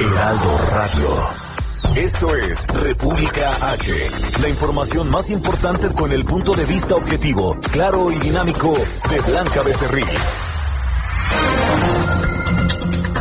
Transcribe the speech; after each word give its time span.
Heraldo 0.00 0.58
Radio. 0.72 1.08
Esto 1.94 2.34
es 2.34 2.66
República 2.68 3.72
H. 3.72 3.92
La 4.40 4.48
información 4.48 5.10
más 5.10 5.30
importante 5.30 5.92
con 5.92 6.10
el 6.10 6.24
punto 6.24 6.54
de 6.54 6.64
vista 6.64 6.94
objetivo, 6.94 7.58
claro 7.70 8.10
y 8.10 8.18
dinámico 8.18 8.72
de 9.10 9.20
Blanca 9.30 9.62
Becerril. 9.62 10.06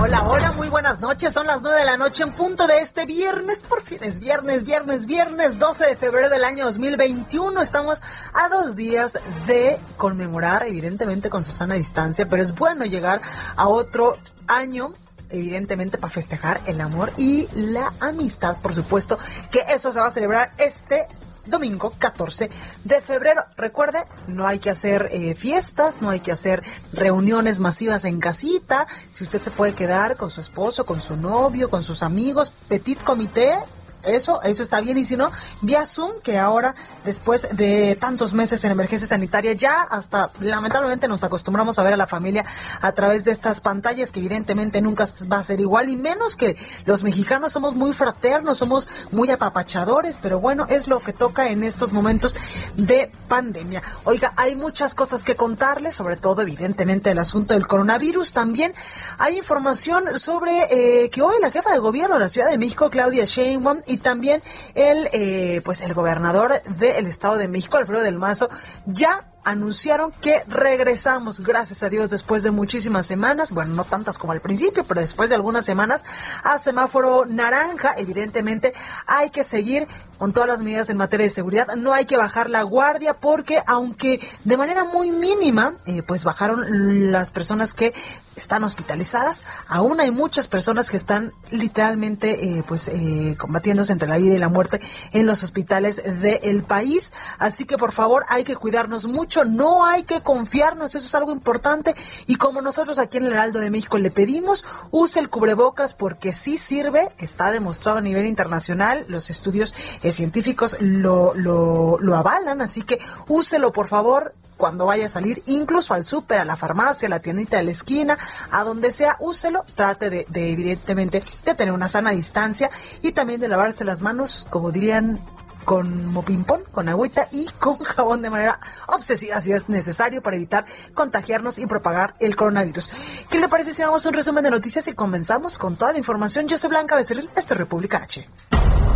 Hola, 0.02 0.24
hola, 0.30 0.52
muy 0.54 0.70
buenas 0.70 1.02
noches. 1.02 1.34
Son 1.34 1.48
las 1.48 1.62
9 1.62 1.80
de 1.80 1.86
la 1.86 1.98
noche 1.98 2.24
en 2.24 2.32
punto 2.32 2.66
de 2.66 2.78
este 2.80 3.06
viernes. 3.06 3.60
Por 3.68 3.82
fin 3.82 4.02
es 4.02 4.22
viernes, 4.22 4.64
viernes, 4.64 5.06
viernes 5.06 5.60
12 5.60 5.86
de 5.86 5.96
febrero 5.98 6.30
del 6.30 6.46
año 6.46 6.64
2021. 6.64 7.62
Estamos 7.62 8.02
a 8.34 8.48
dos 8.48 8.78
días 8.78 9.20
de 9.48 9.78
conmemorar, 9.98 10.64
evidentemente 10.66 11.30
con 11.30 11.44
Susana 11.44 11.76
distancia, 11.76 12.26
pero 12.30 12.42
es 12.42 12.56
bueno 12.56 12.86
llegar 12.86 13.20
a 13.58 13.68
otro 13.68 14.18
año 14.48 14.94
evidentemente 15.30 15.98
para 15.98 16.12
festejar 16.12 16.62
el 16.66 16.82
amor 16.82 17.14
y 17.18 17.48
la 17.54 17.94
amistad, 18.00 18.58
por 18.58 18.76
supuesto, 18.76 19.18
que 19.52 19.64
eso 19.70 19.92
se 19.92 20.00
va 20.00 20.08
a 20.08 20.12
celebrar 20.12 20.52
este 20.58 21.08
domingo 21.46 21.92
14 21.98 22.50
de 22.84 23.02
febrero. 23.02 23.44
Recuerde, 23.58 24.06
no 24.28 24.48
hay 24.48 24.60
que 24.60 24.70
hacer 24.70 25.10
eh, 25.12 25.36
fiestas, 25.36 26.02
no 26.02 26.10
hay 26.10 26.20
que 26.20 26.32
hacer 26.32 26.64
reuniones 26.94 27.60
masivas 27.60 28.06
en 28.06 28.20
casita. 28.20 28.88
Si 29.12 29.24
usted 29.24 29.42
se 29.42 29.52
puede 29.52 29.74
quedar 29.74 30.16
con 30.16 30.32
su 30.32 30.42
esposo, 30.42 30.86
con 30.86 31.02
su 31.02 31.18
novio, 31.18 31.70
con 31.70 31.84
sus 31.84 32.04
amigos, 32.04 32.52
petit 32.68 33.02
comité, 33.02 33.60
eso, 34.04 34.42
eso 34.44 34.64
está 34.64 34.82
bien. 34.82 34.98
Y 34.98 35.06
si 35.06 35.18
no, 35.18 35.32
vía 35.62 35.86
Zoom, 35.86 36.22
que 36.24 36.38
ahora, 36.38 36.76
después 37.06 37.48
de 37.52 37.96
tantos 37.96 38.34
meses 38.34 38.64
en 38.64 38.72
emergencia 38.72 39.08
sanitaria, 39.08 39.54
ya 39.54 39.84
hasta 39.84 40.32
lamentablemente 40.40 41.08
nos 41.08 41.24
acostumbramos 41.24 41.80
a 41.80 41.84
ver 41.84 41.94
a 41.94 41.98
la 41.98 42.08
familia 42.08 42.46
a 42.82 42.92
través 42.92 43.26
de 43.26 43.32
estas 43.32 43.62
pantallas, 43.62 44.12
que 44.12 44.20
evidentemente 44.20 44.82
nunca 44.82 45.08
va 45.32 45.40
a 45.40 45.44
ser 45.44 45.60
igual, 45.60 45.90
y 45.90 45.96
menos 45.96 46.36
que 46.36 46.56
los 46.86 47.04
mexicanos 47.04 47.54
somos 47.54 47.76
muy 47.76 47.94
fraternos, 47.94 48.58
somos 48.58 48.88
muy 49.12 49.30
apapachadores, 49.30 50.20
pero 50.22 50.40
bueno, 50.40 50.66
es 50.70 50.88
lo 50.88 51.00
que 51.00 51.14
toca 51.14 51.50
en 51.50 51.64
estos 51.64 51.92
momentos 51.92 52.36
de 52.76 53.12
pandemia. 53.28 53.84
Oiga, 54.04 54.34
hay 54.36 54.56
muchas 54.56 54.96
cosas 54.96 55.24
que 55.24 55.36
contarles, 55.36 55.96
sobre 55.96 56.18
todo, 56.18 56.42
evidentemente, 56.42 57.12
el 57.12 57.20
asunto 57.20 57.54
del 57.54 57.68
coronavirus. 57.68 58.34
También 58.34 58.74
hay 59.18 59.38
información 59.38 60.20
sobre 60.20 61.04
eh, 61.04 61.10
que 61.10 61.22
hoy 61.22 61.36
la 61.42 61.52
jefa 61.52 61.72
de 61.72 61.80
gobierno 61.80 62.16
de 62.16 62.22
la 62.22 62.30
Ciudad 62.30 62.50
de 62.50 62.58
México, 62.58 62.90
Claudia 62.90 63.26
Sheinbaum, 63.26 63.82
y 63.90 63.98
también 63.98 64.42
el 64.76 65.10
eh, 65.12 65.62
pues 65.66 65.82
el 65.82 65.94
gobernador 65.94 66.62
del 66.64 67.08
Estado 67.08 67.38
de 67.38 67.48
México, 67.48 67.78
Alfredo 67.78 68.04
del 68.04 68.18
Mazo, 68.18 68.50
ya 68.86 69.26
anunciaron 69.44 70.12
que 70.12 70.44
regresamos, 70.48 71.40
gracias 71.40 71.82
a 71.82 71.90
Dios, 71.90 72.10
después 72.10 72.44
de 72.44 72.52
muchísimas 72.52 73.08
semanas, 73.08 73.52
bueno, 73.52 73.74
no 73.74 73.84
tantas 73.84 74.18
como 74.18 74.34
al 74.34 74.42
principio, 74.42 74.84
pero 74.88 75.02
después 75.02 75.30
de 75.30 75.36
algunas 75.36 75.66
semanas, 75.66 76.06
a 76.44 76.60
semáforo 76.60 77.26
naranja. 77.26 77.96
Evidentemente, 77.98 78.74
hay 79.08 79.30
que 79.32 79.44
seguir 79.44 79.88
con 80.20 80.34
todas 80.34 80.50
las 80.50 80.62
medidas 80.62 80.90
en 80.90 80.98
materia 80.98 81.26
de 81.26 81.32
seguridad, 81.32 81.68
no 81.76 81.94
hay 81.94 82.06
que 82.06 82.18
bajar 82.18 82.50
la 82.50 82.62
guardia 82.62 83.16
porque 83.16 83.64
aunque 83.66 84.20
de 84.44 84.58
manera 84.58 84.84
muy 84.84 85.10
mínima, 85.10 85.76
eh, 85.86 86.04
pues 86.04 86.24
bajaron 86.24 87.12
las 87.12 87.32
personas 87.32 87.74
que 87.74 87.94
están 88.36 88.64
hospitalizadas, 88.64 89.44
aún 89.68 90.00
hay 90.00 90.12
muchas 90.12 90.48
personas 90.48 90.90
que 90.90 90.98
están 90.98 91.34
literalmente 91.52 92.44
eh, 92.44 92.64
pues 92.68 92.88
eh, 92.88 93.36
combatiéndose 93.38 93.92
entre 93.92 94.08
la 94.08 94.18
vida 94.18 94.34
y 94.34 94.38
la 94.38 94.50
muerte 94.50 94.80
en 95.12 95.26
los 95.26 95.44
hospitales 95.44 96.02
del 96.22 96.64
país. 96.64 97.12
Así 97.38 97.66
que 97.66 97.78
por 97.78 97.92
favor 97.92 98.26
hay 98.30 98.44
que 98.44 98.56
cuidarnos 98.56 99.06
mucho, 99.06 99.46
no 99.46 99.86
hay 99.86 100.04
que 100.04 100.22
confiarnos, 100.22 100.96
eso 100.96 101.06
es 101.06 101.16
algo 101.16 101.32
importante. 101.32 101.96
Y 102.28 102.36
como 102.36 102.62
nosotros 102.62 103.00
aquí 103.00 103.18
en 103.18 103.26
el 103.26 103.34
Heraldo 103.34 103.60
de 103.60 103.70
México 103.70 103.98
le 103.98 104.12
pedimos, 104.12 104.66
use 104.92 105.20
el 105.20 105.30
cubrebocas 105.30 105.94
porque 105.94 106.34
sí 106.34 106.58
sirve, 106.58 107.10
está 107.18 107.52
demostrado 107.52 107.98
a 107.98 108.02
nivel 108.02 108.26
internacional, 108.26 109.06
los 109.08 109.30
estudios 109.30 109.74
eh, 110.02 110.09
científicos 110.14 110.76
lo, 110.80 111.34
lo, 111.36 112.16
avalan, 112.16 112.62
así 112.62 112.82
que 112.84 113.00
úselo 113.28 113.72
por 113.72 113.88
favor 113.88 114.34
cuando 114.58 114.86
vaya 114.86 115.06
a 115.06 115.10
salir, 115.10 115.42
incluso 115.46 115.94
al 115.94 116.06
súper, 116.06 116.40
a 116.40 116.46
la 116.46 116.58
farmacia, 116.58 117.08
a 117.08 117.10
la 117.10 117.22
tiendita 117.22 117.58
de 117.58 117.64
la 117.64 117.72
esquina, 117.72 118.18
a 118.52 118.66
donde 118.66 118.92
sea, 118.92 119.16
úselo, 119.22 119.64
trate 119.74 120.10
de, 120.10 120.26
de, 120.28 120.52
evidentemente 120.52 121.24
de 121.46 121.56
tener 121.56 121.74
una 121.74 121.88
sana 121.88 122.12
distancia 122.12 122.70
y 123.02 123.14
también 123.14 123.40
de 123.40 123.48
lavarse 123.48 123.86
las 123.86 124.02
manos, 124.02 124.46
como 124.50 124.72
dirían 124.72 125.22
con 125.70 126.08
mopimpón, 126.08 126.64
con 126.72 126.90
agüita 126.90 127.28
y 127.32 127.46
con 127.60 127.78
jabón 127.78 128.22
de 128.22 128.30
manera 128.30 128.60
obsesiva 128.88 129.40
si 129.40 129.52
es 129.52 129.70
necesario 129.70 130.22
para 130.22 130.36
evitar 130.36 130.66
contagiarnos 130.94 131.60
y 131.60 131.66
propagar 131.66 132.16
el 132.20 132.36
coronavirus. 132.36 132.90
¿Qué 133.30 133.40
le 133.40 133.50
parece 133.50 133.74
si 133.74 133.84
vamos 133.84 134.06
a 134.06 134.10
un 134.10 134.16
resumen 134.16 134.44
de 134.44 134.52
noticias 134.52 134.88
y 134.88 134.94
comenzamos 134.94 135.58
con 135.58 135.76
toda 135.76 135.92
la 135.92 136.00
información? 136.00 136.48
Yo 136.48 136.58
soy 136.58 136.70
Blanca 136.70 136.96
Becerril, 136.96 137.30
esta 137.36 137.54
es 137.54 137.60
República 137.60 137.98
H. 137.98 138.28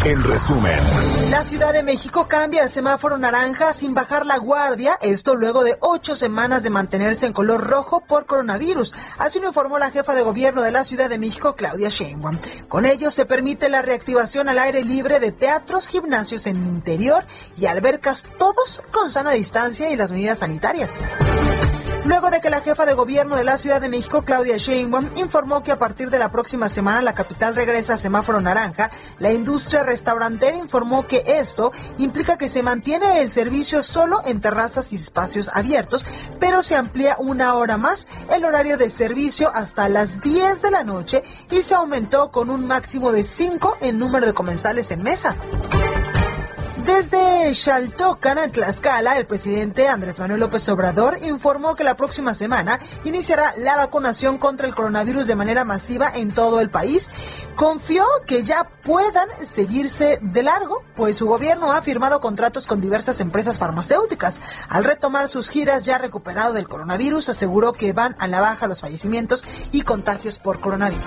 En 0.05 0.21
resumen, 0.21 0.79
la 1.31 1.45
Ciudad 1.45 1.71
de 1.71 1.81
México 1.81 2.27
cambia 2.27 2.63
el 2.63 2.69
semáforo 2.69 3.17
naranja 3.17 3.71
sin 3.71 3.93
bajar 3.93 4.25
la 4.25 4.37
guardia, 4.37 4.97
esto 5.01 5.33
luego 5.35 5.63
de 5.63 5.77
ocho 5.79 6.17
semanas 6.17 6.61
de 6.61 6.69
mantenerse 6.69 7.25
en 7.25 7.31
color 7.31 7.65
rojo 7.65 8.01
por 8.01 8.25
coronavirus. 8.25 8.93
Así 9.17 9.39
lo 9.39 9.47
informó 9.47 9.79
la 9.79 9.91
jefa 9.91 10.13
de 10.13 10.21
gobierno 10.21 10.61
de 10.61 10.71
la 10.71 10.83
Ciudad 10.83 11.09
de 11.09 11.17
México, 11.17 11.55
Claudia 11.55 11.87
Sheinbaum. 11.87 12.37
Con 12.67 12.85
ello 12.85 13.11
se 13.11 13.25
permite 13.25 13.69
la 13.69 13.81
reactivación 13.81 14.49
al 14.49 14.59
aire 14.59 14.83
libre 14.83 15.21
de 15.21 15.31
teatros, 15.31 15.87
gimnasios 15.87 16.47
en 16.47 16.57
interior 16.67 17.25
y 17.55 17.67
albercas, 17.67 18.25
todos 18.37 18.81
con 18.91 19.09
sana 19.09 19.31
distancia 19.31 19.89
y 19.89 19.95
las 19.95 20.11
medidas 20.11 20.39
sanitarias. 20.39 21.01
Luego 22.05 22.29
de 22.29 22.41
que 22.41 22.49
la 22.49 22.59
jefa 22.59 22.85
de 22.85 22.95
gobierno 22.95 23.37
de 23.37 23.45
la 23.45 23.57
Ciudad 23.57 23.79
de 23.79 23.87
México, 23.87 24.23
Claudia 24.23 24.57
Sheinbaum, 24.57 25.15
informó 25.15 25.63
que 25.63 25.71
a 25.71 25.79
partir 25.79 26.09
de 26.09 26.19
la 26.19 26.31
próxima 26.31 26.67
semana 26.67 27.01
la 27.01 27.15
capital 27.15 27.55
regresa 27.55 27.93
a 27.93 27.97
semáforo 27.97 28.41
naranja, 28.41 28.91
la 29.19 29.31
industria 29.31 29.83
restaurantera 29.83 30.57
informó 30.57 31.07
que 31.07 31.23
esto 31.25 31.71
implica 31.97 32.37
que 32.37 32.49
se 32.49 32.61
mantiene 32.61 33.21
el 33.21 33.31
servicio 33.31 33.81
solo 33.81 34.19
en 34.25 34.41
terrazas 34.41 34.91
y 34.91 34.97
espacios 34.97 35.49
abiertos, 35.53 36.05
pero 36.41 36.61
se 36.61 36.75
amplía 36.75 37.15
una 37.19 37.53
hora 37.53 37.77
más 37.77 38.05
el 38.29 38.43
horario 38.43 38.77
de 38.77 38.89
servicio 38.89 39.49
hasta 39.53 39.87
las 39.87 40.19
10 40.19 40.61
de 40.61 40.71
la 40.71 40.83
noche 40.83 41.23
y 41.51 41.63
se 41.63 41.73
aumentó 41.73 42.31
con 42.31 42.49
un 42.49 42.67
máximo 42.67 43.13
de 43.13 43.23
5 43.23 43.77
el 43.79 43.97
número 43.97 44.25
de 44.25 44.33
comensales 44.33 44.91
en 44.91 45.03
mesa. 45.03 45.37
Desde 46.85 47.53
Xaltocan, 47.53 48.51
Tlaxcala, 48.51 49.17
el 49.17 49.25
presidente 49.25 49.87
Andrés 49.87 50.19
Manuel 50.19 50.41
López 50.41 50.67
Obrador 50.67 51.17
informó 51.23 51.75
que 51.75 51.85
la 51.85 51.95
próxima 51.95 52.35
semana 52.35 52.77
iniciará 53.05 53.53
la 53.57 53.77
vacunación 53.77 54.37
contra 54.37 54.67
el 54.67 54.75
coronavirus 54.75 55.25
de 55.27 55.35
manera 55.35 55.63
masiva 55.63 56.11
en 56.13 56.33
todo 56.33 56.59
el 56.59 56.69
país. 56.69 57.09
Confió 57.55 58.05
que 58.27 58.43
ya 58.43 58.69
puedan 58.83 59.29
seguirse 59.45 60.19
de 60.21 60.43
largo, 60.43 60.83
pues 60.95 61.15
su 61.15 61.25
gobierno 61.25 61.71
ha 61.71 61.81
firmado 61.81 62.19
contratos 62.19 62.67
con 62.67 62.81
diversas 62.81 63.21
empresas 63.21 63.57
farmacéuticas. 63.57 64.41
Al 64.67 64.83
retomar 64.83 65.29
sus 65.29 65.49
giras 65.49 65.85
ya 65.85 65.99
recuperado 65.99 66.51
del 66.51 66.67
coronavirus, 66.67 67.29
aseguró 67.29 67.71
que 67.71 67.93
van 67.93 68.17
a 68.19 68.27
la 68.27 68.41
baja 68.41 68.67
los 68.67 68.81
fallecimientos 68.81 69.45
y 69.71 69.83
contagios 69.83 70.37
por 70.37 70.59
coronavirus. 70.59 71.05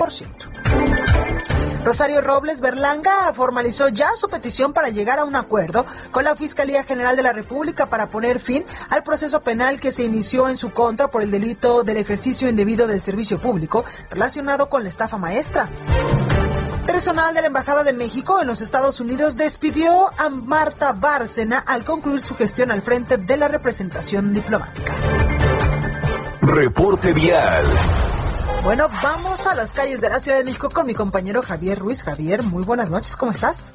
3.3%. 0.06 1.84
Rosario 1.84 2.22
Robles 2.22 2.62
Berlanga 2.62 3.34
formalizó 3.34 3.90
ya 3.90 4.12
su 4.16 4.30
petición 4.30 4.72
para 4.72 4.88
llegar 4.88 5.20
a 5.20 5.26
un 5.26 5.36
acuerdo 5.36 5.86
con 6.12 6.24
la 6.24 6.36
Fiscalía 6.36 6.86
General 6.86 7.18
de 7.18 7.24
la 7.24 7.34
República 7.34 7.90
para 7.90 8.10
poner 8.10 8.40
fin 8.40 8.64
al 8.90 9.04
proceso 9.04 9.42
penal 9.42 9.82
que 9.82 9.92
se 9.92 10.04
inició 10.04 10.48
en 10.48 10.56
su 10.56 10.72
contra 10.72 11.10
por 11.10 11.24
el 11.24 11.32
delito 11.32 11.84
del 11.84 11.98
ejercicio 11.98 12.48
indebido 12.48 12.88
del 12.88 13.02
servicio 13.02 13.38
público 13.40 13.84
relacionado 14.10 14.70
con 14.70 14.84
la 14.84 14.90
estafa 14.90 15.18
maestra. 15.18 15.68
Personal 16.86 17.34
de 17.34 17.42
la 17.42 17.48
Embajada 17.48 17.84
de 17.84 17.94
México 17.94 18.40
en 18.40 18.48
los 18.48 18.62
Estados 18.62 19.02
Unidos 19.02 19.36
despidió 19.36 20.10
a 20.18 20.30
Marta 20.30 20.94
Bárcena 20.94 21.60
al 21.60 21.84
concluir 21.84 22.22
su 22.22 22.36
gestión 22.36 22.72
al 22.72 22.82
frente 22.82 23.18
de 23.18 23.38
la 23.38 23.50
representación 23.50 24.34
diplomática. 24.34 24.94
Reporte 26.42 27.14
Vial. 27.14 27.66
Bueno, 28.64 28.88
vamos 28.88 29.46
a 29.46 29.56
las 29.56 29.74
calles 29.74 30.00
de 30.00 30.08
la 30.10 30.22
Ciudad 30.22 30.38
de 30.38 30.46
México 30.46 30.70
con 30.74 30.88
mi 30.88 30.96
compañero 30.96 31.42
Javier 31.42 31.80
Ruiz. 31.80 32.02
Javier, 32.02 32.44
muy 32.44 32.64
buenas 32.64 32.90
noches, 32.90 33.18
¿cómo 33.18 33.34
estás? 33.34 33.74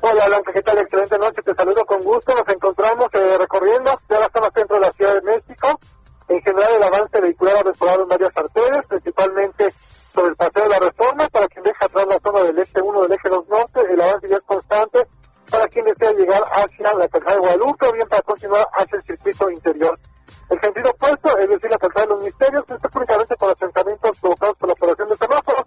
Hola 0.00 0.28
Blanca, 0.28 0.52
¿qué 0.52 0.62
tal? 0.62 0.78
Excelente 0.78 1.18
noche, 1.18 1.42
te 1.42 1.52
saludo 1.56 1.84
con 1.84 2.04
gusto. 2.04 2.32
Nos 2.36 2.48
encontramos 2.54 3.08
eh, 3.14 3.36
recorriendo 3.36 4.00
ya 4.08 4.20
la 4.20 4.30
zona 4.32 4.48
centro 4.54 4.76
de 4.76 4.82
la 4.82 4.92
Ciudad 4.92 5.14
de 5.14 5.22
México. 5.22 5.80
En 6.28 6.40
general 6.42 6.70
el 6.76 6.82
avance 6.84 7.20
vehicular 7.20 7.56
ha 7.56 7.64
mejorado 7.64 8.02
en 8.02 8.08
varias 8.08 8.30
arterias, 8.36 8.86
principalmente 8.86 9.74
sobre 10.14 10.28
el 10.28 10.36
paseo 10.36 10.62
de 10.62 10.68
la 10.68 10.78
reforma, 10.78 11.28
para 11.30 11.48
quien 11.48 11.64
deja 11.64 11.86
atrás 11.86 12.06
la 12.08 12.20
zona 12.20 12.42
del 12.44 12.58
este 12.60 12.80
1 12.80 13.02
del 13.02 13.12
eje 13.12 13.28
2 13.28 13.48
norte, 13.48 13.80
el 13.90 14.00
avance 14.00 14.28
ya 14.28 14.36
es 14.36 14.42
constante, 14.46 15.04
para 15.50 15.66
quien 15.66 15.84
desea 15.84 16.12
llegar 16.12 16.44
hacia 16.52 16.94
la 16.94 17.08
calzada 17.08 17.34
de 17.34 17.40
Guadalupe 17.40 17.86
o 17.88 17.92
bien 17.92 18.08
para 18.08 18.22
continuar 18.22 18.68
hacia 18.78 18.98
el 18.98 19.02
circuito 19.02 19.50
interior. 19.50 19.98
El 20.50 20.60
sentido 20.60 20.90
opuesto, 20.90 21.38
es 21.38 21.50
decir, 21.50 21.70
la 21.70 21.78
calzada 21.78 22.06
de 22.06 22.14
los 22.14 22.24
misterios, 22.24 22.64
está 22.68 22.88
únicamente 22.98 23.36
con 23.36 23.50
asentamientos 23.50 24.18
provocados 24.20 24.56
por 24.56 24.68
la 24.68 24.72
operación 24.72 25.08
de 25.08 25.16
semáforos, 25.16 25.64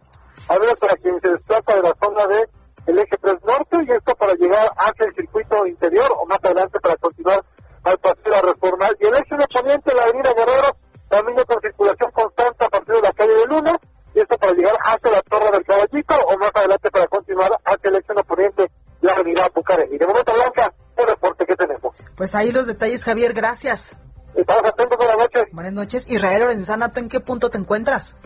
a 0.49 0.57
ver 0.57 0.77
para 0.77 0.95
quien 0.95 1.19
se 1.21 1.29
desplaza 1.29 1.75
de 1.75 1.81
la 1.83 1.95
zona 2.01 2.27
de 2.27 2.49
el 2.87 2.97
eje 2.97 3.15
3 3.21 3.35
norte 3.45 3.77
y 3.87 3.91
esto 3.91 4.15
para 4.15 4.33
llegar 4.33 4.71
hacia 4.75 5.05
el 5.05 5.15
circuito 5.15 5.67
interior 5.67 6.11
o 6.17 6.25
más 6.25 6.39
adelante 6.43 6.79
para 6.79 6.95
continuar 6.97 7.43
al 7.83 7.97
paseo 7.99 8.23
de 8.23 8.29
la 8.31 8.41
reforma. 8.41 8.87
Y 8.99 9.05
el 9.05 9.13
eje 9.13 9.37
de 9.37 9.47
poniente, 9.53 9.93
la 9.93 10.03
avenida 10.03 10.33
Guerrero, 10.33 10.75
también 11.09 11.37
con 11.45 11.61
circulación 11.61 12.11
constante 12.11 12.65
a 12.65 12.69
partir 12.69 12.95
de 12.95 13.01
la 13.01 13.11
calle 13.11 13.33
de 13.33 13.45
Luna 13.47 13.79
y 14.15 14.19
esto 14.19 14.37
para 14.37 14.53
llegar 14.53 14.75
hacia 14.83 15.11
la 15.11 15.21
Torre 15.21 15.51
del 15.51 15.65
Caballito 15.65 16.15
o 16.27 16.37
más 16.37 16.51
adelante 16.53 16.91
para 16.91 17.07
continuar 17.07 17.51
hacia 17.65 17.89
el 17.89 17.95
eje 17.97 18.13
poniente, 18.27 18.71
la 19.01 19.11
avenida 19.11 19.49
Pucaré. 19.49 19.87
Y 19.91 19.97
de 19.97 20.07
momento, 20.07 20.33
Blanca, 20.33 20.73
el 20.97 21.07
reporte 21.07 21.45
que 21.45 21.55
tenemos. 21.55 21.95
Pues 22.15 22.35
ahí 22.35 22.51
los 22.51 22.67
detalles, 22.67 23.03
Javier, 23.03 23.33
gracias. 23.33 23.95
Estamos 24.41 24.65
atentos, 24.65 24.97
buenas 24.97 25.17
noches. 25.17 25.43
Buenas 25.51 25.73
noches. 25.73 26.11
Israel 26.11 26.41
Lorenzana, 26.41 26.91
¿en 26.95 27.09
qué 27.09 27.19
punto 27.19 27.51
te 27.51 27.59
encuentras? 27.59 28.17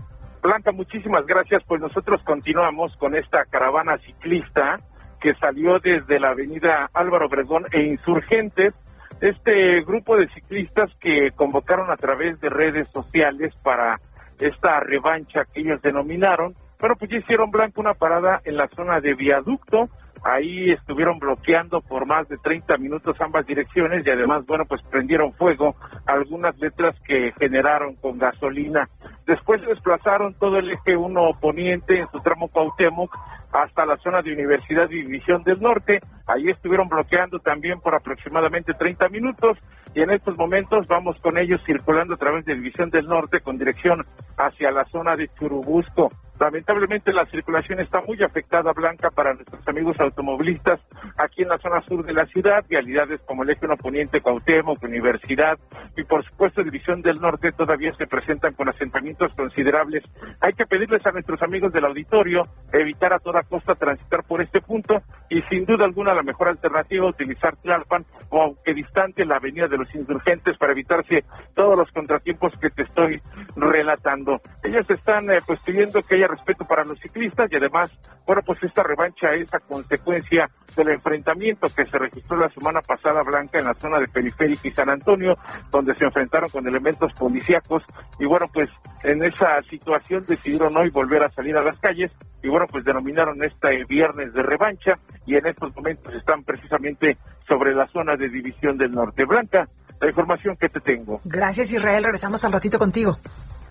Blanca, 0.42 0.72
muchísimas 0.72 1.26
gracias. 1.26 1.62
Pues 1.68 1.82
nosotros 1.82 2.22
continuamos 2.24 2.96
con 2.96 3.18
esta 3.18 3.44
caravana 3.44 3.98
ciclista 3.98 4.78
que 5.20 5.34
salió 5.36 5.78
desde 5.80 6.18
la 6.22 6.30
avenida 6.30 6.90
Álvaro 6.94 7.26
Obregón 7.26 7.66
e 7.74 7.82
Insurgentes. 7.82 8.74
Este 9.20 9.82
grupo 9.82 10.16
de 10.16 10.30
ciclistas 10.30 10.90
que 11.02 11.32
convocaron 11.36 11.92
a 11.92 11.98
través 11.98 12.40
de 12.40 12.48
redes 12.48 12.88
sociales 12.94 13.54
para 13.62 14.00
esta 14.40 14.80
revancha 14.80 15.44
que 15.54 15.60
ellos 15.60 15.82
denominaron. 15.82 16.56
Bueno, 16.80 16.96
pues 16.98 17.12
ya 17.12 17.18
hicieron 17.18 17.52
Blanca 17.52 17.82
una 17.82 17.94
parada 17.94 18.40
en 18.46 18.56
la 18.56 18.70
zona 18.70 19.02
de 19.02 19.16
viaducto 19.16 19.90
Ahí 20.26 20.72
estuvieron 20.72 21.20
bloqueando 21.20 21.82
por 21.82 22.08
más 22.08 22.28
de 22.28 22.38
30 22.40 22.78
minutos 22.78 23.16
ambas 23.22 23.46
direcciones 23.46 24.04
y 24.04 24.10
además, 24.10 24.44
bueno, 24.48 24.66
pues 24.66 24.82
prendieron 24.90 25.32
fuego 25.34 25.76
algunas 26.08 26.58
letras 26.58 27.00
que 27.06 27.32
generaron 27.40 27.94
con 27.98 28.18
gasolina. 28.18 28.90
Después 29.28 29.62
desplazaron 29.62 30.34
todo 30.34 30.58
el 30.58 30.72
eje 30.72 30.98
1 30.98 31.22
poniente 31.40 32.00
en 32.00 32.08
su 32.12 32.20
tramo 32.22 32.48
Cuauhtémoc 32.48 33.16
hasta 33.54 33.86
la 33.86 33.98
zona 33.98 34.24
de 34.24 34.34
Universidad 34.34 34.90
y 34.90 35.04
División 35.04 35.44
del 35.44 35.62
Norte. 35.62 36.00
Ahí 36.26 36.50
estuvieron 36.50 36.90
bloqueando 36.90 37.38
también 37.38 37.80
por 37.80 37.94
aproximadamente 37.94 38.74
30 38.74 39.10
minutos 39.10 39.60
y 39.94 40.02
en 40.02 40.10
estos 40.10 40.40
momentos 40.40 40.88
vamos 40.88 41.20
con 41.22 41.38
ellos 41.38 41.62
circulando 41.68 42.16
a 42.16 42.18
través 42.18 42.46
de 42.46 42.56
División 42.56 42.90
del 42.90 43.06
Norte 43.06 43.42
con 43.42 43.60
dirección 43.60 44.04
hacia 44.38 44.72
la 44.72 44.86
zona 44.86 45.16
de 45.16 45.30
Churubusco. 45.38 46.10
Lamentablemente 46.40 47.14
la 47.14 47.26
circulación 47.28 47.80
está 47.80 48.02
muy 48.02 48.22
afectada, 48.22 48.74
Blanca, 48.74 49.10
para 49.10 49.34
nuestros 49.34 49.66
amigos 49.68 50.00
automovilistas 50.00 50.80
aquí 51.18 51.44
en 51.44 51.50
la 51.50 51.58
zona 51.60 51.82
sur 51.82 52.06
de 52.06 52.14
la 52.14 52.26
ciudad, 52.26 52.66
vialidades 52.68 53.22
como 53.26 53.44
el 53.44 53.52
eje 53.52 53.66
poniente 53.82 54.22
Cuauhtémoc, 54.22 54.84
Universidad 54.84 55.58
y 55.96 56.04
por 56.04 56.24
supuesto 56.26 56.64
División 56.64 57.02
del 57.02 57.20
Norte 57.20 57.52
todavía 57.52 57.94
se 57.96 58.06
presentan 58.06 58.54
con 58.54 58.70
asentamientos 58.70 59.32
considerables. 59.36 60.04
Hay 60.42 60.54
que 60.54 60.66
pedirles 60.66 61.06
a 61.06 61.12
nuestros 61.12 61.42
amigos 61.42 61.72
del 61.74 61.86
auditorio 61.86 62.44
evitar 62.74 63.14
a 63.14 63.20
toda 63.20 63.44
costa 63.44 63.76
transitar 63.76 64.24
por 64.24 64.42
este 64.42 64.62
punto 64.62 65.02
y 65.30 65.42
sin 65.44 65.66
duda 65.66 65.86
alguna 65.86 66.14
la 66.14 66.24
mejor 66.24 66.50
alternativa 66.50 67.08
utilizar 67.08 67.56
Tlalpan 67.58 68.06
o 68.30 68.42
aunque 68.42 68.74
distante 68.74 69.26
la 69.26 69.38
avenida 69.38 69.68
de 69.68 69.78
los 69.78 69.94
insurgentes 69.96 70.58
para 70.58 70.74
evitarse 70.74 71.24
todos 71.54 71.78
los 71.78 71.90
contratiempos 71.92 72.54
que 72.58 72.70
te 72.70 72.84
estoy 72.84 73.22
relatando. 73.56 74.42
Ellos 74.64 74.90
están 74.90 75.30
eh, 75.32 75.40
pues 75.46 75.64
pidiendo 75.64 76.02
que 76.02 76.16
haya 76.16 76.25
respeto 76.28 76.66
para 76.66 76.84
los 76.84 77.00
ciclistas 77.00 77.52
y 77.52 77.56
además, 77.58 77.92
bueno, 78.26 78.42
pues 78.46 78.62
esta 78.64 78.84
revancha 78.84 79.34
es 79.34 79.54
a 79.54 79.60
consecuencia 79.60 80.50
del 80.76 80.90
enfrentamiento 80.90 81.68
que 81.76 81.86
se 81.86 81.98
registró 81.98 82.38
la 82.38 82.50
semana 82.50 82.82
pasada, 82.82 83.22
Blanca, 83.24 83.60
en 83.60 83.66
la 83.66 83.74
zona 83.76 84.00
de 84.00 84.08
Periférica 84.08 84.68
y 84.68 84.72
San 84.72 84.90
Antonio, 84.90 85.36
donde 85.72 85.96
se 85.96 86.06
enfrentaron 86.06 86.50
con 86.50 86.68
elementos 86.68 87.12
policíacos 87.14 87.84
y 88.20 88.26
bueno, 88.26 88.48
pues 88.54 88.70
en 89.04 89.24
esa 89.24 89.62
situación 89.70 90.26
decidieron 90.28 90.76
hoy 90.78 90.90
volver 90.90 91.24
a 91.24 91.32
salir 91.32 91.56
a 91.58 91.64
las 91.64 91.78
calles 91.80 92.12
y 92.44 92.50
bueno, 92.50 92.66
pues 92.70 92.84
denominaron 92.86 93.44
este 93.44 93.84
viernes 93.88 94.34
de 94.34 94.44
revancha 94.44 94.94
y 95.26 95.36
en 95.36 95.48
estos 95.48 95.76
momentos 95.76 96.14
están 96.14 96.44
precisamente 96.44 97.18
sobre 97.48 97.74
la 97.74 97.88
zona 97.88 98.16
de 98.16 98.30
División 98.30 98.78
del 98.78 98.92
Norte. 98.92 99.26
Blanca, 99.26 99.68
la 100.00 100.10
información 100.10 100.56
que 100.58 100.70
te 100.70 100.80
tengo. 100.80 101.22
Gracias 101.24 101.72
Israel, 101.72 102.04
regresamos 102.04 102.44
al 102.46 102.52
ratito 102.52 102.78
contigo. 102.78 103.18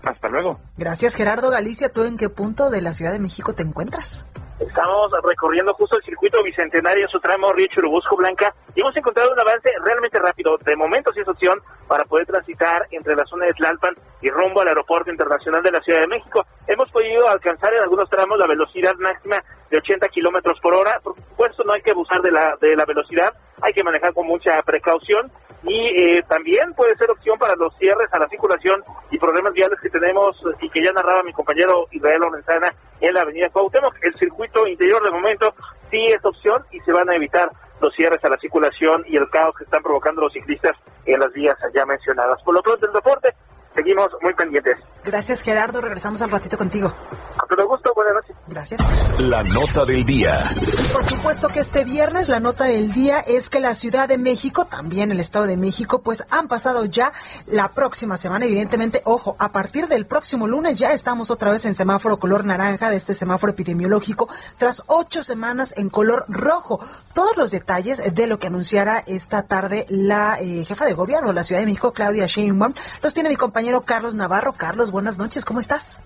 Hasta 0.05 0.29
luego. 0.29 0.59
Gracias, 0.77 1.15
Gerardo 1.15 1.49
Galicia. 1.49 1.91
¿Tú 1.91 2.03
en 2.03 2.17
qué 2.17 2.29
punto 2.29 2.69
de 2.69 2.81
la 2.81 2.93
Ciudad 2.93 3.11
de 3.11 3.19
México 3.19 3.53
te 3.53 3.63
encuentras? 3.63 4.25
Estamos 4.59 5.11
recorriendo 5.21 5.73
justo 5.73 5.97
el 5.97 6.03
circuito 6.03 6.41
bicentenario 6.41 7.03
en 7.03 7.09
su 7.09 7.19
tramo 7.19 7.51
Río 7.51 7.67
Churubusco 7.67 8.15
Blanca 8.15 8.55
y 8.73 8.79
hemos 8.79 8.95
encontrado 8.95 9.31
un 9.33 9.39
avance 9.39 9.69
realmente 9.83 10.17
rápido. 10.17 10.55
De 10.63 10.77
momento 10.77 11.11
sí 11.11 11.19
es 11.19 11.27
opción 11.27 11.59
para 11.89 12.05
poder 12.05 12.25
transitar 12.25 12.87
entre 12.91 13.15
la 13.15 13.25
zona 13.25 13.47
de 13.47 13.53
Tlalpan 13.53 13.95
y 14.21 14.29
rumbo 14.29 14.61
al 14.61 14.69
Aeropuerto 14.69 15.11
Internacional 15.11 15.61
de 15.61 15.71
la 15.71 15.81
Ciudad 15.81 15.99
de 15.99 16.07
México. 16.07 16.45
Hemos 16.67 16.89
podido 16.89 17.27
alcanzar 17.27 17.73
en 17.73 17.81
algunos 17.81 18.09
tramos 18.09 18.39
la 18.39 18.47
velocidad 18.47 18.93
máxima 18.97 19.37
de 19.69 19.77
80 19.77 20.07
kilómetros 20.07 20.57
por 20.61 20.73
hora. 20.73 21.01
Por 21.03 21.15
supuesto, 21.15 21.63
no 21.65 21.73
hay 21.73 21.81
que 21.81 21.91
abusar 21.91 22.21
de 22.21 22.31
la, 22.31 22.55
de 22.61 22.75
la 22.77 22.85
velocidad, 22.85 23.33
hay 23.61 23.73
que 23.73 23.83
manejar 23.83 24.13
con 24.13 24.27
mucha 24.27 24.61
precaución 24.63 25.31
y 25.63 25.87
eh, 25.87 26.23
también 26.27 26.73
puede 26.75 26.95
ser 26.95 27.09
opción 27.09 27.39
para 27.39 27.55
los 27.55 27.75
cierres 27.77 28.07
a 28.11 28.19
la 28.19 28.27
circulación 28.27 28.83
y 29.09 29.17
problemas 29.17 29.53
viales 29.53 29.79
que 29.81 29.89
tenemos 29.89 30.37
y 30.61 30.69
que 30.69 30.83
ya 30.83 30.91
narraba 30.91 31.23
mi 31.23 31.33
compañero 31.33 31.87
Israel 31.91 32.19
Lorenzana 32.19 32.73
en 33.01 33.13
la 33.13 33.21
avenida 33.21 33.49
Cuauhtémoc. 33.49 33.95
El 34.01 34.13
circuito 34.15 34.67
interior 34.67 35.03
de 35.03 35.11
momento 35.11 35.53
sí 35.89 36.05
es 36.07 36.23
opción 36.23 36.63
y 36.71 36.79
se 36.81 36.91
van 36.91 37.09
a 37.09 37.15
evitar 37.15 37.49
los 37.81 37.93
cierres 37.95 38.23
a 38.23 38.29
la 38.29 38.37
circulación 38.37 39.03
y 39.07 39.17
el 39.17 39.29
caos 39.29 39.55
que 39.57 39.63
están 39.63 39.81
provocando 39.81 40.21
los 40.21 40.33
ciclistas 40.33 40.73
en 41.05 41.19
las 41.19 41.31
vías 41.33 41.55
ya 41.73 41.85
mencionadas. 41.85 42.41
Por 42.43 42.53
lo 42.53 42.61
pronto, 42.61 42.85
el 42.85 42.93
deporte, 42.93 43.29
seguimos 43.75 44.09
muy 44.21 44.33
pendientes. 44.33 44.77
Gracias, 45.03 45.41
Gerardo. 45.41 45.81
Regresamos 45.81 46.21
al 46.21 46.31
ratito 46.31 46.57
contigo. 46.57 46.87
A 46.87 47.45
todo 47.47 47.67
gusto, 47.67 47.91
buenas 47.93 48.15
noches. 48.15 48.35
Gracias. 48.47 49.19
La 49.19 49.43
nota 49.43 49.85
del 49.85 50.03
día. 50.03 50.49
Por 50.91 51.03
supuesto 51.03 51.47
que 51.49 51.59
este 51.59 51.83
viernes 51.83 52.27
la 52.27 52.39
nota 52.39 52.63
del 52.63 52.91
día 52.93 53.19
es 53.19 53.49
que 53.49 53.59
la 53.59 53.75
Ciudad 53.75 54.07
de 54.07 54.17
México, 54.17 54.65
también 54.65 55.11
el 55.11 55.19
Estado 55.19 55.45
de 55.45 55.57
México, 55.57 56.01
pues 56.01 56.23
han 56.31 56.47
pasado 56.47 56.85
ya 56.85 57.11
la 57.45 57.69
próxima 57.69 58.17
semana, 58.17 58.45
evidentemente, 58.45 59.01
ojo, 59.05 59.35
a 59.37 59.51
partir 59.51 59.87
del 59.87 60.07
próximo 60.07 60.47
lunes 60.47 60.79
ya 60.79 60.91
estamos 60.91 61.29
otra 61.29 61.51
vez 61.51 61.65
en 61.65 61.75
semáforo 61.75 62.17
color 62.17 62.45
naranja 62.45 62.89
de 62.89 62.95
este 62.95 63.13
semáforo 63.13 63.51
epidemiológico, 63.51 64.27
tras 64.57 64.83
ocho 64.87 65.21
semanas 65.21 65.73
en 65.77 65.89
color 65.89 66.25
rojo. 66.29 66.79
Todos 67.13 67.37
los 67.37 67.51
detalles 67.51 68.01
de 68.13 68.27
lo 68.27 68.39
que 68.39 68.47
anunciará 68.47 69.03
esta 69.05 69.43
tarde 69.43 69.85
la 69.89 70.39
eh, 70.39 70.65
jefa 70.65 70.85
de 70.85 70.93
gobierno 70.93 71.27
de 71.27 71.35
la 71.35 71.43
Ciudad 71.43 71.61
de 71.61 71.67
México, 71.67 71.93
Claudia 71.93 72.25
Sheinbaum, 72.25 72.73
los 73.01 73.13
tiene 73.13 73.29
mi 73.29 73.35
compañero 73.35 73.64
Carlos 73.85 74.15
Navarro. 74.15 74.53
Carlos, 74.53 74.91
buenas 74.91 75.17
noches, 75.17 75.43
¿cómo 75.43 75.59
estás? 75.59 76.03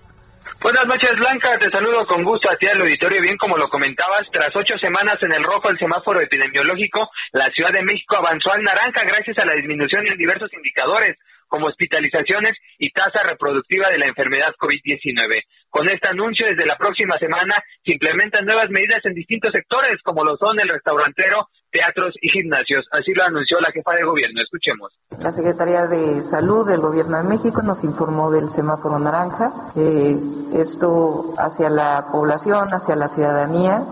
Buenas 0.62 0.86
noches, 0.86 1.12
Blanca. 1.16 1.56
Te 1.58 1.70
saludo 1.70 2.06
con 2.06 2.24
gusto 2.24 2.50
a 2.50 2.56
ti 2.56 2.66
al 2.66 2.80
auditorio. 2.80 3.20
Bien, 3.22 3.36
como 3.36 3.56
lo 3.56 3.68
comentabas, 3.68 4.26
tras 4.32 4.54
ocho 4.56 4.76
semanas 4.78 5.22
en 5.22 5.32
el 5.32 5.44
rojo 5.44 5.68
del 5.68 5.78
semáforo 5.78 6.20
epidemiológico, 6.20 7.08
la 7.32 7.50
Ciudad 7.50 7.72
de 7.72 7.82
México 7.82 8.16
avanzó 8.18 8.52
al 8.52 8.62
naranja 8.62 9.02
gracias 9.06 9.38
a 9.38 9.44
la 9.44 9.54
disminución 9.54 10.06
en 10.06 10.18
diversos 10.18 10.52
indicadores 10.52 11.16
como 11.48 11.66
hospitalizaciones 11.66 12.56
y 12.78 12.90
tasa 12.90 13.22
reproductiva 13.24 13.90
de 13.90 13.98
la 13.98 14.06
enfermedad 14.06 14.54
COVID-19. 14.58 15.42
Con 15.68 15.90
este 15.90 16.08
anuncio, 16.08 16.46
desde 16.46 16.64
la 16.64 16.78
próxima 16.78 17.18
semana 17.18 17.62
se 17.84 17.92
implementan 17.92 18.46
nuevas 18.46 18.70
medidas 18.70 19.04
en 19.04 19.14
distintos 19.14 19.52
sectores, 19.52 20.00
como 20.02 20.24
lo 20.24 20.36
son 20.36 20.58
el 20.60 20.68
restaurantero, 20.68 21.48
teatros 21.70 22.14
y 22.20 22.28
gimnasios. 22.28 22.86
Así 22.92 23.12
lo 23.14 23.24
anunció 23.24 23.58
la 23.60 23.72
jefa 23.72 23.92
de 23.92 24.04
gobierno. 24.04 24.42
Escuchemos. 24.42 24.92
La 25.22 25.32
Secretaría 25.32 25.86
de 25.86 26.22
Salud 26.22 26.66
del 26.66 26.80
Gobierno 26.80 27.16
de 27.18 27.28
México 27.28 27.62
nos 27.62 27.82
informó 27.84 28.30
del 28.30 28.50
semáforo 28.50 28.98
naranja. 28.98 29.72
Eh, 29.76 30.18
esto 30.54 31.34
hacia 31.38 31.70
la 31.70 32.06
población, 32.12 32.68
hacia 32.72 32.96
la 32.96 33.08
ciudadanía. 33.08 33.82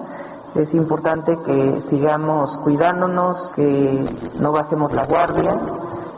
Es 0.54 0.74
importante 0.74 1.38
que 1.44 1.80
sigamos 1.80 2.58
cuidándonos, 2.58 3.52
que 3.54 4.06
no 4.40 4.50
bajemos 4.50 4.92
la 4.92 5.04
guardia 5.04 5.60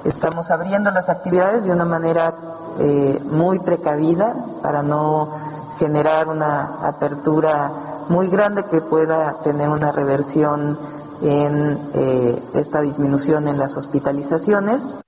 Estamos 0.05 0.51
abriendo 0.51 0.91
las 0.91 1.11
actividades 1.11 1.67
de 1.67 1.73
una 1.73 1.85
manera 1.85 2.33
eh, 2.79 3.21
muy 3.23 3.59
precavida 3.59 4.35
para 4.63 4.83
no 4.83 5.77
generar 5.79 6.27
una 6.29 6.79
apertura 6.83 7.71
muy 8.09 8.29
grande 8.29 8.65
que 8.65 8.81
pueda 8.81 9.43
tener 9.43 9.69
una 9.69 9.93
reversión 9.93 10.79
en 11.23 11.79
eh, 11.95 12.39
esta 12.61 12.83
disminución 12.83 13.49
en 13.49 13.59
las 13.59 13.77
hospitalizaciones. 13.77 15.01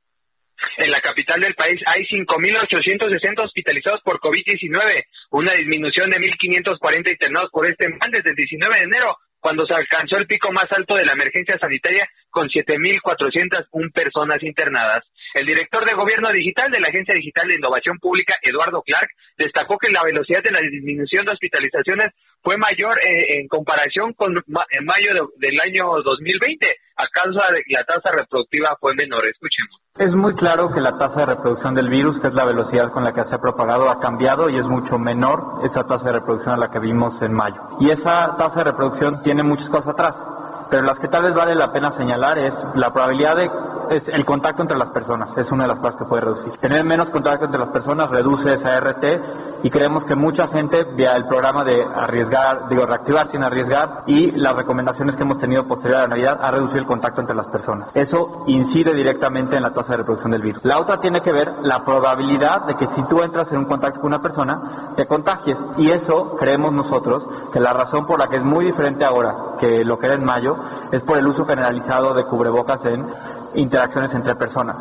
En 0.78 0.90
la 0.90 1.00
capital 1.00 1.40
del 1.40 1.54
país 1.54 1.80
hay 1.86 2.04
5.860 2.04 3.44
hospitalizados 3.44 4.00
por 4.02 4.20
COVID-19, 4.20 5.04
una 5.30 5.52
disminución 5.52 6.10
de 6.10 6.16
1.540 6.16 7.10
internados 7.10 7.50
por 7.50 7.66
este 7.66 7.88
mal 7.88 8.10
desde 8.10 8.30
el 8.30 8.36
19 8.36 8.74
de 8.78 8.84
enero, 8.84 9.16
cuando 9.40 9.66
se 9.66 9.74
alcanzó 9.74 10.16
el 10.16 10.26
pico 10.26 10.52
más 10.52 10.70
alto 10.70 10.94
de 10.94 11.04
la 11.04 11.12
emergencia 11.12 11.58
sanitaria 11.58 12.08
con 12.30 12.48
7.401 12.48 13.92
personas 13.92 14.42
internadas. 14.42 15.04
El 15.34 15.46
director 15.46 15.84
de 15.86 15.94
Gobierno 15.94 16.30
Digital 16.30 16.70
de 16.70 16.80
la 16.80 16.88
Agencia 16.88 17.14
Digital 17.14 17.48
de 17.48 17.56
Innovación 17.56 17.98
Pública, 17.98 18.34
Eduardo 18.42 18.82
Clark, 18.82 19.08
destacó 19.38 19.78
que 19.78 19.90
la 19.90 20.02
velocidad 20.04 20.42
de 20.42 20.50
la 20.50 20.60
disminución 20.60 21.24
de 21.24 21.32
hospitalizaciones 21.32 22.12
fue 22.42 22.58
mayor 22.58 22.98
eh, 22.98 23.40
en 23.40 23.48
comparación 23.48 24.12
con 24.12 24.34
en 24.36 24.84
mayo 24.84 25.30
del 25.36 25.60
año 25.60 26.02
2020, 26.02 26.66
a 26.96 27.08
causa 27.08 27.40
de 27.54 27.62
que 27.64 27.72
la 27.72 27.84
tasa 27.84 28.10
reproductiva 28.10 28.76
fue 28.78 28.94
menor. 28.94 29.24
Escuchemos. 29.26 29.80
Es 29.98 30.14
muy 30.14 30.34
claro 30.34 30.70
que 30.72 30.80
la 30.80 30.98
tasa 30.98 31.20
de 31.20 31.34
reproducción 31.34 31.74
del 31.74 31.88
virus, 31.88 32.20
que 32.20 32.28
es 32.28 32.34
la 32.34 32.44
velocidad 32.44 32.92
con 32.92 33.04
la 33.04 33.14
que 33.14 33.24
se 33.24 33.34
ha 33.34 33.40
propagado, 33.40 33.88
ha 33.88 34.00
cambiado 34.00 34.50
y 34.50 34.58
es 34.58 34.66
mucho 34.66 34.98
menor 34.98 35.64
esa 35.64 35.86
tasa 35.86 36.06
de 36.06 36.18
reproducción 36.18 36.54
a 36.54 36.58
la 36.58 36.70
que 36.70 36.78
vimos 36.78 37.22
en 37.22 37.32
mayo. 37.32 37.60
Y 37.80 37.90
esa 37.90 38.36
tasa 38.36 38.64
de 38.64 38.70
reproducción 38.70 39.22
tiene 39.22 39.42
muchas 39.42 39.70
cosas 39.70 39.88
atrás 39.88 40.22
pero 40.72 40.86
las 40.86 40.98
que 40.98 41.06
tal 41.06 41.24
vez 41.24 41.34
vale 41.34 41.54
la 41.54 41.70
pena 41.70 41.92
señalar 41.92 42.38
es 42.38 42.66
la 42.74 42.90
probabilidad 42.94 43.36
de 43.36 43.50
es 43.90 44.08
el 44.08 44.24
contacto 44.24 44.62
entre 44.62 44.78
las 44.78 44.88
personas, 44.88 45.36
es 45.36 45.50
una 45.52 45.64
de 45.64 45.68
las 45.68 45.78
cosas 45.78 45.96
que 45.96 46.04
puede 46.04 46.22
reducir. 46.22 46.52
Tener 46.58 46.82
menos 46.84 47.10
contacto 47.10 47.44
entre 47.44 47.60
las 47.60 47.68
personas 47.68 48.08
reduce 48.08 48.54
esa 48.54 48.80
RT 48.80 49.04
y 49.64 49.70
creemos 49.70 50.04
que 50.04 50.16
mucha 50.16 50.48
gente 50.48 50.84
vía 50.84 51.14
el 51.16 51.26
programa 51.26 51.62
de 51.62 51.84
arriesgar, 51.84 52.68
digo, 52.68 52.86
reactivar 52.86 53.28
sin 53.28 53.42
arriesgar 53.42 54.02
y 54.06 54.32
las 54.32 54.54
recomendaciones 54.54 55.14
que 55.14 55.22
hemos 55.22 55.38
tenido 55.38 55.66
posterior 55.66 55.98
a 55.98 56.02
la 56.02 56.08
Navidad 56.08 56.38
ha 56.42 56.50
reducido 56.50 56.80
el 56.80 56.86
contacto 56.86 57.20
entre 57.20 57.36
las 57.36 57.48
personas. 57.48 57.90
Eso 57.94 58.44
incide 58.46 58.94
directamente 58.94 59.56
en 59.56 59.62
la 59.62 59.72
tasa 59.72 59.92
de 59.92 59.98
reproducción 59.98 60.32
del 60.32 60.42
virus. 60.42 60.64
La 60.64 60.78
otra 60.78 61.00
tiene 61.00 61.20
que 61.20 61.32
ver 61.32 61.52
la 61.62 61.84
probabilidad 61.84 62.62
de 62.62 62.76
que 62.76 62.86
si 62.88 63.02
tú 63.02 63.22
entras 63.22 63.52
en 63.52 63.58
un 63.58 63.66
contacto 63.66 64.00
con 64.00 64.08
una 64.08 64.22
persona, 64.22 64.92
te 64.96 65.06
contagies. 65.06 65.58
Y 65.76 65.90
eso 65.90 66.36
creemos 66.38 66.72
nosotros 66.72 67.26
que 67.52 67.60
la 67.60 67.72
razón 67.72 68.06
por 68.06 68.18
la 68.18 68.28
que 68.28 68.36
es 68.36 68.44
muy 68.44 68.64
diferente 68.64 69.04
ahora 69.04 69.36
que 69.58 69.84
lo 69.84 69.98
que 69.98 70.06
era 70.06 70.14
en 70.14 70.24
mayo 70.24 70.56
es 70.92 71.02
por 71.02 71.18
el 71.18 71.26
uso 71.26 71.44
generalizado 71.44 72.14
de 72.14 72.24
cubrebocas 72.24 72.84
en 72.86 73.04
interacciones 73.54 74.14
entre 74.14 74.34
personas. 74.36 74.76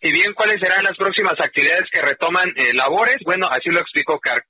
Y 0.00 0.12
bien, 0.12 0.34
¿cuáles 0.34 0.60
serán 0.60 0.84
las 0.84 0.96
próximas 0.96 1.40
actividades 1.40 1.88
que 1.90 2.02
retoman 2.02 2.48
eh, 2.56 2.72
labores? 2.74 3.16
Bueno, 3.24 3.48
así 3.48 3.70
lo 3.70 3.80
explicó 3.80 4.18
Car 4.20 4.44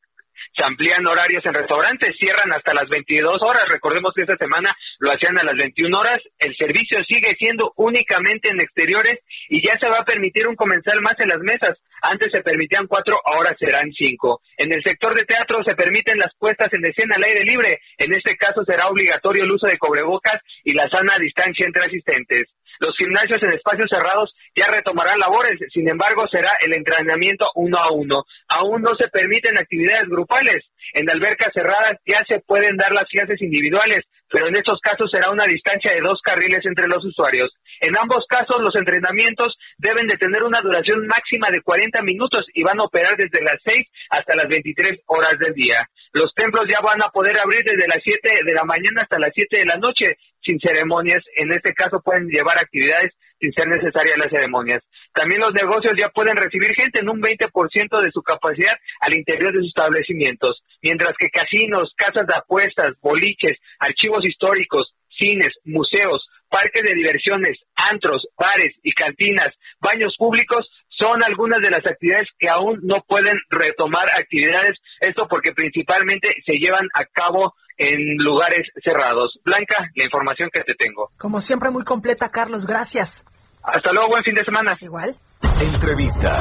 se 0.56 0.64
amplían 0.64 1.06
horarios 1.06 1.44
en 1.44 1.52
restaurantes, 1.52 2.16
cierran 2.18 2.52
hasta 2.52 2.72
las 2.72 2.88
22 2.88 3.42
horas. 3.42 3.64
Recordemos 3.68 4.12
que 4.14 4.22
esta 4.22 4.36
semana 4.36 4.75
lo 4.98 5.12
hacían 5.12 5.38
a 5.38 5.44
las 5.44 5.56
21 5.56 5.98
horas. 5.98 6.22
El 6.38 6.56
servicio 6.56 6.98
sigue 7.04 7.36
siendo 7.38 7.72
únicamente 7.76 8.48
en 8.48 8.60
exteriores 8.60 9.20
y 9.48 9.60
ya 9.66 9.76
se 9.78 9.88
va 9.88 10.00
a 10.00 10.04
permitir 10.04 10.48
un 10.48 10.56
comensal 10.56 11.00
más 11.02 11.14
en 11.20 11.28
las 11.28 11.40
mesas. 11.40 11.76
Antes 12.02 12.32
se 12.32 12.42
permitían 12.42 12.86
cuatro, 12.86 13.18
ahora 13.25 13.54
serán 13.58 13.90
cinco. 13.92 14.40
En 14.56 14.72
el 14.72 14.82
sector 14.82 15.14
de 15.14 15.25
teatro 15.25 15.62
se 15.64 15.75
permiten 15.75 16.18
las 16.18 16.32
puestas 16.38 16.72
en 16.72 16.84
escena 16.84 17.16
al 17.16 17.25
aire 17.25 17.42
libre. 17.44 17.80
En 17.98 18.14
este 18.14 18.36
caso 18.36 18.64
será 18.64 18.88
obligatorio 18.88 19.44
el 19.44 19.52
uso 19.52 19.66
de 19.66 19.78
cobrebocas 19.78 20.40
y 20.64 20.72
la 20.72 20.88
sana 20.88 21.18
distancia 21.18 21.66
entre 21.66 21.82
asistentes. 21.84 22.44
Los 22.80 22.97
gimnasios 22.97 23.42
en 23.42 23.52
espacios 23.52 23.88
cerrados 23.90 24.35
ya 24.54 24.66
retomarán 24.66 25.18
labores, 25.18 25.59
sin 25.73 25.88
embargo 25.88 26.26
será 26.28 26.52
el 26.66 26.75
entrenamiento 26.75 27.47
uno 27.54 27.78
a 27.78 27.92
uno. 27.92 28.25
Aún 28.49 28.83
no 28.83 28.95
se 28.97 29.09
permiten 29.09 29.59
actividades 29.59 30.09
grupales. 30.09 30.64
En 30.95 31.09
albercas 31.11 31.52
cerradas 31.52 31.99
ya 32.06 32.23
se 32.28 32.40
pueden 32.40 32.76
dar 32.76 32.92
las 32.92 33.09
clases 33.09 33.40
individuales, 33.42 34.00
pero 34.30 34.49
en 34.49 34.56
estos 34.56 34.80
casos 34.80 35.11
será 35.11 35.30
una 35.30 35.45
distancia 35.45 35.92
de 35.92 36.00
dos 36.00 36.21
carriles 36.23 36.61
entre 36.64 36.88
los 36.88 37.04
usuarios. 37.04 37.50
En 37.80 37.97
ambos 37.97 38.25
casos, 38.28 38.56
los 38.61 38.75
entrenamientos 38.75 39.56
deben 39.76 40.06
de 40.06 40.16
tener 40.16 40.42
una 40.42 40.61
duración 40.62 41.06
máxima 41.06 41.50
de 41.50 41.61
40 41.61 42.02
minutos 42.02 42.47
y 42.54 42.62
van 42.62 42.80
a 42.80 42.85
operar 42.85 43.16
desde 43.16 43.45
las 43.45 43.56
6 43.64 43.83
hasta 44.11 44.37
las 44.37 44.49
23 44.49 45.02
horas 45.06 45.38
del 45.38 45.52
día. 45.52 45.85
Los 46.12 46.33
templos 46.35 46.64
ya 46.68 46.80
van 46.80 47.02
a 47.02 47.11
poder 47.11 47.38
abrir 47.38 47.62
desde 47.62 47.87
las 47.88 48.00
7 48.02 48.45
de 48.45 48.54
la 48.54 48.64
mañana 48.64 49.02
hasta 49.02 49.18
las 49.18 49.33
7 49.35 49.59
de 49.59 49.66
la 49.66 49.76
noche 49.76 50.16
sin 50.46 50.60
ceremonias. 50.60 51.18
En 51.36 51.50
este 51.50 51.74
caso 51.74 52.00
pueden 52.00 52.28
llevar 52.28 52.56
actividades 52.58 53.12
sin 53.40 53.52
ser 53.52 53.68
necesarias 53.68 54.16
las 54.16 54.30
ceremonias. 54.30 54.82
También 55.12 55.40
los 55.40 55.52
negocios 55.52 55.92
ya 55.98 56.08
pueden 56.08 56.36
recibir 56.36 56.70
gente 56.76 57.00
en 57.00 57.10
un 57.10 57.20
20% 57.20 58.02
de 58.02 58.10
su 58.12 58.22
capacidad 58.22 58.72
al 59.00 59.14
interior 59.14 59.52
de 59.52 59.60
sus 59.60 59.68
establecimientos, 59.68 60.62
mientras 60.82 61.14
que 61.18 61.28
casinos, 61.28 61.92
casas 61.96 62.26
de 62.26 62.36
apuestas, 62.36 62.94
boliches, 63.02 63.58
archivos 63.78 64.24
históricos, 64.24 64.94
cines, 65.18 65.52
museos, 65.64 66.28
parques 66.48 66.82
de 66.84 66.94
diversiones, 66.94 67.58
antros, 67.90 68.26
bares 68.38 68.74
y 68.82 68.92
cantinas, 68.92 69.48
baños 69.80 70.14
públicos 70.16 70.70
son 70.88 71.22
algunas 71.22 71.60
de 71.60 71.70
las 71.70 71.84
actividades 71.86 72.28
que 72.38 72.48
aún 72.48 72.80
no 72.82 73.04
pueden 73.06 73.36
retomar 73.50 74.06
actividades, 74.18 74.78
esto 75.00 75.26
porque 75.28 75.52
principalmente 75.52 76.28
se 76.44 76.54
llevan 76.54 76.88
a 76.94 77.04
cabo 77.04 77.54
en 77.76 78.16
lugares 78.18 78.62
cerrados. 78.83 79.38
Blanca, 79.45 79.90
la 79.95 80.04
información 80.04 80.50
que 80.52 80.61
te 80.61 80.75
tengo. 80.75 81.11
Como 81.18 81.40
siempre, 81.40 81.71
muy 81.71 81.85
completa, 81.85 82.30
Carlos. 82.30 82.66
Gracias. 82.66 83.25
Hasta 83.62 83.92
luego, 83.92 84.09
buen 84.09 84.25
fin 84.25 84.35
de 84.35 84.45
semana. 84.45 84.76
Igual. 84.80 85.16
Entrevista. 85.60 86.38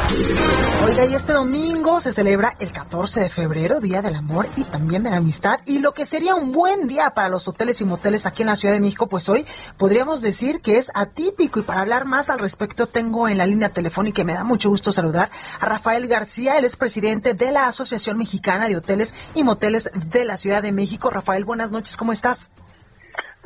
Oiga, 0.85 1.05
y 1.05 1.13
este 1.13 1.33
domingo 1.33 2.01
se 2.01 2.11
celebra 2.11 2.53
el 2.59 2.71
14 2.71 3.21
de 3.21 3.29
febrero, 3.29 3.79
Día 3.79 4.01
del 4.01 4.15
Amor 4.15 4.47
y 4.55 4.63
también 4.63 5.03
de 5.03 5.11
la 5.11 5.17
Amistad. 5.17 5.59
Y 5.65 5.79
lo 5.79 5.93
que 5.93 6.05
sería 6.05 6.35
un 6.35 6.51
buen 6.51 6.87
día 6.87 7.11
para 7.11 7.29
los 7.29 7.47
hoteles 7.47 7.79
y 7.81 7.85
moteles 7.85 8.25
aquí 8.25 8.41
en 8.41 8.47
la 8.47 8.55
Ciudad 8.55 8.73
de 8.73 8.79
México, 8.79 9.07
pues 9.07 9.29
hoy 9.29 9.45
podríamos 9.77 10.21
decir 10.21 10.61
que 10.61 10.77
es 10.77 10.91
atípico. 10.93 11.59
Y 11.59 11.63
para 11.63 11.81
hablar 11.81 12.05
más 12.05 12.29
al 12.29 12.39
respecto, 12.39 12.87
tengo 12.87 13.29
en 13.29 13.37
la 13.37 13.45
línea 13.45 13.69
telefónica 13.69 14.21
y 14.21 14.25
me 14.25 14.33
da 14.33 14.43
mucho 14.43 14.69
gusto 14.69 14.91
saludar 14.91 15.31
a 15.59 15.65
Rafael 15.65 16.07
García. 16.07 16.57
Él 16.57 16.65
es 16.65 16.75
presidente 16.75 17.33
de 17.33 17.51
la 17.51 17.67
Asociación 17.67 18.17
Mexicana 18.17 18.67
de 18.67 18.77
Hoteles 18.77 19.13
y 19.33 19.43
Moteles 19.43 19.89
de 19.93 20.25
la 20.25 20.37
Ciudad 20.37 20.61
de 20.61 20.71
México. 20.71 21.09
Rafael, 21.09 21.45
buenas 21.45 21.71
noches, 21.71 21.97
¿cómo 21.97 22.11
estás? 22.11 22.49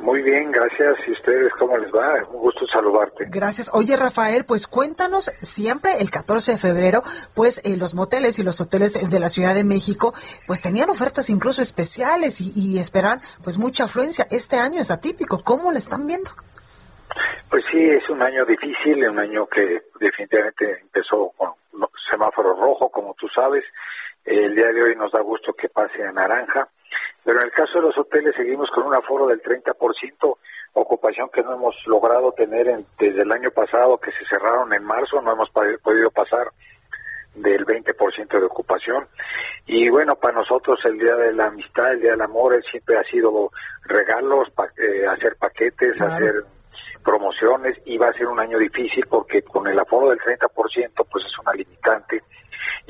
Muy 0.00 0.22
bien, 0.22 0.50
gracias. 0.50 0.96
¿Y 1.06 1.12
ustedes 1.12 1.52
cómo 1.58 1.76
les 1.76 1.92
va? 1.92 2.14
Un 2.30 2.40
gusto 2.40 2.66
saludarte. 2.66 3.26
Gracias. 3.28 3.70
Oye, 3.74 3.96
Rafael, 3.96 4.46
pues 4.46 4.66
cuéntanos, 4.66 5.30
siempre 5.42 6.00
el 6.00 6.10
14 6.10 6.52
de 6.52 6.58
febrero, 6.58 7.02
pues 7.34 7.60
eh, 7.64 7.76
los 7.76 7.94
moteles 7.94 8.38
y 8.38 8.42
los 8.42 8.62
hoteles 8.62 8.98
de 9.10 9.20
la 9.20 9.28
Ciudad 9.28 9.54
de 9.54 9.62
México, 9.62 10.14
pues 10.46 10.62
tenían 10.62 10.88
ofertas 10.88 11.28
incluso 11.28 11.60
especiales 11.60 12.40
y, 12.40 12.50
y 12.56 12.78
esperan 12.78 13.20
pues 13.44 13.58
mucha 13.58 13.84
afluencia. 13.84 14.26
Este 14.30 14.56
año 14.56 14.80
es 14.80 14.90
atípico. 14.90 15.42
¿Cómo 15.44 15.70
lo 15.70 15.76
están 15.76 16.06
viendo? 16.06 16.30
Pues 17.50 17.62
sí, 17.70 17.78
es 17.78 18.08
un 18.08 18.22
año 18.22 18.46
difícil, 18.46 19.06
un 19.06 19.20
año 19.20 19.46
que 19.48 19.82
definitivamente 20.00 20.80
empezó 20.80 21.30
con 21.36 21.50
semáforo 22.10 22.54
rojo, 22.54 22.88
como 22.88 23.14
tú 23.14 23.28
sabes. 23.28 23.64
El 24.24 24.54
día 24.54 24.72
de 24.72 24.82
hoy 24.82 24.96
nos 24.96 25.12
da 25.12 25.20
gusto 25.20 25.52
que 25.52 25.68
pase 25.68 26.02
a 26.04 26.12
naranja 26.12 26.68
pero 27.24 27.40
en 27.40 27.46
el 27.46 27.52
caso 27.52 27.74
de 27.74 27.86
los 27.86 27.98
hoteles 27.98 28.34
seguimos 28.36 28.70
con 28.70 28.86
un 28.86 28.94
aforo 28.94 29.26
del 29.26 29.42
30%, 29.42 30.36
ocupación 30.72 31.28
que 31.32 31.42
no 31.42 31.54
hemos 31.54 31.74
logrado 31.86 32.32
tener 32.32 32.66
desde 32.98 33.22
el 33.22 33.32
año 33.32 33.50
pasado, 33.50 33.98
que 33.98 34.12
se 34.12 34.24
cerraron 34.28 34.72
en 34.72 34.84
marzo, 34.84 35.20
no 35.20 35.32
hemos 35.32 35.50
podido 35.50 36.10
pasar 36.10 36.48
del 37.34 37.64
20% 37.64 38.28
de 38.28 38.44
ocupación. 38.44 39.06
Y 39.66 39.88
bueno, 39.88 40.16
para 40.16 40.34
nosotros 40.34 40.78
el 40.84 40.98
Día 40.98 41.14
de 41.16 41.32
la 41.32 41.46
Amistad, 41.46 41.92
el 41.92 42.00
Día 42.00 42.12
del 42.12 42.22
Amor, 42.22 42.60
siempre 42.70 42.98
ha 42.98 43.04
sido 43.04 43.50
regalos, 43.84 44.48
eh, 44.78 45.06
hacer 45.06 45.36
paquetes, 45.36 46.00
hacer 46.00 46.44
promociones 47.04 47.78
y 47.84 47.96
va 47.96 48.08
a 48.08 48.12
ser 48.12 48.26
un 48.26 48.40
año 48.40 48.58
difícil 48.58 49.06
porque 49.08 49.42
con 49.42 49.66
el 49.66 49.78
aforo 49.78 50.10
del 50.10 50.18
30% 50.18 51.06
pues 51.10 51.24
es 51.24 51.38
una 51.38 51.54
limitante 51.54 52.22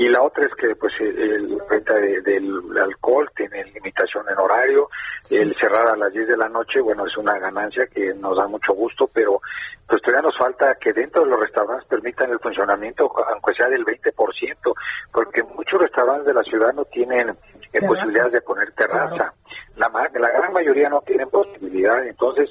y 0.00 0.08
la 0.08 0.22
otra 0.22 0.46
es 0.46 0.54
que 0.54 0.74
pues 0.76 0.94
el, 0.98 1.60
venta 1.68 1.94
del 1.94 2.58
alcohol 2.82 3.30
tiene 3.36 3.64
limitación 3.64 4.24
en 4.30 4.38
horario, 4.38 4.88
el 5.28 5.54
cerrar 5.60 5.88
a 5.88 5.96
las 5.96 6.10
10 6.10 6.26
de 6.26 6.38
la 6.38 6.48
noche, 6.48 6.80
bueno, 6.80 7.04
es 7.04 7.14
una 7.18 7.38
ganancia 7.38 7.86
que 7.86 8.14
nos 8.14 8.34
da 8.34 8.46
mucho 8.46 8.72
gusto, 8.72 9.10
pero 9.12 9.42
pues 9.86 10.00
todavía 10.00 10.22
nos 10.22 10.38
falta 10.38 10.74
que 10.80 10.94
dentro 10.94 11.22
de 11.22 11.28
los 11.28 11.40
restaurantes 11.40 11.86
permitan 11.86 12.30
el 12.30 12.38
funcionamiento, 12.38 13.12
aunque 13.28 13.52
sea 13.52 13.68
del 13.68 13.84
20%, 13.84 14.72
porque 15.12 15.42
muchos 15.42 15.78
restaurantes 15.78 16.28
de 16.28 16.34
la 16.34 16.44
ciudad 16.44 16.72
no 16.72 16.86
tienen 16.86 17.36
eh, 17.70 17.86
posibilidades 17.86 18.32
de 18.32 18.40
poner 18.40 18.72
terraza. 18.72 19.34
La, 19.76 19.90
la 19.90 20.30
gran 20.30 20.52
mayoría 20.54 20.88
no 20.88 21.02
tienen 21.02 21.28
posibilidad, 21.28 22.02
entonces 22.06 22.48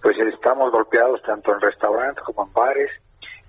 pues 0.00 0.16
estamos 0.18 0.70
golpeados 0.70 1.20
tanto 1.22 1.52
en 1.52 1.62
restaurantes 1.62 2.22
como 2.22 2.46
en 2.46 2.52
bares 2.52 2.92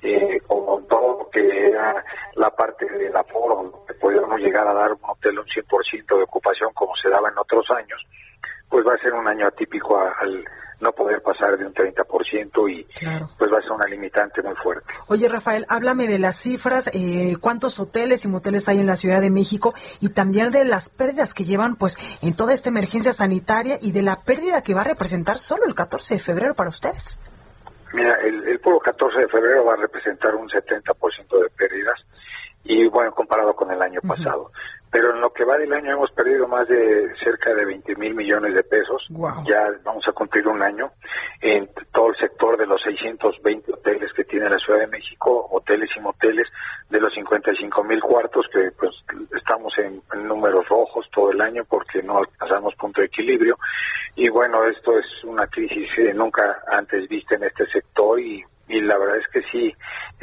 eh, 0.03 0.41
como 0.47 0.79
todo 0.81 1.19
lo 1.19 1.29
que 1.29 1.67
era 1.67 2.03
la 2.35 2.49
parte 2.49 2.85
del 2.85 3.15
aforo, 3.15 3.85
que 3.87 3.93
podíamos 3.95 4.39
llegar 4.39 4.67
a 4.67 4.73
dar 4.73 4.91
un 4.91 4.99
hotel 5.09 5.39
un 5.39 5.45
100% 5.45 6.17
de 6.17 6.23
ocupación 6.23 6.73
como 6.73 6.95
se 6.95 7.09
daba 7.09 7.29
en 7.29 7.37
otros 7.37 7.65
años, 7.71 8.01
pues 8.69 8.85
va 8.85 8.93
a 8.93 8.97
ser 8.97 9.13
un 9.13 9.27
año 9.27 9.47
atípico 9.47 9.97
al 9.97 10.43
no 10.83 10.91
poder 10.91 11.21
pasar 11.21 11.57
de 11.57 11.65
un 11.65 11.73
30% 11.73 12.71
y 12.71 12.85
pues 13.37 13.51
va 13.51 13.57
a 13.57 13.61
ser 13.61 13.71
una 13.71 13.87
limitante 13.87 14.41
muy 14.41 14.55
fuerte. 14.55 14.93
Oye 15.07 15.29
Rafael, 15.29 15.65
háblame 15.69 16.07
de 16.07 16.19
las 16.19 16.37
cifras, 16.37 16.89
eh, 16.93 17.37
cuántos 17.39 17.79
hoteles 17.79 18.25
y 18.25 18.27
moteles 18.27 18.67
hay 18.67 18.79
en 18.79 18.87
la 18.87 18.97
Ciudad 18.97 19.21
de 19.21 19.29
México 19.29 19.73
y 20.01 20.09
también 20.09 20.51
de 20.51 20.65
las 20.65 20.89
pérdidas 20.89 21.33
que 21.33 21.45
llevan 21.45 21.75
pues 21.75 21.97
en 22.21 22.35
toda 22.35 22.53
esta 22.53 22.69
emergencia 22.69 23.13
sanitaria 23.13 23.77
y 23.81 23.91
de 23.91 24.01
la 24.01 24.17
pérdida 24.17 24.61
que 24.61 24.73
va 24.73 24.81
a 24.81 24.85
representar 24.85 25.39
solo 25.39 25.65
el 25.65 25.73
14 25.73 26.15
de 26.15 26.19
febrero 26.19 26.53
para 26.53 26.69
ustedes. 26.69 27.19
Mira, 27.93 28.15
el, 28.23 28.47
el 28.47 28.59
puro 28.59 28.79
14 28.79 29.19
de 29.19 29.27
febrero 29.27 29.65
va 29.65 29.73
a 29.73 29.77
representar 29.77 30.35
un 30.35 30.49
70% 30.49 31.41
de 31.41 31.49
pérdidas 31.55 31.99
y 32.63 32.87
bueno, 32.87 33.11
comparado 33.13 33.53
con 33.55 33.71
el 33.71 33.81
año 33.81 34.01
pasado. 34.01 34.51
Pero 34.93 35.15
en 35.15 35.21
lo 35.21 35.33
que 35.33 35.43
va 35.43 35.57
del 35.57 35.73
año 35.73 35.93
hemos 35.93 36.11
perdido 36.11 36.47
más 36.47 36.67
de 36.67 37.11
cerca 37.23 37.51
de 37.51 37.65
20 37.65 37.95
mil 37.95 38.13
millones 38.13 38.53
de 38.53 38.61
pesos. 38.61 39.07
Ya 39.43 39.67
vamos 39.83 40.07
a 40.07 40.11
cumplir 40.11 40.47
un 40.47 40.61
año 40.61 40.91
en 41.41 41.67
todo 41.91 42.09
el 42.09 42.15
sector 42.17 42.55
de 42.57 42.67
los 42.67 42.79
620 42.83 43.73
hoteles 43.73 44.13
que 44.13 44.23
tiene 44.23 44.47
la 44.47 44.59
Ciudad 44.59 44.81
de 44.81 44.87
México, 44.87 45.47
hoteles 45.51 45.89
y 45.97 45.99
moteles, 45.99 46.47
de 46.91 46.99
los 46.99 47.11
55 47.15 47.83
mil 47.83 47.99
cuartos 48.01 48.45
que 48.53 48.69
pues 48.77 48.91
estamos 49.35 49.73
en, 49.79 49.99
en 50.13 50.27
números 50.27 50.69
rojos 50.69 51.07
todo 51.11 51.31
el 51.31 51.41
año 51.41 51.65
porque 51.67 52.03
no 52.03 52.19
alcanzamos 52.19 52.75
punto 52.75 53.01
de 53.01 53.07
equilibrio. 53.07 53.57
Y 54.15 54.29
bueno, 54.29 54.63
esto 54.67 54.99
es 54.99 55.05
una 55.23 55.47
crisis 55.47 55.89
eh, 55.97 56.13
nunca 56.13 56.61
antes 56.67 57.09
vista 57.09 57.33
en 57.33 57.45
este 57.45 57.65
sector 57.65 58.19
y 58.19 58.43
y 58.67 58.81
la 58.81 58.97
verdad 58.97 59.17
es 59.17 59.27
que 59.31 59.41
sí, 59.51 59.73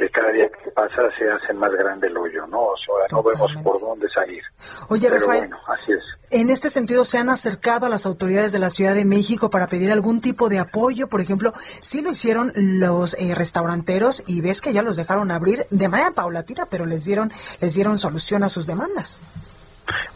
cada 0.09 0.31
día 0.31 0.49
que 0.49 0.71
pasa 0.71 0.95
se 1.17 1.29
hace 1.29 1.53
más 1.53 1.71
grande 1.71 2.07
el 2.07 2.17
hoyo, 2.17 2.47
¿no? 2.47 2.61
O 2.61 2.75
sea, 2.77 3.05
no 3.11 3.23
vemos 3.23 3.51
por 3.63 3.79
dónde 3.79 4.09
salir. 4.09 4.41
Oye, 4.89 5.07
Pero 5.07 5.21
Rafael, 5.21 5.39
bueno, 5.41 5.57
así 5.67 5.91
es. 5.91 6.03
En 6.31 6.49
este 6.49 6.69
sentido, 6.69 7.03
¿se 7.03 7.17
han 7.17 7.29
acercado 7.29 7.85
a 7.85 7.89
las 7.89 8.05
autoridades 8.05 8.51
de 8.51 8.59
la 8.59 8.69
Ciudad 8.69 8.95
de 8.95 9.05
México 9.05 9.49
para 9.49 9.67
pedir 9.67 9.91
algún 9.91 10.21
tipo 10.21 10.49
de 10.49 10.59
apoyo? 10.59 11.07
Por 11.07 11.21
ejemplo, 11.21 11.53
sí 11.81 12.01
lo 12.01 12.11
hicieron 12.11 12.51
los 12.55 13.15
eh, 13.19 13.35
restauranteros 13.35 14.23
y 14.25 14.41
ves 14.41 14.61
que 14.61 14.73
ya 14.73 14.81
los 14.81 14.97
dejaron 14.97 15.31
abrir 15.31 15.65
de 15.69 15.87
manera 15.87 16.11
paulatina, 16.11 16.65
pero 16.69 16.85
les 16.85 17.05
dieron, 17.05 17.31
les 17.59 17.73
dieron 17.73 17.99
solución 17.99 18.43
a 18.43 18.49
sus 18.49 18.65
demandas. 18.65 19.21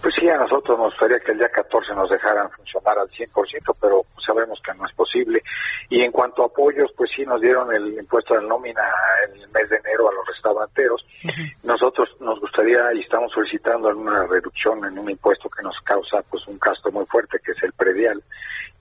Pues 0.02 0.14
sí, 0.16 0.30
a 0.30 0.38
nosotros 0.38 0.78
nos 0.78 0.92
gustaría 0.92 1.20
que 1.20 1.32
el 1.32 1.40
día 1.40 1.50
14 1.50 1.94
nos 1.94 2.10
dejaran 2.10 2.50
funcionar 2.52 3.00
al 3.00 3.10
100%, 3.10 3.76
pero 3.82 4.06
sabemos 4.26 4.60
que 4.64 4.74
no 4.74 4.86
es 4.86 4.94
posible. 4.94 5.42
Y 5.90 6.02
en 6.02 6.12
cuanto 6.12 6.44
a 6.44 6.46
apoyos, 6.48 6.92
pues 6.96 7.10
sí 7.16 7.26
nos 7.26 7.42
dieron 7.42 7.74
el 7.74 7.98
impuesto 7.98 8.36
de 8.36 8.48
nómina 8.48 8.84
en 9.28 9.42
el 9.42 9.50
mes 9.50 9.70
de 9.70 9.78
enero 9.78 10.10
a 10.10 10.14
los 10.14 10.28
restauranteros. 10.28 11.06
Nosotros 11.64 12.10
nos 12.20 12.40
gustaría 12.40 12.94
y 12.94 13.02
estamos 13.02 13.32
solicitando 13.32 13.90
una 13.90 14.26
reducción 14.28 14.86
en 14.86 14.98
un 15.00 15.10
impuesto 15.10 15.50
que 15.50 15.64
nos 15.64 15.80
causa 15.82 16.22
pues 16.30 16.46
un 16.48 16.58
gasto 16.60 16.92
muy 16.92 17.06
fuerte, 17.06 17.40
que 17.44 17.52
es 17.52 17.64
el 17.64 17.74
predial. 17.74 18.22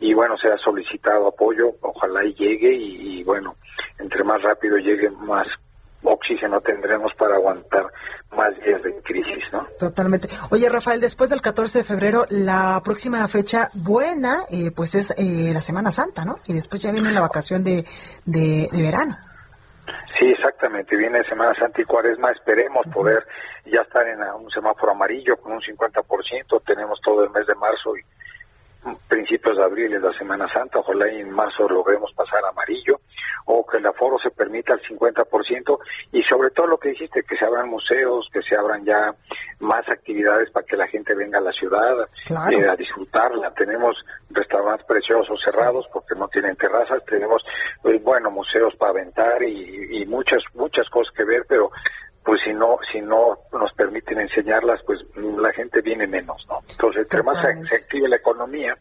Y 0.00 0.12
bueno, 0.12 0.36
se 0.36 0.48
ha 0.48 0.58
solicitado 0.58 1.28
apoyo, 1.28 1.70
ojalá 1.80 2.24
y 2.24 2.34
llegue 2.34 2.74
y, 2.74 3.20
y 3.20 3.24
bueno, 3.24 3.54
entre 3.98 4.24
más 4.24 4.42
rápido 4.42 4.76
llegue, 4.76 5.08
más 5.10 5.46
oxígeno 6.04 6.60
tendremos 6.60 7.12
para 7.14 7.36
aguantar 7.36 7.86
más 8.36 8.50
días 8.64 8.82
de 8.82 8.94
crisis, 9.02 9.44
¿no? 9.52 9.66
Totalmente. 9.78 10.28
Oye, 10.50 10.68
Rafael, 10.68 11.00
después 11.00 11.30
del 11.30 11.40
14 11.40 11.78
de 11.78 11.84
febrero, 11.84 12.26
la 12.30 12.80
próxima 12.84 13.26
fecha 13.28 13.70
buena, 13.74 14.44
eh, 14.50 14.70
pues 14.74 14.94
es 14.94 15.12
eh, 15.16 15.52
la 15.52 15.60
Semana 15.60 15.90
Santa, 15.90 16.24
¿no? 16.24 16.36
Y 16.46 16.54
después 16.54 16.82
ya 16.82 16.92
viene 16.92 17.12
la 17.12 17.20
vacación 17.20 17.64
de, 17.64 17.84
de, 18.24 18.68
de 18.70 18.82
verano. 18.82 19.16
Sí, 20.18 20.26
exactamente. 20.26 20.96
Viene 20.96 21.24
Semana 21.24 21.54
Santa 21.58 21.80
y 21.82 21.84
Cuaresma. 21.84 22.30
Esperemos 22.30 22.86
poder 22.92 23.26
ya 23.66 23.82
estar 23.82 24.06
en 24.06 24.20
un 24.20 24.50
semáforo 24.50 24.92
amarillo 24.92 25.36
con 25.36 25.52
un 25.52 25.60
50%. 25.60 26.62
Tenemos 26.64 27.00
todo 27.02 27.24
el 27.24 27.30
mes 27.30 27.46
de 27.46 27.54
marzo 27.54 27.96
y 27.96 28.02
principios 29.08 29.56
de 29.56 29.64
abril 29.64 29.92
es 29.92 30.02
la 30.02 30.12
Semana 30.12 30.46
Santa. 30.52 30.78
Ojalá 30.78 31.10
y 31.12 31.20
en 31.20 31.30
marzo 31.30 31.68
logremos 31.68 32.12
pasar 32.14 32.44
amarillo 32.44 33.00
o 33.46 33.64
que 33.66 33.78
el 33.78 33.86
aforo 33.86 34.18
se 34.18 34.30
permita 34.30 34.74
al 34.74 34.80
50% 34.82 35.78
y 36.12 36.22
sobre 36.22 36.50
todo 36.50 36.66
lo 36.66 36.78
que 36.78 36.90
dijiste, 36.90 37.22
que 37.22 37.36
se 37.36 37.44
abran 37.44 37.68
museos, 37.68 38.28
que 38.32 38.42
se 38.42 38.56
abran 38.56 38.84
ya 38.84 39.14
más 39.60 39.86
actividades 39.88 40.50
para 40.50 40.64
que 40.66 40.76
la 40.76 40.86
gente 40.88 41.14
venga 41.14 41.38
a 41.38 41.42
la 41.42 41.52
ciudad 41.52 41.94
Claro. 42.26 42.56
eh, 42.58 42.68
a 42.68 42.76
disfrutarla. 42.76 43.50
Tenemos 43.52 43.96
restaurantes 44.30 44.86
preciosos 44.86 45.40
cerrados 45.44 45.86
porque 45.92 46.14
no 46.14 46.28
tienen 46.28 46.56
terrazas, 46.56 47.04
tenemos, 47.04 47.42
eh, 47.84 48.00
bueno, 48.02 48.30
museos 48.30 48.74
para 48.76 48.92
aventar 48.92 49.42
y, 49.42 50.02
y 50.02 50.06
muchas, 50.06 50.42
muchas 50.54 50.88
cosas 50.90 51.12
que 51.14 51.24
ver, 51.24 51.44
pero 51.48 51.70
pues 52.24 52.40
si 52.42 52.54
no 52.54 52.78
si 52.90 53.02
no 53.02 53.36
nos 53.52 53.70
permiten 53.74 54.18
enseñarlas 54.18 54.80
pues 54.86 54.98
la 55.14 55.52
gente 55.52 55.82
viene 55.82 56.06
menos 56.06 56.42
no 56.48 56.60
entonces 56.70 57.02
entre 57.02 57.22
más 57.22 57.36
se 57.68 57.76
active 57.76 58.08
la 58.08 58.16
economía 58.16 58.74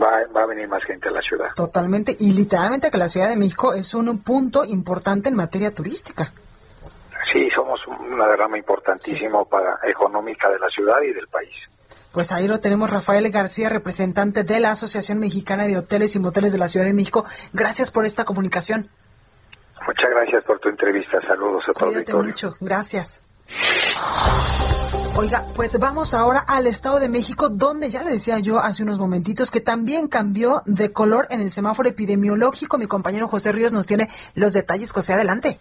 va, 0.00 0.10
va 0.34 0.42
a 0.42 0.46
venir 0.46 0.68
más 0.68 0.82
gente 0.84 1.08
a 1.08 1.12
la 1.12 1.20
ciudad 1.20 1.48
Totalmente. 1.54 2.16
Y 2.18 2.32
literalmente 2.32 2.90
que 2.90 2.98
la 2.98 3.08
Ciudad 3.08 3.28
de 3.28 3.36
México 3.36 3.74
es 3.74 3.94
un 3.94 4.22
punto 4.22 4.64
importante 4.64 5.28
en 5.28 5.36
materia 5.36 5.74
turística. 5.74 6.32
sí 7.32 7.48
somos 7.54 7.80
una 7.86 8.26
derrama 8.26 8.58
importantísima 8.58 9.44
para 9.44 9.78
económica 9.84 10.50
de 10.50 10.58
la 10.58 10.68
ciudad 10.68 11.00
y 11.02 11.12
del 11.12 11.26
país 11.28 11.52
Pues 12.12 12.32
ahí 12.32 12.46
lo 12.46 12.60
tenemos, 12.60 12.90
Rafael 12.90 13.28
García, 13.30 13.68
representante 13.68 14.44
de 14.44 14.60
la 14.60 14.72
Asociación 14.72 15.18
Mexicana 15.18 15.66
de 15.66 15.78
Hoteles 15.78 16.14
y 16.16 16.18
Moteles 16.18 16.52
de 16.52 16.58
la 16.58 16.68
Ciudad 16.68 16.86
de 16.86 16.92
México. 16.92 17.24
Gracias 17.52 17.90
por 17.90 18.06
esta 18.06 18.24
comunicación. 18.24 18.88
muchas 19.86 20.10
gracias 20.10 20.44
por 20.44 20.58
tu 20.60 20.68
entrevista 20.68 21.20
saludos 21.26 21.64
a 21.68 21.72
Cuídate 21.72 22.12
auditorio 22.12 22.22
mucho. 22.24 22.56
Gracias. 22.60 23.22
Oiga, 25.14 25.44
pues 25.54 25.78
vamos 25.78 26.14
ahora 26.14 26.40
al 26.40 26.66
Estado 26.66 26.98
de 26.98 27.10
México, 27.10 27.50
donde 27.50 27.90
ya 27.90 28.02
le 28.02 28.12
decía 28.12 28.38
yo 28.38 28.60
hace 28.60 28.82
unos 28.82 28.98
momentitos 28.98 29.50
que 29.50 29.60
también 29.60 30.08
cambió 30.08 30.62
de 30.64 30.90
color 30.90 31.26
en 31.28 31.42
el 31.42 31.50
semáforo 31.50 31.86
epidemiológico. 31.86 32.78
Mi 32.78 32.86
compañero 32.86 33.28
José 33.28 33.52
Ríos 33.52 33.72
nos 33.72 33.86
tiene 33.86 34.08
los 34.34 34.54
detalles. 34.54 34.90
José, 34.90 35.12
adelante. 35.12 35.58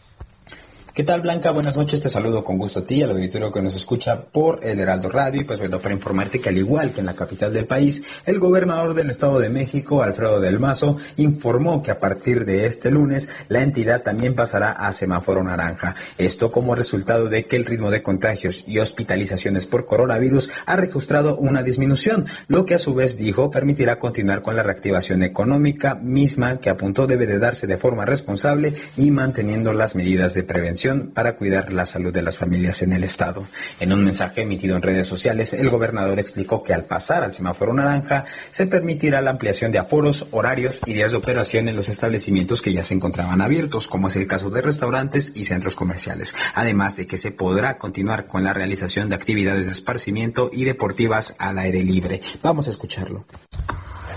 ¿Qué 0.93 1.06
tal, 1.06 1.21
Blanca? 1.21 1.51
Buenas 1.51 1.77
noches, 1.77 2.01
te 2.01 2.10
saludo 2.10 2.43
con 2.43 2.58
gusto 2.58 2.82
a 2.82 2.84
ti, 2.84 3.01
al 3.01 3.12
auditorio 3.12 3.49
que 3.49 3.62
nos 3.62 3.73
escucha 3.75 4.23
por 4.23 4.60
el 4.62 4.77
Heraldo 4.77 5.08
Radio 5.08 5.39
y 5.39 5.43
pues 5.45 5.58
bueno, 5.58 5.80
para 5.80 5.93
informarte 5.93 6.41
que 6.41 6.49
al 6.49 6.58
igual 6.58 6.91
que 6.91 6.99
en 6.99 7.06
la 7.06 7.13
capital 7.13 7.54
del 7.54 7.63
país, 7.63 8.04
el 8.25 8.39
gobernador 8.39 8.93
del 8.93 9.10
Estado 9.10 9.39
de 9.39 9.49
México, 9.49 10.04
Alfredo 10.04 10.41
del 10.41 10.60
Mazo, 10.60 10.97
informó 11.15 11.82
que 11.82 11.91
a 11.91 11.97
partir 11.97 12.43
de 12.43 12.65
este 12.65 12.91
lunes 12.91 13.30
la 13.47 13.63
entidad 13.63 14.01
también 14.01 14.36
pasará 14.36 14.73
a 14.73 14.91
semáforo 14.91 15.41
naranja. 15.41 15.95
Esto 16.17 16.51
como 16.51 16.75
resultado 16.75 17.30
de 17.30 17.45
que 17.45 17.56
el 17.56 17.65
ritmo 17.65 17.89
de 17.89 18.04
contagios 18.04 18.65
y 18.67 18.80
hospitalizaciones 18.80 19.67
por 19.67 19.86
coronavirus 19.86 20.49
ha 20.65 20.75
registrado 20.75 21.38
una 21.38 21.63
disminución, 21.63 22.25
lo 22.49 22.65
que 22.65 22.75
a 22.75 22.80
su 22.80 22.93
vez 22.93 23.15
dijo 23.15 23.49
permitirá 23.49 23.97
continuar 23.97 24.41
con 24.41 24.58
la 24.58 24.63
reactivación 24.63 25.23
económica 25.23 25.95
misma 25.95 26.60
que 26.60 26.69
apuntó 26.69 27.08
debe 27.08 27.27
de 27.27 27.39
darse 27.39 27.65
de 27.65 27.77
forma 27.77 28.04
responsable 28.04 28.73
y 28.97 29.10
manteniendo 29.10 29.71
las 29.71 29.95
medidas 29.95 30.34
de 30.34 30.43
prevención 30.43 30.81
para 31.13 31.36
cuidar 31.36 31.72
la 31.72 31.86
salud 31.86 32.12
de 32.12 32.24
las 32.24 32.38
familias 32.38 32.82
en 32.82 32.94
el 32.94 33.04
estado. 33.04 33.46
En 33.80 33.94
un 33.94 34.04
mensaje 34.04 34.41
emitido 34.41 34.76
en 34.76 34.82
redes 34.82 35.06
sociales, 35.06 35.54
el 35.54 35.70
gobernador 35.70 36.17
explicó 36.17 36.63
que 36.63 36.74
al 36.74 36.86
pasar 36.86 37.24
al 37.24 37.34
semáforo 37.34 37.72
naranja 37.74 38.26
se 38.52 38.65
permitirá 38.65 39.22
la 39.22 39.30
ampliación 39.30 39.72
de 39.72 39.78
aforos, 39.78 40.28
horarios 40.32 40.82
y 40.88 40.94
días 40.94 41.12
de 41.12 41.17
operación 41.17 41.67
en 41.67 41.76
los 41.76 41.88
establecimientos 41.88 42.63
que 42.63 42.74
ya 42.74 42.84
se 42.84 42.96
encontraban 42.96 43.41
abiertos, 43.41 43.88
como 43.88 44.08
es 44.08 44.15
el 44.15 44.28
caso 44.28 44.50
de 44.50 44.62
restaurantes 44.62 45.34
y 45.36 45.46
centros 45.46 45.76
comerciales, 45.76 46.36
además 46.56 46.98
de 46.98 47.06
que 47.06 47.20
se 47.20 47.32
podrá 47.32 47.78
continuar 47.78 48.26
con 48.26 48.44
la 48.44 48.54
realización 48.54 49.10
de 49.10 49.15
actividades 49.15 49.67
de 49.67 49.74
esparcimiento 49.74 50.50
y 50.52 50.63
deportivas 50.63 51.36
al 51.38 51.60
aire 51.60 51.84
libre. 51.84 52.22
Vamos 52.41 52.67
a 52.67 52.72
escucharlo. 52.72 53.26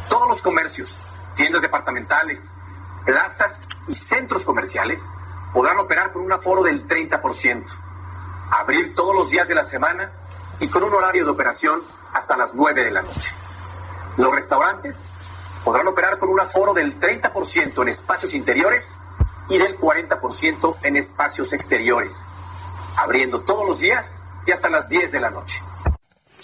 Todos 0.09 0.29
los 0.29 0.40
comercios, 0.40 1.03
tiendas 1.37 1.61
departamentales, 1.61 2.55
plazas 3.05 3.68
y 3.87 3.94
centros 3.94 4.44
comerciales 4.44 5.12
podrán 5.54 5.78
operar 5.78 6.12
con 6.12 6.22
un 6.22 6.32
aforo 6.32 6.64
del 6.64 6.86
30%, 6.86 7.64
abrir 8.50 8.92
todos 8.94 9.14
los 9.14 9.30
días 9.30 9.46
de 9.46 9.54
la 9.54 9.62
semana 9.62 10.10
y 10.58 10.66
con 10.66 10.82
un 10.82 10.92
horario 10.92 11.24
de 11.24 11.30
operación 11.30 11.80
hasta 12.12 12.36
las 12.36 12.54
9 12.54 12.84
de 12.84 12.90
la 12.90 13.02
noche. 13.02 13.34
Los 14.16 14.34
restaurantes 14.34 15.08
podrán 15.64 15.86
operar 15.86 16.18
con 16.18 16.28
un 16.28 16.40
aforo 16.40 16.74
del 16.74 16.98
30% 16.98 17.82
en 17.82 17.88
espacios 17.88 18.34
interiores 18.34 18.98
y 19.48 19.58
del 19.58 19.78
40% 19.78 20.76
en 20.82 20.96
espacios 20.96 21.52
exteriores, 21.52 22.30
abriendo 22.96 23.42
todos 23.42 23.64
los 23.66 23.78
días 23.78 24.24
y 24.46 24.50
hasta 24.50 24.68
las 24.68 24.88
10 24.88 25.12
de 25.12 25.20
la 25.20 25.30
noche. 25.30 25.62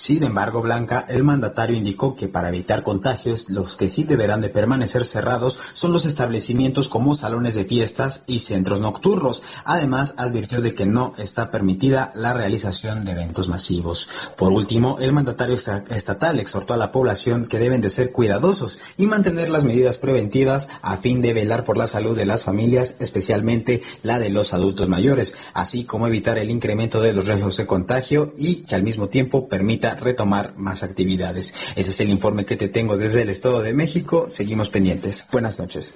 Sin 0.01 0.23
embargo, 0.23 0.63
Blanca, 0.63 1.05
el 1.11 1.25
mandatario 1.25 1.77
indicó 1.77 2.17
que 2.17 2.27
para 2.27 2.49
evitar 2.49 2.83
contagios, 2.83 3.51
los 3.51 3.77
que 3.77 3.91
sí 3.91 4.05
deberán 4.05 4.41
de 4.41 4.49
permanecer 4.49 5.05
cerrados 5.05 5.59
son 5.75 5.93
los 5.93 6.07
establecimientos 6.07 6.89
como 6.89 7.15
salones 7.15 7.55
de 7.55 7.67
fiestas 7.67 8.25
y 8.27 8.39
centros 8.39 8.81
nocturnos. 8.81 9.43
Además, 9.63 10.15
advirtió 10.17 10.63
de 10.63 10.75
que 10.75 10.87
no 10.87 11.13
está 11.19 11.51
permitida 11.51 12.13
la 12.15 12.33
realización 12.33 13.05
de 13.05 13.13
eventos 13.13 13.51
masivos. 13.51 14.09
Por 14.39 14.53
último, 14.53 14.97
el 15.01 15.13
mandatario 15.13 15.55
esta- 15.57 15.85
estatal 15.91 16.41
exhortó 16.41 16.73
a 16.73 16.79
la 16.79 16.93
población 16.93 17.45
que 17.45 17.59
deben 17.59 17.83
de 17.83 17.91
ser 17.91 18.11
cuidadosos 18.11 18.79
y 18.97 19.05
mantener 19.07 19.51
las 19.51 19.65
medidas 19.67 19.99
preventivas 19.99 20.67
a 20.81 20.97
fin 20.97 21.21
de 21.21 21.35
velar 21.35 21.65
por 21.65 21.77
la 21.77 21.87
salud 21.87 22.17
de 22.17 22.25
las 22.25 22.43
familias, 22.45 22.97
especialmente 23.01 23.83
la 24.03 24.19
de 24.19 24.31
los 24.31 24.55
adultos 24.55 24.89
mayores, 24.89 25.35
así 25.53 25.85
como 25.85 26.07
evitar 26.07 26.39
el 26.39 26.49
incremento 26.49 27.03
de 27.03 27.13
los 27.13 27.27
riesgos 27.27 27.59
de 27.59 27.67
contagio 27.67 28.33
y 28.39 28.63
que 28.63 28.75
al 28.77 28.83
mismo 28.83 29.09
tiempo 29.11 29.47
permita 29.47 29.90
retomar 29.95 30.55
más 30.57 30.83
actividades. 30.83 31.55
Ese 31.77 31.91
es 31.91 32.01
el 32.01 32.11
informe 32.11 32.47
que 32.47 32.57
te 32.57 32.69
tengo 32.69 32.97
desde 32.97 33.23
el 33.23 33.31
Estado 33.31 33.63
de 33.63 33.73
México. 33.73 34.27
Seguimos 34.31 34.69
pendientes. 34.69 35.27
Buenas 35.33 35.59
noches. 35.59 35.95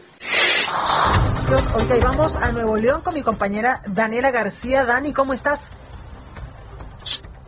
Y 1.96 2.00
vamos 2.00 2.34
a 2.36 2.52
Nuevo 2.52 2.76
León 2.76 3.02
con 3.02 3.14
mi 3.14 3.22
compañera 3.22 3.82
Daniela 3.86 4.30
García. 4.30 4.84
Dani, 4.84 5.12
¿cómo 5.12 5.34
estás? 5.34 5.70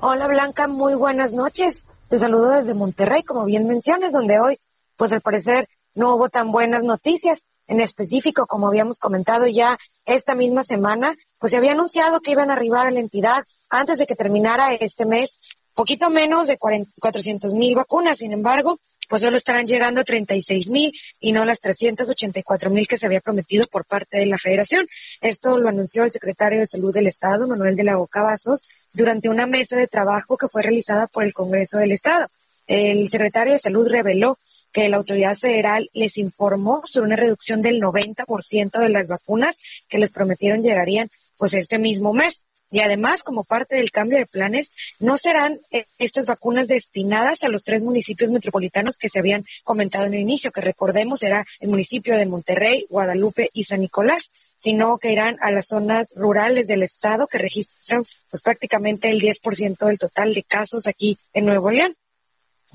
Hola 0.00 0.28
Blanca, 0.28 0.68
muy 0.68 0.94
buenas 0.94 1.32
noches. 1.32 1.86
Te 2.08 2.18
saludo 2.20 2.50
desde 2.50 2.74
Monterrey, 2.74 3.22
como 3.22 3.44
bien 3.44 3.66
mencionas, 3.66 4.12
donde 4.12 4.38
hoy, 4.38 4.60
pues 4.96 5.12
al 5.12 5.22
parecer, 5.22 5.68
no 5.94 6.14
hubo 6.14 6.28
tan 6.28 6.52
buenas 6.52 6.84
noticias. 6.84 7.44
En 7.66 7.80
específico, 7.80 8.46
como 8.46 8.68
habíamos 8.68 8.98
comentado 8.98 9.46
ya 9.46 9.76
esta 10.04 10.34
misma 10.36 10.62
semana, 10.62 11.14
pues 11.40 11.50
se 11.50 11.56
había 11.56 11.72
anunciado 11.72 12.20
que 12.20 12.30
iban 12.30 12.50
a 12.50 12.54
arribar 12.54 12.86
a 12.86 12.90
la 12.92 13.00
entidad 13.00 13.44
antes 13.68 13.98
de 13.98 14.06
que 14.06 14.14
terminara 14.14 14.74
este 14.74 15.06
mes 15.06 15.40
poquito 15.76 16.10
menos 16.10 16.48
de 16.48 16.58
400 16.58 17.54
mil 17.54 17.76
vacunas. 17.76 18.18
Sin 18.18 18.32
embargo, 18.32 18.80
pues 19.08 19.22
solo 19.22 19.36
estarán 19.36 19.66
llegando 19.66 20.02
36 20.02 20.68
mil 20.68 20.92
y 21.20 21.32
no 21.32 21.44
las 21.44 21.60
384 21.60 22.70
mil 22.70 22.88
que 22.88 22.98
se 22.98 23.06
había 23.06 23.20
prometido 23.20 23.66
por 23.68 23.84
parte 23.84 24.18
de 24.18 24.26
la 24.26 24.38
federación. 24.38 24.88
Esto 25.20 25.58
lo 25.58 25.68
anunció 25.68 26.02
el 26.02 26.10
secretario 26.10 26.58
de 26.58 26.66
Salud 26.66 26.92
del 26.92 27.06
Estado, 27.06 27.46
Manuel 27.46 27.76
de 27.76 27.84
la 27.84 27.96
Boca 27.96 28.22
Vasos, 28.22 28.64
durante 28.92 29.28
una 29.28 29.46
mesa 29.46 29.76
de 29.76 29.86
trabajo 29.86 30.36
que 30.36 30.48
fue 30.48 30.62
realizada 30.62 31.06
por 31.06 31.22
el 31.22 31.32
Congreso 31.32 31.78
del 31.78 31.92
Estado. 31.92 32.26
El 32.66 33.08
secretario 33.08 33.52
de 33.52 33.58
Salud 33.60 33.86
reveló 33.88 34.38
que 34.72 34.88
la 34.88 34.96
autoridad 34.96 35.36
federal 35.36 35.88
les 35.92 36.18
informó 36.18 36.82
sobre 36.84 37.06
una 37.06 37.16
reducción 37.16 37.62
del 37.62 37.80
90% 37.80 38.78
de 38.78 38.88
las 38.88 39.08
vacunas 39.08 39.58
que 39.88 39.98
les 39.98 40.10
prometieron 40.10 40.62
llegarían 40.62 41.10
pues 41.36 41.54
este 41.54 41.78
mismo 41.78 42.12
mes. 42.12 42.42
Y 42.76 42.80
además, 42.80 43.22
como 43.22 43.42
parte 43.42 43.76
del 43.76 43.90
cambio 43.90 44.18
de 44.18 44.26
planes, 44.26 44.70
no 44.98 45.16
serán 45.16 45.60
eh, 45.70 45.86
estas 45.98 46.26
vacunas 46.26 46.68
destinadas 46.68 47.42
a 47.42 47.48
los 47.48 47.64
tres 47.64 47.80
municipios 47.80 48.30
metropolitanos 48.30 48.98
que 48.98 49.08
se 49.08 49.18
habían 49.18 49.46
comentado 49.64 50.04
en 50.04 50.12
el 50.12 50.20
inicio, 50.20 50.52
que 50.52 50.60
recordemos 50.60 51.22
era 51.22 51.46
el 51.60 51.70
municipio 51.70 52.14
de 52.18 52.26
Monterrey, 52.26 52.84
Guadalupe 52.90 53.48
y 53.54 53.64
San 53.64 53.80
Nicolás, 53.80 54.30
sino 54.58 54.98
que 54.98 55.10
irán 55.10 55.38
a 55.40 55.50
las 55.50 55.68
zonas 55.68 56.12
rurales 56.14 56.66
del 56.66 56.82
estado 56.82 57.28
que 57.28 57.38
registran 57.38 58.04
pues 58.28 58.42
prácticamente 58.42 59.08
el 59.08 59.22
10% 59.22 59.86
del 59.86 59.98
total 59.98 60.34
de 60.34 60.42
casos 60.42 60.86
aquí 60.86 61.16
en 61.32 61.46
Nuevo 61.46 61.70
León. 61.70 61.96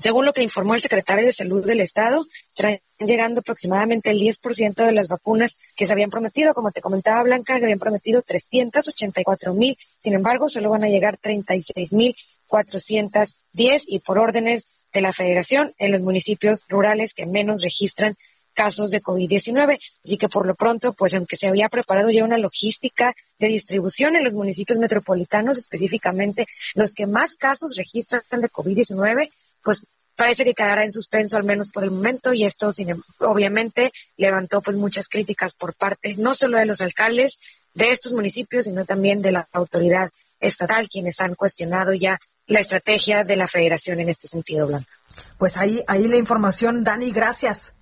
Según 0.02 0.24
lo 0.24 0.32
que 0.32 0.42
informó 0.42 0.74
el 0.74 0.80
secretario 0.80 1.24
de 1.24 1.32
Salud 1.32 1.64
del 1.64 1.78
Estado, 1.78 2.26
estarán 2.50 2.80
llegando 2.98 3.38
aproximadamente 3.38 4.10
el 4.10 4.18
10% 4.18 4.84
de 4.84 4.90
las 4.90 5.06
vacunas 5.06 5.58
que 5.76 5.86
se 5.86 5.92
habían 5.92 6.10
prometido. 6.10 6.54
Como 6.54 6.72
te 6.72 6.80
comentaba 6.80 7.22
Blanca, 7.22 7.56
se 7.56 7.66
habían 7.66 7.78
prometido 7.78 8.20
384 8.20 9.54
mil. 9.54 9.78
Sin 10.00 10.14
embargo, 10.14 10.48
solo 10.48 10.70
van 10.70 10.82
a 10.82 10.88
llegar 10.88 11.18
36 11.18 11.92
mil 11.92 12.16
410 12.48 13.84
y 13.86 14.00
por 14.00 14.18
órdenes 14.18 14.66
de 14.92 15.02
la 15.02 15.12
Federación 15.12 15.72
en 15.78 15.92
los 15.92 16.02
municipios 16.02 16.64
rurales 16.68 17.14
que 17.14 17.24
menos 17.24 17.62
registran 17.62 18.16
casos 18.54 18.90
de 18.90 19.00
COVID-19. 19.00 19.78
Así 20.04 20.16
que 20.16 20.28
por 20.28 20.48
lo 20.48 20.56
pronto, 20.56 20.94
pues 20.94 21.14
aunque 21.14 21.36
se 21.36 21.46
había 21.46 21.68
preparado 21.68 22.10
ya 22.10 22.24
una 22.24 22.38
logística 22.38 23.14
de 23.38 23.46
distribución 23.46 24.16
en 24.16 24.24
los 24.24 24.34
municipios 24.34 24.80
metropolitanos, 24.80 25.58
específicamente 25.58 26.46
los 26.74 26.92
que 26.92 27.06
más 27.06 27.36
casos 27.36 27.76
registran 27.76 28.22
de 28.32 28.48
COVID-19, 28.48 29.30
pues 29.62 29.86
parece 30.16 30.44
que 30.44 30.54
quedará 30.54 30.84
en 30.84 30.92
suspenso 30.92 31.36
al 31.36 31.44
menos 31.44 31.70
por 31.70 31.84
el 31.84 31.90
momento 31.90 32.32
y 32.32 32.44
esto 32.44 32.72
sin, 32.72 32.90
em, 32.90 33.02
obviamente 33.20 33.92
levantó 34.16 34.60
pues 34.60 34.76
muchas 34.76 35.08
críticas 35.08 35.54
por 35.54 35.74
parte 35.74 36.14
no 36.16 36.34
solo 36.34 36.58
de 36.58 36.66
los 36.66 36.80
alcaldes 36.80 37.38
de 37.74 37.90
estos 37.90 38.12
municipios, 38.12 38.66
sino 38.66 38.84
también 38.84 39.22
de 39.22 39.32
la 39.32 39.48
autoridad 39.52 40.10
estatal, 40.40 40.88
quienes 40.88 41.20
han 41.20 41.34
cuestionado 41.34 41.94
ya 41.94 42.18
la 42.46 42.60
estrategia 42.60 43.24
de 43.24 43.36
la 43.36 43.48
federación 43.48 44.00
en 44.00 44.08
este 44.08 44.28
sentido, 44.28 44.66
Blanca. 44.66 44.90
Pues 45.38 45.56
ahí, 45.56 45.82
ahí 45.86 46.06
la 46.08 46.16
información, 46.16 46.84
Dani, 46.84 47.12
gracias. 47.12 47.72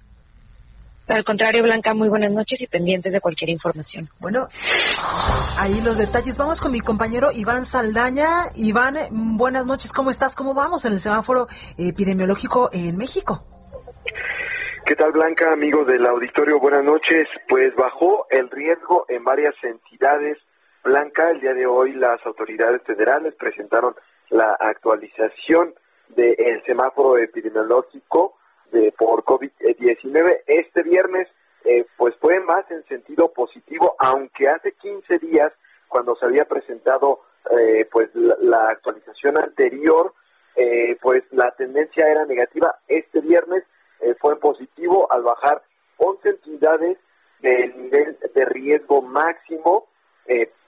Al 1.10 1.24
contrario, 1.24 1.64
Blanca, 1.64 1.92
muy 1.92 2.08
buenas 2.08 2.30
noches 2.30 2.62
y 2.62 2.68
pendientes 2.68 3.12
de 3.12 3.20
cualquier 3.20 3.50
información. 3.50 4.08
Bueno, 4.20 4.46
ahí 5.58 5.80
los 5.80 5.98
detalles. 5.98 6.38
Vamos 6.38 6.60
con 6.60 6.70
mi 6.70 6.80
compañero 6.80 7.32
Iván 7.32 7.64
Saldaña. 7.64 8.52
Iván, 8.54 8.96
buenas 9.10 9.66
noches, 9.66 9.92
¿cómo 9.92 10.12
estás? 10.12 10.36
¿Cómo 10.36 10.54
vamos 10.54 10.84
en 10.84 10.92
el 10.92 11.00
semáforo 11.00 11.48
epidemiológico 11.76 12.70
en 12.72 12.96
México? 12.96 13.44
¿Qué 14.86 14.94
tal, 14.94 15.10
Blanca, 15.10 15.52
amigos 15.52 15.88
del 15.88 16.06
auditorio? 16.06 16.60
Buenas 16.60 16.84
noches. 16.84 17.26
Pues 17.48 17.74
bajó 17.74 18.26
el 18.30 18.48
riesgo 18.48 19.04
en 19.08 19.24
varias 19.24 19.54
entidades. 19.64 20.38
Blanca, 20.84 21.30
el 21.30 21.40
día 21.40 21.54
de 21.54 21.66
hoy 21.66 21.92
las 21.92 22.24
autoridades 22.24 22.82
federales 22.84 23.34
presentaron 23.34 23.96
la 24.28 24.56
actualización 24.60 25.74
del 26.08 26.62
semáforo 26.66 27.18
epidemiológico 27.18 28.36
de, 28.70 28.92
por 28.92 29.24
COVID-19 29.24 30.42
este 30.46 30.82
viernes, 30.82 31.28
eh, 31.64 31.84
pues 31.96 32.14
fue 32.20 32.40
más 32.40 32.70
en 32.70 32.84
sentido 32.84 33.32
positivo, 33.32 33.94
aunque 33.98 34.48
hace 34.48 34.72
15 34.72 35.18
días, 35.18 35.52
cuando 35.88 36.14
se 36.16 36.26
había 36.26 36.44
presentado 36.44 37.20
eh, 37.50 37.86
pues 37.90 38.10
la, 38.14 38.68
actualización 38.68 39.38
anterior, 39.38 40.14
eh, 40.56 40.96
pues 41.02 41.24
la 41.30 41.50
tendencia 41.52 42.06
era 42.06 42.24
negativa. 42.24 42.76
Este 42.88 43.20
viernes 43.20 43.64
fue 44.18 44.38
positivo 44.40 45.12
al 45.12 45.22
bajar 45.22 45.62
11 45.98 46.28
entidades 46.28 46.96
del 47.40 47.76
nivel 47.76 48.18
de 48.34 48.44
riesgo 48.46 49.02
máximo, 49.02 49.88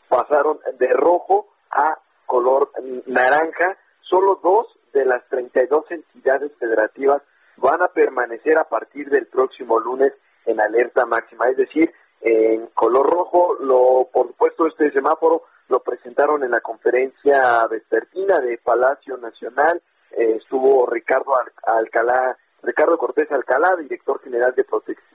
pasaron 0.09 0.59
de 0.79 0.89
rojo 0.89 1.49
a 1.71 1.99
color 2.27 2.71
naranja. 3.07 3.79
Solo 4.03 4.39
dos 4.43 4.67
de 4.93 5.07
las 5.07 5.27
32 5.29 5.91
entidades 5.91 6.53
federativas 6.59 7.23
van 7.57 7.83
a 7.83 7.89
permanecer 7.89 8.59
a 8.59 8.65
partir 8.65 9.11
del 9.11 9.27
próximo 9.27 9.79
lunes 9.79 10.13
en 10.47 10.61
alerta 10.61 11.07
máxima, 11.07 11.49
es 11.49 11.57
decir, 11.57 11.93
en 12.21 12.67
color 12.69 13.11
rojo, 13.11 13.57
lo, 13.61 14.09
por 14.13 14.29
supuesto 14.29 14.67
este 14.67 14.91
semáforo 14.93 15.43
lo 15.69 15.81
presentaron 15.81 16.45
en 16.45 16.51
la 16.51 16.61
conferencia 16.61 17.67
vespertina 17.69 18.39
de 18.39 18.59
Palacio 18.59 19.17
Nacional, 19.17 19.83
eh, 20.13 20.37
estuvo 20.39 20.87
Ricardo 20.87 21.33
Alcalá, 21.65 22.37
Ricardo 22.63 22.99
Cortés 22.99 23.31
Alcalá, 23.33 23.77
director 23.77 24.21
general 24.23 24.55
de, 24.55 24.65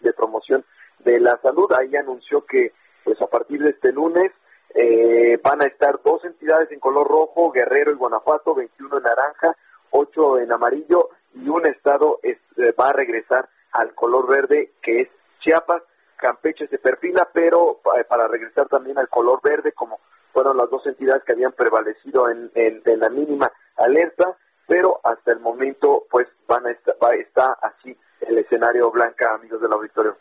de 0.02 0.14
promoción 0.14 0.66
de 1.00 1.20
la 1.20 1.40
salud, 1.42 1.72
ahí 1.74 1.96
anunció 1.96 2.46
que 2.46 2.74
pues 3.04 3.22
a 3.22 3.28
partir 3.28 3.62
de 3.62 3.70
este 3.70 3.94
lunes 3.94 4.32
eh, 4.74 5.40
van 5.42 5.62
a 5.62 5.66
estar 5.66 6.02
dos 6.04 6.24
entidades 6.26 6.72
en 6.72 6.80
color 6.80 7.08
rojo, 7.08 7.52
Guerrero 7.52 7.92
y 7.92 7.96
Guanajuato, 7.96 8.54
21 8.54 8.98
en 8.98 9.04
naranja, 9.04 9.56
8 9.92 10.40
en 10.40 10.52
amarillo 10.52 11.10
y 11.48 11.50
un 11.50 11.66
estado 11.66 12.20
eh, 12.24 12.38
va 12.78 12.90
a 12.90 12.94
regresar 12.94 13.48
al 13.72 13.96
color 13.96 14.28
verde 14.28 14.74
que 14.82 15.02
es 15.02 15.08
Chiapas. 15.40 15.82
Campeche 16.18 16.68
se 16.68 16.78
perfila, 16.78 17.30
pero 17.32 17.80
eh, 17.98 18.04
para 18.04 18.28
regresar 18.28 18.68
también 18.68 18.98
al 18.98 19.08
color 19.08 19.40
verde, 19.42 19.72
como 19.72 20.00
fueron 20.34 20.58
las 20.58 20.70
dos 20.70 20.86
entidades 20.86 21.24
que 21.24 21.34
habían 21.34 21.54
prevalecido 21.54 22.30
en, 22.30 22.52
la 22.84 23.10
mínima 23.10 23.50
alerta, 23.78 24.36
pero 24.68 25.00
hasta 25.04 25.32
el 25.32 25.40
momento, 25.40 26.06
pues 26.10 26.28
van 26.48 26.66
a 26.66 26.72
estar, 26.72 26.96
va, 27.02 27.12
está 27.12 27.58
así 27.62 27.96
el 28.22 28.38
escenario 28.40 28.92
blanca, 28.92 29.34
amigos 29.34 29.62
del 29.62 29.72
auditorio. 29.72 30.18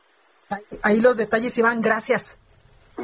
Ahí 0.83 1.01
los 1.01 1.17
detalles, 1.17 1.59
Iván, 1.59 1.81
gracias. 1.81 2.39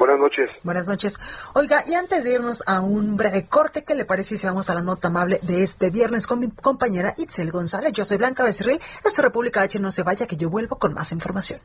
Buenas 0.02 0.18
noches. 0.18 0.50
Buenas 0.64 0.88
noches. 0.88 1.20
Oiga, 1.54 1.84
y 1.86 1.94
antes 1.94 2.24
de 2.24 2.32
irnos 2.32 2.64
a 2.66 2.80
un 2.80 3.16
breve 3.16 3.46
corte, 3.46 3.84
¿qué 3.84 3.94
le 3.94 4.04
parece 4.04 4.36
si 4.36 4.44
vamos 4.44 4.68
a 4.68 4.74
la 4.74 4.82
nota 4.82 5.06
amable 5.06 5.38
de 5.42 5.62
este 5.62 5.90
viernes 5.90 6.26
con 6.26 6.40
mi 6.40 6.50
compañera 6.50 7.14
Itzel 7.16 7.52
González? 7.52 7.92
Yo 7.92 8.04
soy 8.04 8.16
Blanca 8.16 8.42
Becerril, 8.42 8.80
esto 8.96 9.08
es 9.08 9.18
República 9.18 9.62
H, 9.62 9.78
no 9.78 9.92
se 9.92 10.02
vaya 10.02 10.26
que 10.26 10.36
yo 10.36 10.50
vuelvo 10.50 10.74
con 10.74 10.92
más 10.92 11.12
información. 11.12 11.60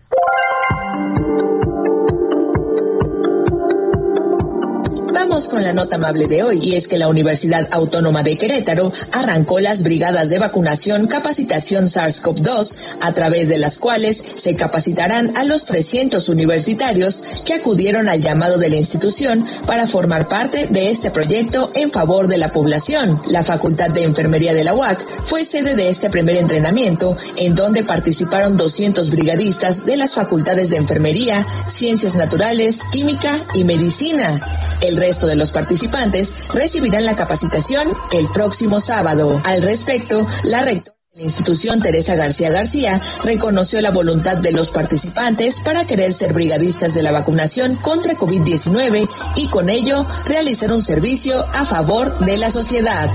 Vamos 5.20 5.50
con 5.50 5.64
la 5.64 5.74
nota 5.74 5.96
amable 5.96 6.28
de 6.28 6.44
hoy, 6.44 6.60
y 6.62 6.76
es 6.76 6.88
que 6.88 7.00
la 7.00 7.08
Universidad 7.08 7.68
Autónoma 7.72 8.22
de 8.22 8.36
Querétaro 8.36 8.94
arrancó 9.12 9.60
las 9.60 9.82
brigadas 9.82 10.30
de 10.30 10.38
vacunación 10.38 11.08
capacitación 11.08 11.86
SARS-CoV-2, 11.86 12.78
a 13.02 13.14
través 13.14 13.50
de 13.50 13.58
las 13.58 13.78
cuales 13.78 14.24
se 14.36 14.56
capacitarán 14.56 15.36
a 15.36 15.44
los 15.44 15.66
300 15.66 16.30
universitarios 16.30 17.24
que 17.48 17.56
acudieron 17.56 18.10
al 18.10 18.22
llamado 18.22 18.60
de 18.60 18.70
la 18.70 18.76
institución 18.76 19.44
para 19.66 19.88
formar 19.88 20.28
parte 20.28 20.68
de 20.68 20.90
este 20.90 21.10
proyecto 21.10 21.72
en 21.74 21.90
favor 21.90 22.28
de 22.28 22.38
la 22.38 22.52
población. 22.52 23.20
La 23.26 23.44
Facultad 23.44 23.90
de 23.90 24.04
Enfermería 24.04 24.54
de 24.54 24.64
la 24.64 24.76
UAC 24.76 25.00
fue 25.24 25.44
sede 25.44 25.76
de 25.76 25.90
este 25.90 26.12
primer 26.12 26.36
entrenamiento, 26.36 27.18
en 27.38 27.56
donde 27.56 27.84
participaron 27.84 28.56
200 28.56 29.10
brigadistas 29.10 29.84
de 29.84 29.98
las 29.98 30.14
facultades 30.14 30.70
de 30.70 30.78
Enfermería, 30.78 31.44
Ciencias 31.68 32.16
Naturales, 32.16 32.84
Química 32.92 33.42
y 33.56 33.64
Medicina. 33.64 34.40
El 34.80 35.07
resto 35.08 35.26
de 35.26 35.38
los 35.38 35.54
participantes 35.54 36.36
recibirán 36.54 37.06
la 37.06 37.16
capacitación 37.16 37.88
el 38.12 38.28
próximo 38.28 38.82
sábado. 38.82 39.42
Al 39.46 39.62
respecto, 39.62 40.28
la 40.44 40.62
rectora 40.62 40.98
de 41.14 41.20
la 41.20 41.24
institución 41.24 41.82
Teresa 41.82 42.16
García 42.16 42.50
García 42.50 43.02
reconoció 43.24 43.82
la 43.82 43.92
voluntad 43.92 44.36
de 44.36 44.52
los 44.52 44.72
participantes 44.72 45.62
para 45.62 45.88
querer 45.88 46.12
ser 46.12 46.34
brigadistas 46.34 46.94
de 46.94 47.04
la 47.04 47.14
vacunación 47.14 47.76
contra 47.76 48.16
COVID-19 48.16 49.08
y 49.38 49.48
con 49.48 49.70
ello 49.70 50.06
realizar 50.26 50.74
un 50.74 50.82
servicio 50.82 51.46
a 51.54 51.66
favor 51.66 52.20
de 52.20 52.38
la 52.38 52.50
sociedad. 52.50 53.10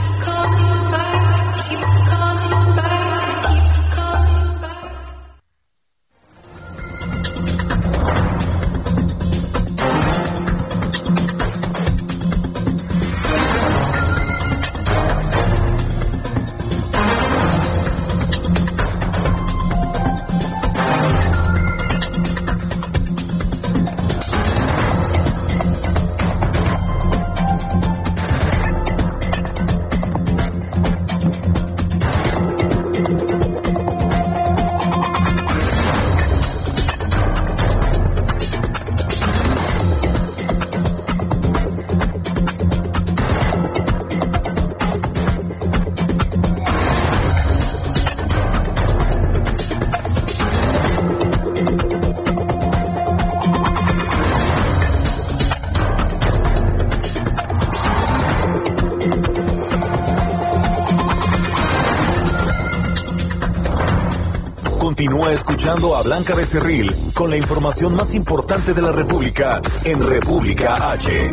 Continúa 65.03 65.33
escuchando 65.33 65.97
a 65.97 66.03
Blanca 66.03 66.33
Becerril 66.37 66.95
con 67.13 67.29
la 67.29 67.37
información 67.37 67.97
más 67.97 68.15
importante 68.15 68.73
de 68.73 68.83
la 68.83 68.93
República 68.93 69.61
en 69.83 70.01
República 70.01 70.93
H. 70.93 71.29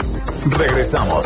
Regresamos. 0.57 1.23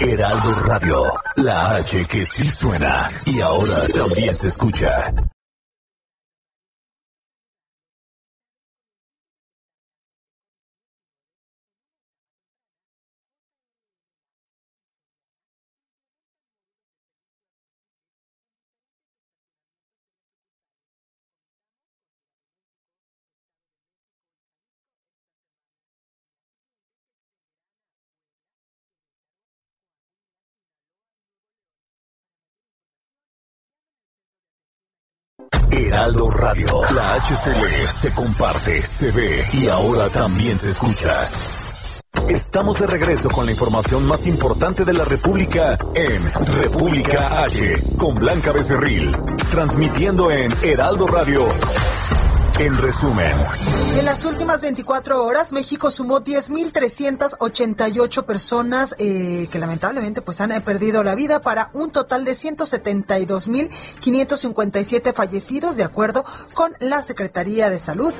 Heraldo 0.00 0.52
Radio, 0.66 1.04
la 1.36 1.76
H 1.76 2.06
que 2.06 2.26
sí 2.26 2.48
suena 2.48 3.08
y 3.24 3.40
ahora 3.40 3.86
también 3.86 4.36
se 4.36 4.48
escucha. 4.48 5.14
Heraldo 35.78 36.28
Radio. 36.30 36.66
La 36.92 37.14
HCL 37.14 37.88
se 37.88 38.12
comparte, 38.12 38.82
se 38.82 39.12
ve 39.12 39.48
y 39.52 39.68
ahora 39.68 40.10
también 40.10 40.58
se 40.58 40.70
escucha. 40.70 41.28
Estamos 42.28 42.80
de 42.80 42.88
regreso 42.88 43.28
con 43.28 43.46
la 43.46 43.52
información 43.52 44.04
más 44.04 44.26
importante 44.26 44.84
de 44.84 44.92
la 44.92 45.04
República 45.04 45.78
en 45.94 46.32
República 46.56 47.44
H, 47.44 47.74
con 47.96 48.16
Blanca 48.16 48.50
Becerril, 48.50 49.16
transmitiendo 49.52 50.32
en 50.32 50.50
Heraldo 50.64 51.06
Radio. 51.06 51.46
En 52.60 52.76
resumen, 52.76 53.36
en 53.96 54.04
las 54.04 54.24
últimas 54.24 54.60
24 54.60 55.24
horas, 55.24 55.52
México 55.52 55.92
sumó 55.92 56.22
10.388 56.22 58.24
personas 58.24 58.96
eh, 58.98 59.46
que 59.52 59.60
lamentablemente 59.60 60.22
pues 60.22 60.40
han 60.40 60.50
eh, 60.50 60.60
perdido 60.60 61.04
la 61.04 61.14
vida 61.14 61.40
para 61.40 61.70
un 61.72 61.92
total 61.92 62.24
de 62.24 62.32
172.557 62.32 65.14
fallecidos, 65.14 65.76
de 65.76 65.84
acuerdo 65.84 66.24
con 66.52 66.72
la 66.80 67.04
Secretaría 67.04 67.70
de 67.70 67.78
Salud. 67.78 68.12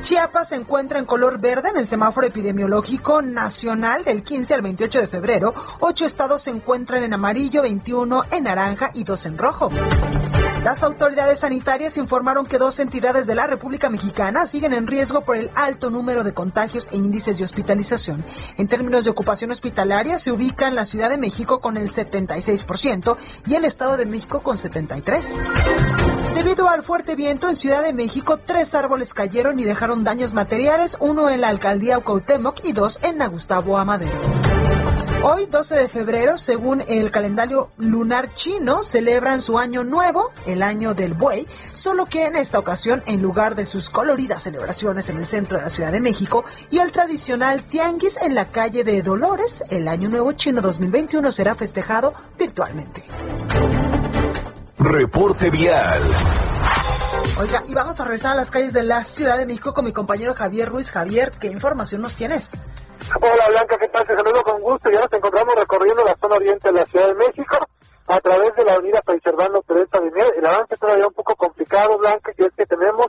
Chiapas 0.00 0.50
se 0.50 0.54
encuentra 0.54 0.98
en 0.98 1.04
color 1.04 1.38
verde 1.38 1.70
en 1.70 1.76
el 1.76 1.86
semáforo 1.86 2.26
epidemiológico 2.26 3.20
nacional 3.20 4.04
del 4.04 4.22
15 4.22 4.54
al 4.54 4.62
28 4.62 5.00
de 5.00 5.08
febrero. 5.08 5.54
Ocho 5.80 6.06
estados 6.06 6.42
se 6.42 6.50
encuentran 6.50 7.02
en 7.02 7.14
amarillo, 7.14 7.62
21 7.62 8.24
en 8.30 8.44
naranja 8.44 8.90
y 8.94 9.04
dos 9.04 9.26
en 9.26 9.36
rojo. 9.36 9.70
Las 10.62 10.82
autoridades 10.82 11.40
sanitarias 11.40 11.96
informaron 11.96 12.44
que 12.44 12.58
dos 12.58 12.78
entidades 12.78 13.26
de 13.26 13.34
la 13.34 13.46
República 13.46 13.90
Mexicana 13.90 14.44
siguen 14.46 14.72
en 14.72 14.86
riesgo 14.86 15.22
por 15.22 15.36
el 15.36 15.50
alto 15.54 15.88
número 15.88 16.24
de 16.24 16.34
contagios 16.34 16.88
e 16.92 16.96
índices 16.96 17.38
de 17.38 17.44
hospitalización. 17.44 18.24
En 18.56 18.68
términos 18.68 19.04
de 19.04 19.10
ocupación 19.10 19.50
hospitalaria, 19.50 20.18
se 20.18 20.32
ubican 20.32 20.74
la 20.74 20.84
Ciudad 20.84 21.10
de 21.10 21.16
México 21.16 21.60
con 21.60 21.76
el 21.76 21.90
76% 21.90 23.16
y 23.46 23.54
el 23.54 23.64
Estado 23.64 23.96
de 23.96 24.06
México 24.06 24.42
con 24.42 24.58
73%. 24.58 26.34
Debido 26.34 26.68
al 26.68 26.82
fuerte 26.82 27.14
viento 27.16 27.48
en 27.48 27.56
Ciudad 27.56 27.82
de 27.82 27.92
México, 27.92 28.38
tres 28.38 28.74
árboles 28.74 29.14
cayeron 29.14 29.58
y 29.58 29.64
dejaron 29.64 29.87
daños 29.96 30.34
materiales, 30.34 30.96
uno 31.00 31.30
en 31.30 31.40
la 31.40 31.48
alcaldía 31.48 31.98
Cuauhtémoc 32.00 32.64
y 32.64 32.72
dos 32.72 32.98
en 33.02 33.18
la 33.18 33.26
Gustavo 33.26 33.78
Amadero. 33.78 34.20
Hoy, 35.22 35.46
12 35.46 35.74
de 35.74 35.88
febrero, 35.88 36.36
según 36.38 36.84
el 36.86 37.10
calendario 37.10 37.70
lunar 37.76 38.34
chino, 38.34 38.84
celebran 38.84 39.42
su 39.42 39.58
año 39.58 39.82
nuevo, 39.82 40.30
el 40.46 40.62
año 40.62 40.94
del 40.94 41.14
buey, 41.14 41.46
solo 41.74 42.06
que 42.06 42.26
en 42.26 42.36
esta 42.36 42.58
ocasión, 42.58 43.02
en 43.06 43.20
lugar 43.20 43.56
de 43.56 43.66
sus 43.66 43.90
coloridas 43.90 44.44
celebraciones 44.44 45.08
en 45.08 45.16
el 45.16 45.26
centro 45.26 45.58
de 45.58 45.64
la 45.64 45.70
Ciudad 45.70 45.90
de 45.90 46.00
México 46.00 46.44
y 46.70 46.78
el 46.78 46.92
tradicional 46.92 47.64
tianguis 47.64 48.16
en 48.20 48.34
la 48.34 48.50
calle 48.50 48.84
de 48.84 49.02
Dolores, 49.02 49.64
el 49.70 49.88
año 49.88 50.08
nuevo 50.08 50.32
chino 50.32 50.60
2021 50.60 51.32
será 51.32 51.54
festejado 51.54 52.12
virtualmente. 52.38 53.04
Reporte 54.78 55.50
vial. 55.50 56.02
Oiga, 57.40 57.62
y 57.68 57.72
vamos 57.72 58.00
a 58.00 58.04
regresar 58.04 58.32
a 58.32 58.34
las 58.34 58.50
calles 58.50 58.72
de 58.72 58.82
la 58.82 59.04
Ciudad 59.04 59.38
de 59.38 59.46
México 59.46 59.72
con 59.72 59.84
mi 59.84 59.92
compañero 59.92 60.34
Javier 60.34 60.68
Ruiz. 60.68 60.90
Javier, 60.90 61.30
¿qué 61.40 61.46
información 61.46 62.02
nos 62.02 62.16
tienes? 62.16 62.50
Hola 63.14 63.48
Blanca, 63.48 63.78
¿qué 63.78 63.86
tal? 63.86 64.04
Te 64.04 64.16
saludo 64.16 64.42
con 64.42 64.60
gusto. 64.60 64.90
Ya 64.90 64.98
nos 65.02 65.12
encontramos 65.12 65.54
recorriendo 65.54 66.04
la 66.04 66.16
zona 66.16 66.34
oriente 66.34 66.66
de 66.66 66.74
la 66.74 66.86
Ciudad 66.86 67.06
de 67.06 67.14
México 67.14 67.56
a 68.08 68.20
través 68.20 68.56
de 68.56 68.64
la 68.64 68.74
avenida 68.74 69.00
Fray 69.04 69.20
Teresa 69.20 70.00
de 70.00 70.10
Mier. 70.10 70.34
El 70.36 70.46
avance 70.46 70.76
todavía 70.78 71.06
un 71.06 71.14
poco 71.14 71.36
complicado, 71.36 71.96
Blanca, 71.98 72.32
y 72.36 72.42
es 72.42 72.52
que 72.56 72.66
tenemos 72.66 73.06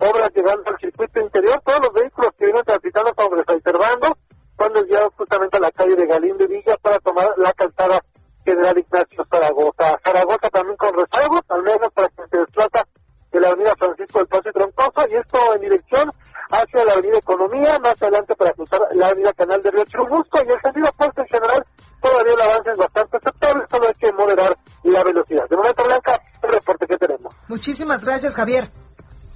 obras 0.00 0.30
llegando 0.34 0.64
al 0.66 0.78
circuito 0.80 1.20
interior. 1.20 1.62
Todos 1.64 1.80
los 1.80 1.92
vehículos 1.92 2.32
que 2.36 2.46
vienen 2.46 2.64
transitando 2.64 3.14
sobre 3.16 3.44
Fray 3.44 3.60
Servando 3.60 4.18
van 4.56 4.72
desviados 4.72 5.12
justamente 5.16 5.56
a 5.56 5.60
la 5.60 5.70
calle 5.70 5.94
de 5.94 6.04
Galindo 6.04 6.42
y 6.42 6.48
Villa 6.48 6.76
para 6.82 6.98
tomar 6.98 7.28
la 7.36 7.52
calzada 7.52 8.02
General 8.44 8.76
Ignacio 8.76 9.24
Zaragoza. 9.30 10.00
Zaragoza 10.02 10.50
también 10.50 10.76
con 10.76 10.94
rezagos, 10.94 11.42
al 11.48 11.62
menos 11.62 11.92
para 11.94 12.08
que 12.08 12.26
se 12.28 12.38
desplaza 12.38 12.87
de 13.32 13.40
la 13.40 13.48
avenida 13.48 13.74
Francisco 13.78 14.18
del 14.18 14.28
Paso 14.28 14.48
y 14.48 14.52
Troncoso, 14.52 15.08
y 15.10 15.16
esto 15.16 15.54
en 15.54 15.60
dirección 15.60 16.12
hacia 16.50 16.84
la 16.84 16.92
avenida 16.92 17.18
Economía, 17.18 17.78
más 17.78 18.02
adelante 18.02 18.34
para 18.34 18.52
cruzar 18.52 18.80
la 18.94 19.08
avenida 19.08 19.32
Canal 19.34 19.62
de 19.62 19.70
Río 19.70 19.84
Churubusco, 19.84 20.40
y 20.46 20.50
el 20.50 20.60
sentido 20.60 20.88
opuesto 20.88 21.20
en 21.20 21.28
general, 21.28 21.66
todavía 22.00 22.34
el 22.34 22.40
avance 22.40 22.70
es 22.70 22.78
bastante 22.78 23.16
aceptable, 23.18 23.64
solo 23.70 23.86
hay 23.86 23.94
que 23.94 24.12
moderar 24.12 24.56
la 24.84 25.04
velocidad. 25.04 25.48
De 25.48 25.56
momento, 25.56 25.84
Blanca, 25.84 26.20
el 26.42 26.50
reporte 26.50 26.86
que 26.86 26.96
tenemos. 26.96 27.34
Muchísimas 27.48 28.04
gracias, 28.04 28.34
Javier. 28.34 28.68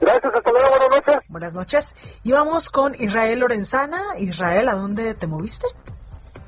Gracias, 0.01 0.35
hasta 0.35 0.51
luego, 0.51 0.69
buenas 0.71 0.91
noches. 0.91 1.17
Buenas 1.29 1.55
noches. 1.55 1.95
Y 2.25 2.33
vamos 2.33 2.71
con 2.71 2.95
Israel 2.97 3.39
Lorenzana. 3.39 4.01
Israel, 4.19 4.69
¿a 4.69 4.75
dónde 4.75 5.15
te 5.15 5.29
moviste? 5.29 5.67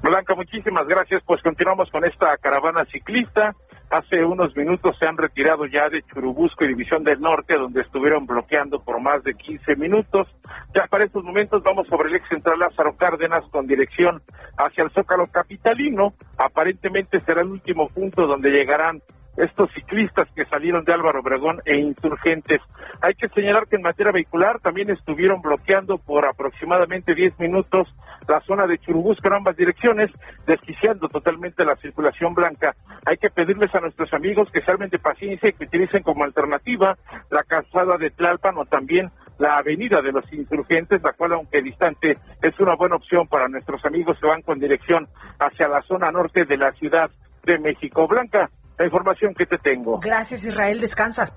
Blanca, 0.03 0.35
muchísimas 0.35 0.87
gracias. 0.89 1.23
Pues 1.25 1.41
continuamos 1.43 1.89
con 1.91 2.05
esta 2.05 2.37
caravana 2.39 2.85
ciclista. 2.91 3.55
Hace 3.95 4.25
unos 4.25 4.57
minutos 4.57 4.97
se 4.99 5.07
han 5.07 5.17
retirado 5.17 5.67
ya 5.67 5.89
de 5.89 6.03
Churubusco 6.03 6.65
y 6.65 6.69
División 6.69 7.05
del 7.05 7.21
Norte, 7.21 7.55
donde 7.55 7.83
estuvieron 7.83 8.27
bloqueando 8.27 8.83
por 8.83 9.01
más 9.01 9.23
de 9.23 9.35
15 9.35 9.77
minutos. 9.77 10.27
Ya 10.75 10.89
para 10.89 11.05
estos 11.05 11.23
momentos 11.23 11.63
vamos 11.63 11.87
sobre 11.87 12.09
el 12.09 12.17
ex 12.17 12.29
central 12.29 12.59
Lázaro 12.59 12.97
Cárdenas 12.97 13.45
con 13.53 13.69
dirección 13.69 14.21
hacia 14.57 14.83
el 14.83 14.91
Zócalo 14.91 15.29
Capitalino. 15.29 16.13
Aparentemente 16.37 17.21
será 17.21 17.43
el 17.43 17.51
último 17.51 17.89
punto 17.89 18.27
donde 18.27 18.51
llegarán 18.51 19.01
estos 19.37 19.71
ciclistas 19.73 20.29
que 20.35 20.45
salieron 20.47 20.85
de 20.85 20.93
Álvaro 20.93 21.21
Obregón 21.21 21.61
e 21.65 21.77
insurgentes. 21.77 22.61
Hay 23.01 23.15
que 23.15 23.29
señalar 23.29 23.67
que 23.67 23.77
en 23.77 23.83
materia 23.83 24.13
vehicular 24.13 24.61
también 24.61 24.91
estuvieron 24.91 25.43
bloqueando 25.43 25.99
por 25.99 26.27
aproximadamente 26.27 27.15
10 27.15 27.39
minutos 27.41 27.89
la 28.29 28.41
zona 28.41 28.67
de 28.67 28.79
Churubusco 28.79 29.29
en 29.29 29.35
ambas 29.35 29.57
direcciones, 29.57 30.11
desquiciando 30.47 31.09
totalmente 31.09 31.65
la 31.65 31.77
circulación 31.77 32.35
blanca. 32.35 32.75
Hay 33.07 33.17
que 33.17 33.31
pedirles 33.31 33.75
a 33.75 33.81
nuestros 33.81 34.13
amigos 34.15 34.49
que 34.53 34.63
salven 34.63 34.89
de 34.91 34.99
paciencia 34.99 35.49
y 35.49 35.53
que 35.53 35.65
utilicen 35.65 36.03
como 36.03 36.25
alternativa 36.25 36.97
la 37.31 37.43
calzada 37.43 37.99
de 37.99 38.11
Tlalpan 38.11 38.57
o 38.57 38.65
también 38.65 39.11
la 39.39 39.57
avenida 39.57 40.01
de 40.01 40.13
los 40.13 40.33
insurgentes, 40.33 41.03
la 41.03 41.13
cual 41.13 41.33
aunque 41.33 41.61
distante 41.61 42.17
es 42.41 42.59
una 42.61 42.77
buena 42.77 42.97
opción 42.97 43.27
para 43.27 43.49
nuestros 43.49 43.85
amigos 43.85 44.19
que 44.21 44.27
van 44.27 44.43
con 44.43 44.59
dirección 44.59 45.07
hacia 45.39 45.69
la 45.69 45.83
zona 45.83 46.11
norte 46.11 46.45
de 46.45 46.57
la 46.57 46.73
Ciudad 46.73 47.11
de 47.45 47.59
México. 47.59 48.07
Blanca, 48.07 48.51
la 48.79 48.85
información 48.85 49.35
que 49.35 49.47
te 49.47 49.59
tengo. 49.59 50.01
Gracias 50.01 50.45
Israel, 50.45 50.81
descansa. 50.81 51.33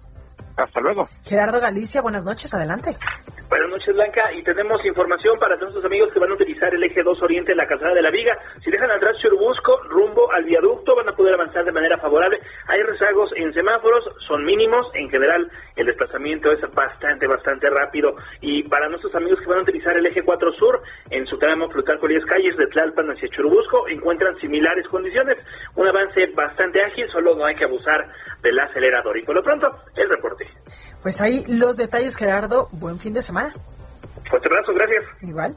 Hasta 0.55 0.79
luego. 0.81 1.03
Gerardo 1.23 1.59
Galicia, 1.59 2.01
buenas 2.01 2.23
noches, 2.23 2.53
adelante. 2.53 2.97
Buenas 3.49 3.69
noches, 3.69 3.95
Blanca, 3.95 4.33
y 4.33 4.43
tenemos 4.43 4.83
información 4.85 5.39
para 5.39 5.55
nuestros 5.55 5.85
amigos 5.85 6.11
que 6.11 6.19
van 6.19 6.31
a 6.31 6.33
utilizar 6.33 6.73
el 6.75 6.83
eje 6.83 7.01
2 7.01 7.21
Oriente 7.21 7.53
en 7.53 7.57
la 7.57 7.65
calzada 7.65 7.93
de 7.93 8.01
la 8.01 8.11
Viga. 8.11 8.37
Si 8.61 8.69
dejan 8.69 8.91
atrás 8.91 9.15
Churubusco, 9.21 9.83
rumbo 9.83 10.29
al 10.33 10.43
viaducto, 10.43 10.93
van 10.97 11.07
a 11.07 11.15
poder 11.15 11.35
avanzar 11.35 11.63
de 11.63 11.71
manera 11.71 11.97
favorable. 11.97 12.39
Hay 12.67 12.83
rezagos 12.83 13.31
en 13.37 13.53
semáforos, 13.53 14.03
son 14.27 14.43
mínimos. 14.43 14.91
En 14.95 15.09
general, 15.09 15.49
el 15.77 15.85
desplazamiento 15.85 16.51
es 16.51 16.59
bastante, 16.75 17.25
bastante 17.25 17.69
rápido. 17.69 18.17
Y 18.41 18.63
para 18.63 18.89
nuestros 18.89 19.15
amigos 19.15 19.39
que 19.39 19.47
van 19.47 19.59
a 19.59 19.61
utilizar 19.61 19.95
el 19.95 20.05
eje 20.07 20.23
4 20.23 20.51
Sur, 20.51 20.81
en 21.09 21.25
su 21.25 21.37
tramo 21.39 21.69
Plutarco 21.69 22.05
Elías 22.05 22.25
Calles 22.25 22.57
de 22.57 22.67
Tlalpan 22.67 23.11
hacia 23.11 23.29
Churubusco, 23.29 23.87
encuentran 23.87 24.35
similares 24.41 24.85
condiciones. 24.89 25.37
Un 25.73 25.87
avance 25.87 26.27
bastante 26.35 26.83
ágil, 26.83 27.09
solo 27.13 27.33
no 27.33 27.45
hay 27.45 27.55
que 27.55 27.63
abusar 27.63 28.09
del 28.41 28.59
acelerador. 28.59 29.17
Y 29.17 29.23
por 29.23 29.35
lo 29.35 29.41
pronto, 29.41 29.71
el 29.95 30.09
reporte. 30.09 30.47
Pues 31.07 31.21
ahí 31.21 31.45
los 31.47 31.77
detalles, 31.77 32.17
Gerardo. 32.17 32.67
Buen 32.73 32.99
fin 32.99 33.13
de 33.13 33.21
semana. 33.21 33.53
Fuerte 34.29 34.49
abrazo, 34.49 34.73
gracias. 34.73 35.05
Igual. 35.21 35.55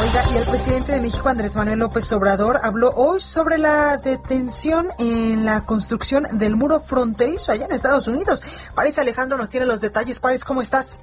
Oiga, 0.00 0.24
y 0.32 0.36
el 0.38 0.44
presidente 0.44 0.92
de 0.92 1.00
México, 1.02 1.28
Andrés 1.28 1.54
Manuel 1.54 1.80
López 1.80 2.10
Obrador, 2.12 2.58
habló 2.62 2.92
hoy 2.96 3.20
sobre 3.20 3.58
la 3.58 3.98
detención 3.98 4.88
en 4.98 5.44
la 5.44 5.66
construcción 5.66 6.26
del 6.38 6.56
muro 6.56 6.80
fronterizo 6.80 7.52
allá 7.52 7.66
en 7.66 7.72
Estados 7.72 8.08
Unidos. 8.08 8.42
París 8.74 8.98
Alejandro 8.98 9.36
nos 9.36 9.50
tiene 9.50 9.66
los 9.66 9.82
detalles. 9.82 10.18
París, 10.18 10.46
¿cómo 10.46 10.62
estás? 10.62 10.98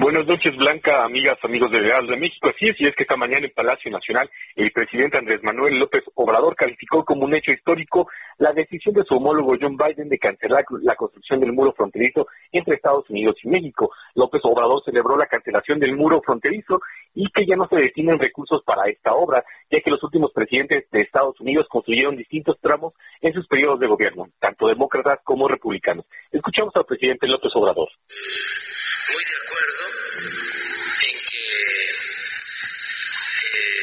Buenas 0.00 0.26
noches, 0.26 0.56
Blanca, 0.56 1.02
amigas, 1.04 1.36
amigos 1.42 1.72
de 1.72 1.80
Real 1.80 2.06
de 2.06 2.16
México. 2.16 2.48
Así 2.48 2.68
es, 2.68 2.80
y 2.80 2.86
es 2.86 2.94
que 2.94 3.02
esta 3.02 3.16
mañana 3.16 3.46
en 3.46 3.52
Palacio 3.52 3.90
Nacional 3.90 4.30
el 4.54 4.70
presidente 4.70 5.18
Andrés 5.18 5.40
Manuel 5.42 5.76
López 5.76 6.04
Obrador 6.14 6.54
calificó 6.54 7.04
como 7.04 7.24
un 7.24 7.34
hecho 7.34 7.50
histórico 7.50 8.06
la 8.36 8.52
decisión 8.52 8.94
de 8.94 9.02
su 9.02 9.16
homólogo 9.16 9.56
John 9.60 9.76
Biden 9.76 10.08
de 10.08 10.20
cancelar 10.20 10.64
la 10.82 10.94
construcción 10.94 11.40
del 11.40 11.52
muro 11.52 11.74
fronterizo 11.76 12.28
entre 12.52 12.76
Estados 12.76 13.10
Unidos 13.10 13.34
y 13.42 13.48
México. 13.48 13.90
López 14.14 14.40
Obrador 14.44 14.84
celebró 14.84 15.16
la 15.16 15.26
cancelación 15.26 15.80
del 15.80 15.96
muro 15.96 16.22
fronterizo 16.24 16.80
y 17.12 17.28
que 17.32 17.44
ya 17.44 17.56
no 17.56 17.66
se 17.68 17.80
destinen 17.80 18.20
recursos 18.20 18.62
para 18.62 18.88
esta 18.88 19.14
obra, 19.14 19.44
ya 19.68 19.80
que 19.80 19.90
los 19.90 20.02
últimos 20.04 20.30
presidentes 20.30 20.88
de 20.92 21.00
Estados 21.00 21.40
Unidos 21.40 21.66
construyeron 21.68 22.14
distintos 22.14 22.56
tramos 22.60 22.94
en 23.20 23.32
sus 23.32 23.48
periodos 23.48 23.80
de 23.80 23.88
gobierno, 23.88 24.28
tanto 24.38 24.68
demócratas 24.68 25.18
como 25.24 25.48
republicanos. 25.48 26.04
Escuchamos 26.30 26.70
al 26.76 26.84
presidente 26.84 27.26
López 27.26 27.50
Obrador. 27.56 27.88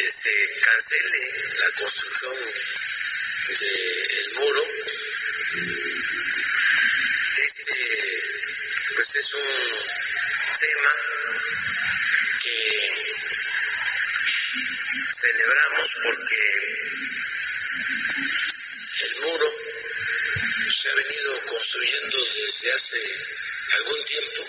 Se 0.10 0.32
cancele 0.64 1.20
la 1.60 1.72
construcción 1.80 2.36
del 3.60 4.34
muro. 4.36 4.62
Este, 7.44 7.76
pues 8.96 9.16
es 9.16 9.34
un 9.34 9.42
tema 10.60 10.92
que 12.42 12.54
celebramos 15.12 15.98
porque 16.04 16.42
el 19.04 19.22
muro 19.22 19.48
se 20.70 20.90
ha 20.90 20.96
venido 20.96 21.42
construyendo 21.48 22.18
desde 22.18 22.74
hace 22.74 22.98
algún 23.78 24.06
tiempo. 24.06 24.42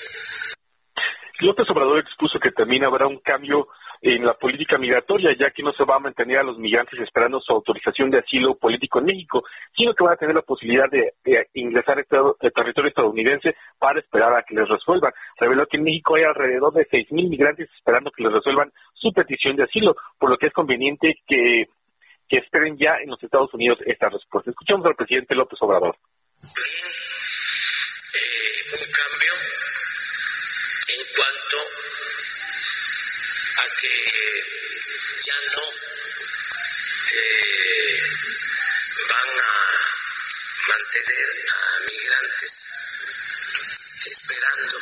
López 1.41 1.67
Obrador 1.71 1.99
expuso 2.01 2.39
que 2.41 2.51
también 2.51 2.85
habrá 2.85 3.07
un 3.07 3.21
cambio 3.21 3.69
en 4.15 4.25
la 4.25 4.35
política 4.35 4.79
migratoria, 4.79 5.35
ya 5.37 5.51
que 5.51 5.63
no 5.63 5.73
se 5.73 5.85
va 5.85 5.97
a 5.97 6.01
mantener 6.01 6.39
a 6.39 6.45
los 6.45 6.59
migrantes 6.59 7.01
esperando 7.01 7.41
su 7.41 7.53
autorización 7.53 8.09
de 8.11 8.19
asilo 8.19 8.55
político 8.55 9.01
en 9.01 9.07
México, 9.07 9.45
sino 9.77 9.93
que 9.95 10.05
van 10.05 10.13
a 10.13 10.17
tener 10.17 10.35
la 10.35 10.43
posibilidad 10.43 10.89
de, 10.89 11.13
ingresar 11.55 11.99
al 11.99 12.53
territorio 12.53 12.89
estadounidense 12.89 13.57
para 13.79 13.99
esperar 13.99 14.33
a 14.33 14.43
que 14.43 14.55
les 14.55 14.69
resuelvan. 14.69 15.13
Reveló 15.39 15.67
que 15.67 15.79
en 15.79 15.85
México 15.85 16.15
hay 16.15 16.23
alrededor 16.23 16.73
de 16.73 16.87
6.000 16.89 17.29
migrantes 17.29 17.69
esperando 17.77 18.13
que 18.13 18.23
les 18.23 18.33
resuelvan 18.33 18.73
su 18.95 19.13
petición 19.13 19.57
de 19.57 19.65
asilo, 19.65 19.97
por 20.19 20.31
lo 20.31 20.39
que 20.39 20.47
es 20.47 20.53
conveniente 20.53 21.19
que, 21.27 21.69
que 22.29 22.39
esperen 22.39 22.77
ya 22.79 22.99
en 23.03 23.11
los 23.11 23.23
Estados 23.23 23.53
Unidos 23.55 23.79
esta 23.85 24.09
respuesta. 24.09 24.51
Escuchamos 24.51 24.87
al 24.87 24.95
presidente 24.95 25.35
López 25.35 25.59
Obrador. 25.63 25.97
Eh, 26.37 26.49
un 28.73 28.93
cambio 28.93 29.56
a 33.59 33.65
que 33.81 33.93
ya 35.25 35.35
no 35.55 35.71
eh, 37.13 38.03
van 39.09 39.31
a 39.41 39.53
mantener 40.69 41.29
a 41.49 41.81
migrantes 41.81 42.53
esperando 44.05 44.79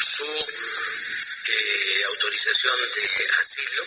su 0.00 0.24
eh, 1.44 2.04
autorización 2.06 2.90
de 2.90 3.26
asilo 3.38 3.86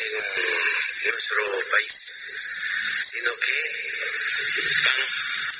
en 0.00 1.10
nuestro 1.10 1.68
país, 1.70 2.32
sino 3.00 3.38
que 3.38 3.52
van 4.82 5.00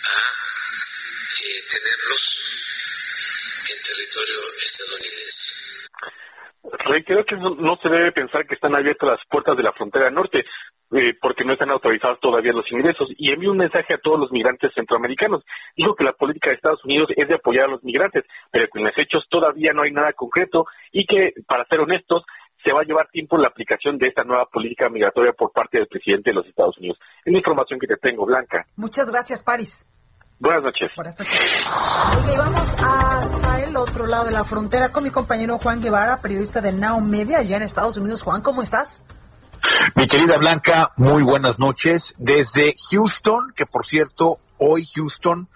a 0.04 0.34
eh, 1.44 1.62
tenerlos 1.68 2.40
en 3.68 3.82
territorio 3.82 4.54
estadounidense. 4.62 5.53
Reitero 6.86 7.24
que 7.24 7.36
no, 7.36 7.78
se 7.82 7.88
debe 7.90 8.12
pensar 8.12 8.46
que 8.46 8.54
están 8.54 8.74
abiertas 8.74 9.10
las 9.10 9.26
puertas 9.28 9.56
de 9.56 9.62
la 9.62 9.72
frontera 9.72 10.10
norte, 10.10 10.44
eh, 10.92 11.12
porque 11.20 11.44
no 11.44 11.52
están 11.52 11.70
autorizados 11.70 12.20
todavía 12.20 12.52
los 12.52 12.70
ingresos. 12.72 13.08
Y 13.18 13.32
envió 13.32 13.50
un 13.50 13.58
mensaje 13.58 13.94
a 13.94 13.98
todos 13.98 14.18
los 14.18 14.32
migrantes 14.32 14.72
centroamericanos. 14.74 15.44
Dijo 15.76 15.94
que 15.94 16.04
la 16.04 16.12
política 16.12 16.50
de 16.50 16.56
Estados 16.56 16.84
Unidos 16.84 17.08
es 17.16 17.28
de 17.28 17.34
apoyar 17.34 17.66
a 17.66 17.72
los 17.72 17.84
migrantes, 17.84 18.24
pero 18.50 18.66
que 18.68 18.78
en 18.78 18.86
los 18.86 18.96
hechos 18.96 19.26
todavía 19.28 19.72
no 19.74 19.82
hay 19.82 19.92
nada 19.92 20.12
concreto 20.14 20.66
y 20.90 21.04
que, 21.04 21.34
para 21.46 21.66
ser 21.66 21.80
honestos, 21.80 22.22
se 22.64 22.72
va 22.72 22.80
a 22.80 22.84
llevar 22.84 23.10
tiempo 23.10 23.36
la 23.36 23.48
aplicación 23.48 23.98
de 23.98 24.08
esta 24.08 24.24
nueva 24.24 24.46
política 24.46 24.88
migratoria 24.88 25.32
por 25.34 25.52
parte 25.52 25.78
del 25.78 25.86
presidente 25.86 26.30
de 26.30 26.36
los 26.36 26.46
Estados 26.46 26.78
Unidos. 26.78 26.98
Es 27.24 27.32
la 27.32 27.38
información 27.38 27.78
que 27.78 27.86
te 27.86 27.96
tengo, 27.96 28.24
Blanca. 28.24 28.66
Muchas 28.76 29.06
gracias, 29.10 29.42
Paris. 29.42 29.86
Buenas 30.38 30.64
noches. 30.64 30.90
Buenas 30.96 31.18
noches. 31.18 31.66
Oye, 32.18 32.38
vamos 32.38 32.74
hasta 32.82 33.64
el 33.64 33.76
otro 33.76 34.06
lado 34.06 34.24
de 34.24 34.32
la 34.32 34.44
frontera 34.44 34.90
con 34.90 35.04
mi 35.04 35.10
compañero 35.10 35.58
Juan 35.58 35.80
Guevara, 35.80 36.20
periodista 36.20 36.60
de 36.60 36.72
Now 36.72 37.00
Media, 37.00 37.38
allá 37.38 37.56
en 37.56 37.62
Estados 37.62 37.96
Unidos. 37.96 38.22
Juan, 38.22 38.42
¿cómo 38.42 38.62
estás? 38.62 39.02
Mi 39.94 40.06
querida 40.06 40.36
Blanca, 40.36 40.92
muy 40.96 41.22
buenas 41.22 41.58
noches. 41.58 42.14
Desde 42.18 42.74
Houston, 42.90 43.52
que 43.54 43.64
por 43.64 43.86
cierto, 43.86 44.40
hoy 44.58 44.86
Houston, 44.94 45.48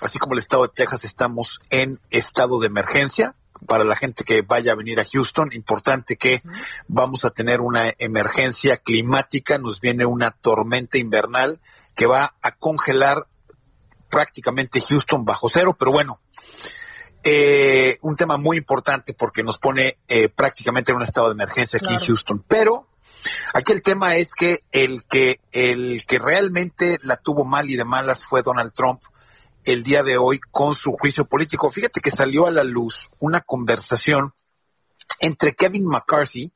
así 0.00 0.18
como 0.18 0.34
el 0.34 0.38
estado 0.38 0.62
de 0.62 0.72
Texas, 0.74 1.04
estamos 1.04 1.60
en 1.70 2.00
estado 2.10 2.60
de 2.60 2.68
emergencia. 2.68 3.34
Para 3.66 3.84
la 3.84 3.96
gente 3.96 4.24
que 4.24 4.42
vaya 4.42 4.72
a 4.72 4.76
venir 4.76 5.00
a 5.00 5.04
Houston, 5.04 5.50
importante 5.52 6.16
que 6.16 6.42
vamos 6.86 7.24
a 7.24 7.30
tener 7.30 7.60
una 7.60 7.92
emergencia 7.98 8.76
climática, 8.76 9.58
nos 9.58 9.80
viene 9.80 10.06
una 10.06 10.30
tormenta 10.30 10.98
invernal 10.98 11.60
que 11.96 12.06
va 12.06 12.34
a 12.42 12.52
congelar 12.52 13.26
prácticamente 14.14 14.80
Houston 14.80 15.24
bajo 15.24 15.48
cero, 15.48 15.74
pero 15.76 15.90
bueno, 15.90 16.20
eh, 17.24 17.98
un 18.02 18.14
tema 18.14 18.36
muy 18.36 18.56
importante 18.56 19.12
porque 19.12 19.42
nos 19.42 19.58
pone 19.58 19.98
eh, 20.06 20.28
prácticamente 20.28 20.92
en 20.92 20.98
un 20.98 21.02
estado 21.02 21.26
de 21.26 21.32
emergencia 21.32 21.78
aquí 21.78 21.88
claro. 21.88 22.00
en 22.00 22.06
Houston. 22.06 22.44
Pero 22.46 22.86
aquí 23.54 23.72
el 23.72 23.82
tema 23.82 24.14
es 24.14 24.34
que 24.34 24.62
el 24.70 25.02
que 25.06 25.40
el 25.50 26.06
que 26.06 26.20
realmente 26.20 26.96
la 27.02 27.16
tuvo 27.16 27.44
mal 27.44 27.68
y 27.68 27.74
de 27.74 27.84
malas 27.84 28.24
fue 28.24 28.42
Donald 28.42 28.72
Trump 28.72 29.00
el 29.64 29.82
día 29.82 30.04
de 30.04 30.16
hoy 30.16 30.38
con 30.38 30.76
su 30.76 30.92
juicio 30.92 31.24
político. 31.24 31.68
Fíjate 31.70 32.00
que 32.00 32.12
salió 32.12 32.46
a 32.46 32.52
la 32.52 32.62
luz 32.62 33.10
una 33.18 33.40
conversación 33.40 34.32
entre 35.18 35.54
Kevin 35.56 35.86
McCarthy, 35.86 36.52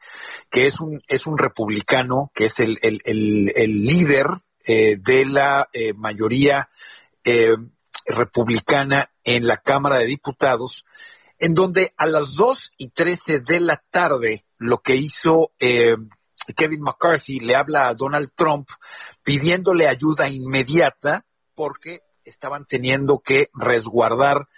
que 0.49 0.68
es 0.68 0.79
un, 0.79 1.03
es 1.09 1.27
un 1.27 1.38
republicano, 1.38 2.31
que 2.33 2.44
es 2.44 2.61
el, 2.61 2.79
el, 2.83 3.01
el, 3.05 3.53
el 3.57 3.85
líder 3.85 4.29
eh, 4.64 4.97
de 5.01 5.25
la 5.25 5.66
eh, 5.73 5.94
mayoría 5.94 6.68
eh, 7.31 7.57
republicana 8.07 9.11
en 9.23 9.47
la 9.47 9.59
Cámara 9.59 9.99
de 9.99 10.07
Diputados, 10.07 10.87
en 11.38 11.53
donde 11.53 11.93
a 11.99 12.07
las 12.07 12.37
dos 12.37 12.73
y 12.79 12.88
trece 12.88 13.41
de 13.41 13.61
la 13.61 13.83
tarde 13.91 14.47
lo 14.57 14.79
que 14.79 14.97
hizo 14.97 15.53
eh, 15.59 15.97
Kevin 16.57 16.81
McCarthy 16.81 17.41
le 17.41 17.55
habla 17.55 17.88
a 17.88 17.95
Donald 17.95 18.31
Trump 18.35 18.71
pidiéndole 19.23 19.88
ayuda 19.88 20.31
inmediata 20.31 21.27
porque 21.55 22.01
estaban 22.25 22.64
teniendo 22.64 23.19
que 23.19 23.51
resguardar 23.53 24.49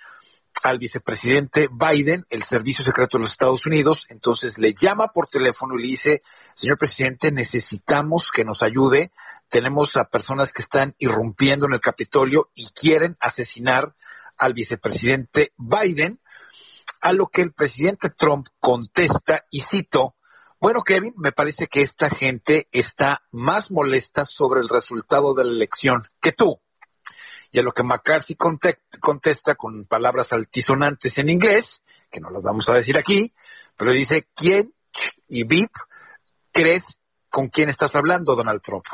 al 0.63 0.79
vicepresidente 0.79 1.69
Biden, 1.71 2.27
el 2.31 2.43
Servicio 2.43 2.85
Secreto 2.85 3.19
de 3.19 3.23
los 3.23 3.33
Estados 3.33 3.67
Unidos, 3.67 4.07
entonces 4.09 4.59
le 4.59 4.75
llama 4.75 5.09
por 5.09 5.29
teléfono 5.29 5.75
y 5.79 5.83
le 5.83 5.89
dice, 5.89 6.23
señor 6.55 6.79
presidente, 6.79 7.33
necesitamos 7.33 8.31
que 8.31 8.45
nos 8.45 8.63
ayude, 8.63 9.13
tenemos 9.49 9.97
a 9.97 10.05
personas 10.05 10.53
que 10.53 10.63
están 10.63 10.95
irrumpiendo 10.99 11.67
en 11.67 11.75
el 11.75 11.81
Capitolio 11.81 12.51
y 12.55 12.69
quieren 12.71 13.17
asesinar 13.21 13.95
al 14.37 14.55
vicepresidente 14.55 15.53
Biden, 15.57 16.21
a 17.01 17.13
lo 17.13 17.29
que 17.29 17.43
el 17.43 17.53
presidente 17.53 18.11
Trump 18.11 18.47
contesta, 18.59 19.45
y 19.51 19.61
cito, 19.61 20.17
bueno, 20.61 20.83
Kevin, 20.83 21.15
me 21.17 21.33
parece 21.33 21.69
que 21.69 21.81
esta 21.81 22.11
gente 22.11 22.69
está 22.71 23.23
más 23.33 23.71
molesta 23.71 24.27
sobre 24.27 24.61
el 24.61 24.69
resultado 24.69 25.33
de 25.33 25.45
la 25.45 25.53
elección 25.53 26.03
que 26.21 26.33
tú. 26.33 26.61
Y 27.51 27.59
a 27.59 27.63
lo 27.63 27.73
que 27.73 27.83
McCarthy 27.83 28.37
contesta 28.37 29.55
con 29.57 29.85
palabras 29.87 30.33
altisonantes 30.33 31.19
en 31.19 31.29
inglés, 31.29 31.83
que 32.11 32.21
no 32.21 32.31
las 32.31 32.43
vamos 32.43 32.69
a 32.69 32.75
decir 32.75 32.97
aquí, 32.97 33.33
pero 33.77 33.93
dice, 33.93 34.29
¿quién 34.35 34.75
y 35.29 35.45
VIP 35.45 35.73
crees 36.53 36.99
con 37.29 37.49
quién 37.49 37.69
estás 37.69 37.97
hablando, 37.97 38.37
Donald 38.37 38.63
Trump? 38.63 38.85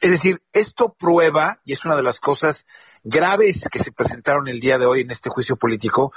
Es 0.00 0.10
decir, 0.10 0.42
esto 0.52 0.92
prueba, 0.92 1.60
y 1.64 1.72
es 1.72 1.84
una 1.84 1.96
de 1.96 2.02
las 2.02 2.20
cosas 2.20 2.66
graves 3.02 3.68
que 3.70 3.82
se 3.82 3.92
presentaron 3.92 4.46
el 4.48 4.60
día 4.60 4.78
de 4.78 4.86
hoy 4.86 5.00
en 5.00 5.10
este 5.10 5.30
juicio 5.30 5.56
político, 5.56 6.12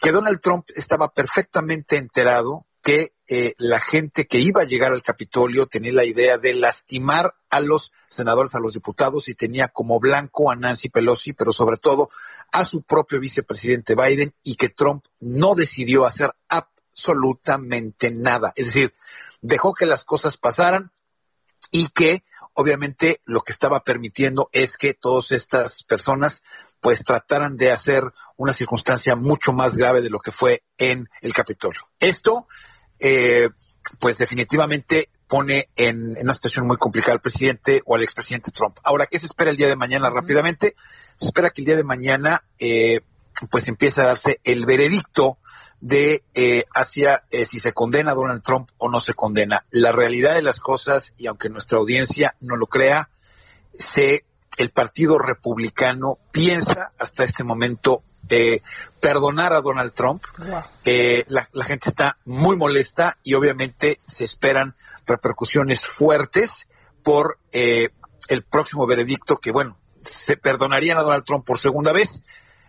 que 0.00 0.12
Donald 0.12 0.40
Trump 0.40 0.66
estaba 0.74 1.08
perfectamente 1.12 1.96
enterado 1.96 2.66
que 2.88 3.12
eh, 3.28 3.52
la 3.58 3.80
gente 3.80 4.26
que 4.26 4.38
iba 4.38 4.62
a 4.62 4.64
llegar 4.64 4.92
al 4.92 5.02
Capitolio 5.02 5.66
tenía 5.66 5.92
la 5.92 6.06
idea 6.06 6.38
de 6.38 6.54
lastimar 6.54 7.34
a 7.50 7.60
los 7.60 7.92
senadores, 8.06 8.54
a 8.54 8.60
los 8.60 8.72
diputados 8.72 9.28
y 9.28 9.34
tenía 9.34 9.68
como 9.68 10.00
blanco 10.00 10.50
a 10.50 10.56
Nancy 10.56 10.88
Pelosi, 10.88 11.34
pero 11.34 11.52
sobre 11.52 11.76
todo 11.76 12.08
a 12.50 12.64
su 12.64 12.80
propio 12.80 13.20
vicepresidente 13.20 13.94
Biden 13.94 14.32
y 14.42 14.54
que 14.54 14.70
Trump 14.70 15.04
no 15.20 15.54
decidió 15.54 16.06
hacer 16.06 16.34
absolutamente 16.48 18.10
nada. 18.10 18.54
Es 18.56 18.68
decir, 18.68 18.94
dejó 19.42 19.74
que 19.74 19.84
las 19.84 20.06
cosas 20.06 20.38
pasaran 20.38 20.90
y 21.70 21.88
que 21.88 22.24
obviamente 22.54 23.20
lo 23.26 23.42
que 23.42 23.52
estaba 23.52 23.84
permitiendo 23.84 24.48
es 24.50 24.78
que 24.78 24.94
todas 24.94 25.30
estas 25.32 25.82
personas 25.82 26.42
pues 26.80 27.04
trataran 27.04 27.58
de 27.58 27.70
hacer 27.70 28.02
una 28.38 28.54
circunstancia 28.54 29.14
mucho 29.14 29.52
más 29.52 29.76
grave 29.76 30.00
de 30.00 30.08
lo 30.08 30.20
que 30.20 30.32
fue 30.32 30.62
en 30.78 31.06
el 31.20 31.34
Capitolio. 31.34 31.82
Esto, 31.98 32.46
eh, 32.98 33.48
pues 33.98 34.18
definitivamente 34.18 35.08
pone 35.28 35.68
en, 35.76 36.16
en, 36.16 36.24
una 36.24 36.34
situación 36.34 36.66
muy 36.66 36.76
complicada 36.76 37.14
al 37.14 37.20
presidente 37.20 37.82
o 37.84 37.94
al 37.94 38.02
expresidente 38.02 38.50
Trump. 38.50 38.78
Ahora, 38.82 39.06
¿qué 39.06 39.18
se 39.18 39.26
espera 39.26 39.50
el 39.50 39.56
día 39.56 39.66
de 39.66 39.76
mañana 39.76 40.10
rápidamente? 40.10 40.74
Se 41.16 41.26
espera 41.26 41.50
que 41.50 41.62
el 41.62 41.66
día 41.66 41.76
de 41.76 41.84
mañana 41.84 42.44
eh, 42.58 43.00
pues 43.50 43.68
empiece 43.68 44.00
a 44.00 44.06
darse 44.06 44.40
el 44.44 44.66
veredicto 44.66 45.38
de 45.80 46.24
eh, 46.34 46.64
hacia 46.74 47.24
eh, 47.30 47.44
si 47.44 47.60
se 47.60 47.72
condena 47.72 48.12
a 48.12 48.14
Donald 48.14 48.42
Trump 48.42 48.70
o 48.78 48.88
no 48.88 49.00
se 49.00 49.14
condena. 49.14 49.64
La 49.70 49.92
realidad 49.92 50.34
de 50.34 50.42
las 50.42 50.60
cosas, 50.60 51.14
y 51.16 51.26
aunque 51.26 51.50
nuestra 51.50 51.78
audiencia 51.78 52.34
no 52.40 52.56
lo 52.56 52.66
crea, 52.66 53.10
se 53.72 54.24
el 54.56 54.70
Partido 54.70 55.18
Republicano 55.18 56.18
piensa 56.32 56.92
hasta 56.98 57.22
este 57.22 57.44
momento 57.44 58.02
eh, 58.28 58.62
perdonar 59.00 59.52
a 59.52 59.60
Donald 59.60 59.92
Trump. 59.92 60.24
Eh, 60.84 61.24
la, 61.28 61.48
la, 61.52 61.64
gente 61.64 61.88
está 61.88 62.16
muy 62.24 62.56
molesta 62.56 63.18
y 63.22 63.34
obviamente 63.34 63.98
se 64.06 64.24
esperan 64.24 64.74
repercusiones 65.06 65.86
fuertes 65.86 66.68
por 67.02 67.38
eh, 67.52 67.90
el 68.28 68.42
próximo 68.42 68.86
veredicto 68.86 69.38
que, 69.38 69.50
bueno, 69.50 69.78
se 70.00 70.36
perdonarían 70.36 70.98
a 70.98 71.02
Donald 71.02 71.24
Trump 71.24 71.46
por 71.46 71.58
segunda 71.58 71.92
vez. 71.92 72.22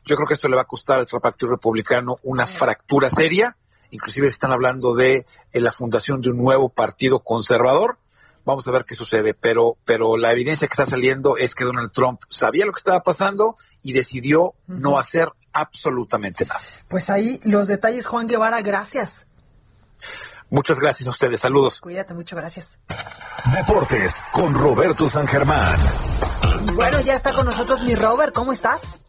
Yo 0.05 0.15
creo 0.15 0.27
que 0.27 0.33
esto 0.33 0.47
le 0.47 0.55
va 0.55 0.63
a 0.63 0.65
costar 0.65 0.99
al 0.99 1.21
Partido 1.21 1.51
Republicano 1.51 2.17
una 2.23 2.45
fractura 2.45 3.09
seria. 3.09 3.55
Inclusive 3.91 4.27
están 4.27 4.51
hablando 4.51 4.95
de 4.95 5.25
la 5.51 5.71
fundación 5.71 6.21
de 6.21 6.29
un 6.29 6.37
nuevo 6.37 6.69
partido 6.69 7.19
conservador 7.19 7.97
vamos 8.49 8.67
a 8.67 8.71
ver 8.71 8.85
qué 8.85 8.95
sucede, 8.95 9.33
pero, 9.33 9.77
pero 9.85 10.17
la 10.17 10.31
evidencia 10.31 10.67
que 10.67 10.73
está 10.73 10.85
saliendo 10.85 11.37
es 11.37 11.55
que 11.55 11.63
Donald 11.63 11.91
Trump 11.91 12.19
sabía 12.29 12.65
lo 12.65 12.71
que 12.71 12.79
estaba 12.79 13.01
pasando 13.01 13.55
y 13.81 13.93
decidió 13.93 14.41
uh 14.41 14.53
-huh. 14.67 14.79
no 14.79 14.99
hacer 14.99 15.29
absolutamente 15.53 16.45
nada. 16.45 16.59
Pues 16.87 17.09
ahí 17.09 17.39
los 17.43 17.67
detalles, 17.67 18.05
Juan 18.07 18.27
Guevara, 18.27 18.61
gracias. 18.61 19.27
Muchas 20.49 20.79
gracias 20.79 21.07
a 21.07 21.11
ustedes, 21.11 21.39
saludos. 21.39 21.79
Cuídate 21.79 22.13
mucho, 22.15 22.35
gracias. 22.35 22.79
Deportes 23.55 24.23
con 24.31 24.53
Roberto 24.55 25.07
San 25.07 25.27
Germán. 25.27 25.77
Bueno, 26.73 26.99
ya 27.01 27.13
está 27.13 27.33
con 27.33 27.45
nosotros 27.45 27.83
mi 27.83 27.93
Robert, 27.93 28.33
¿cómo 28.33 28.51
estás? 28.51 29.05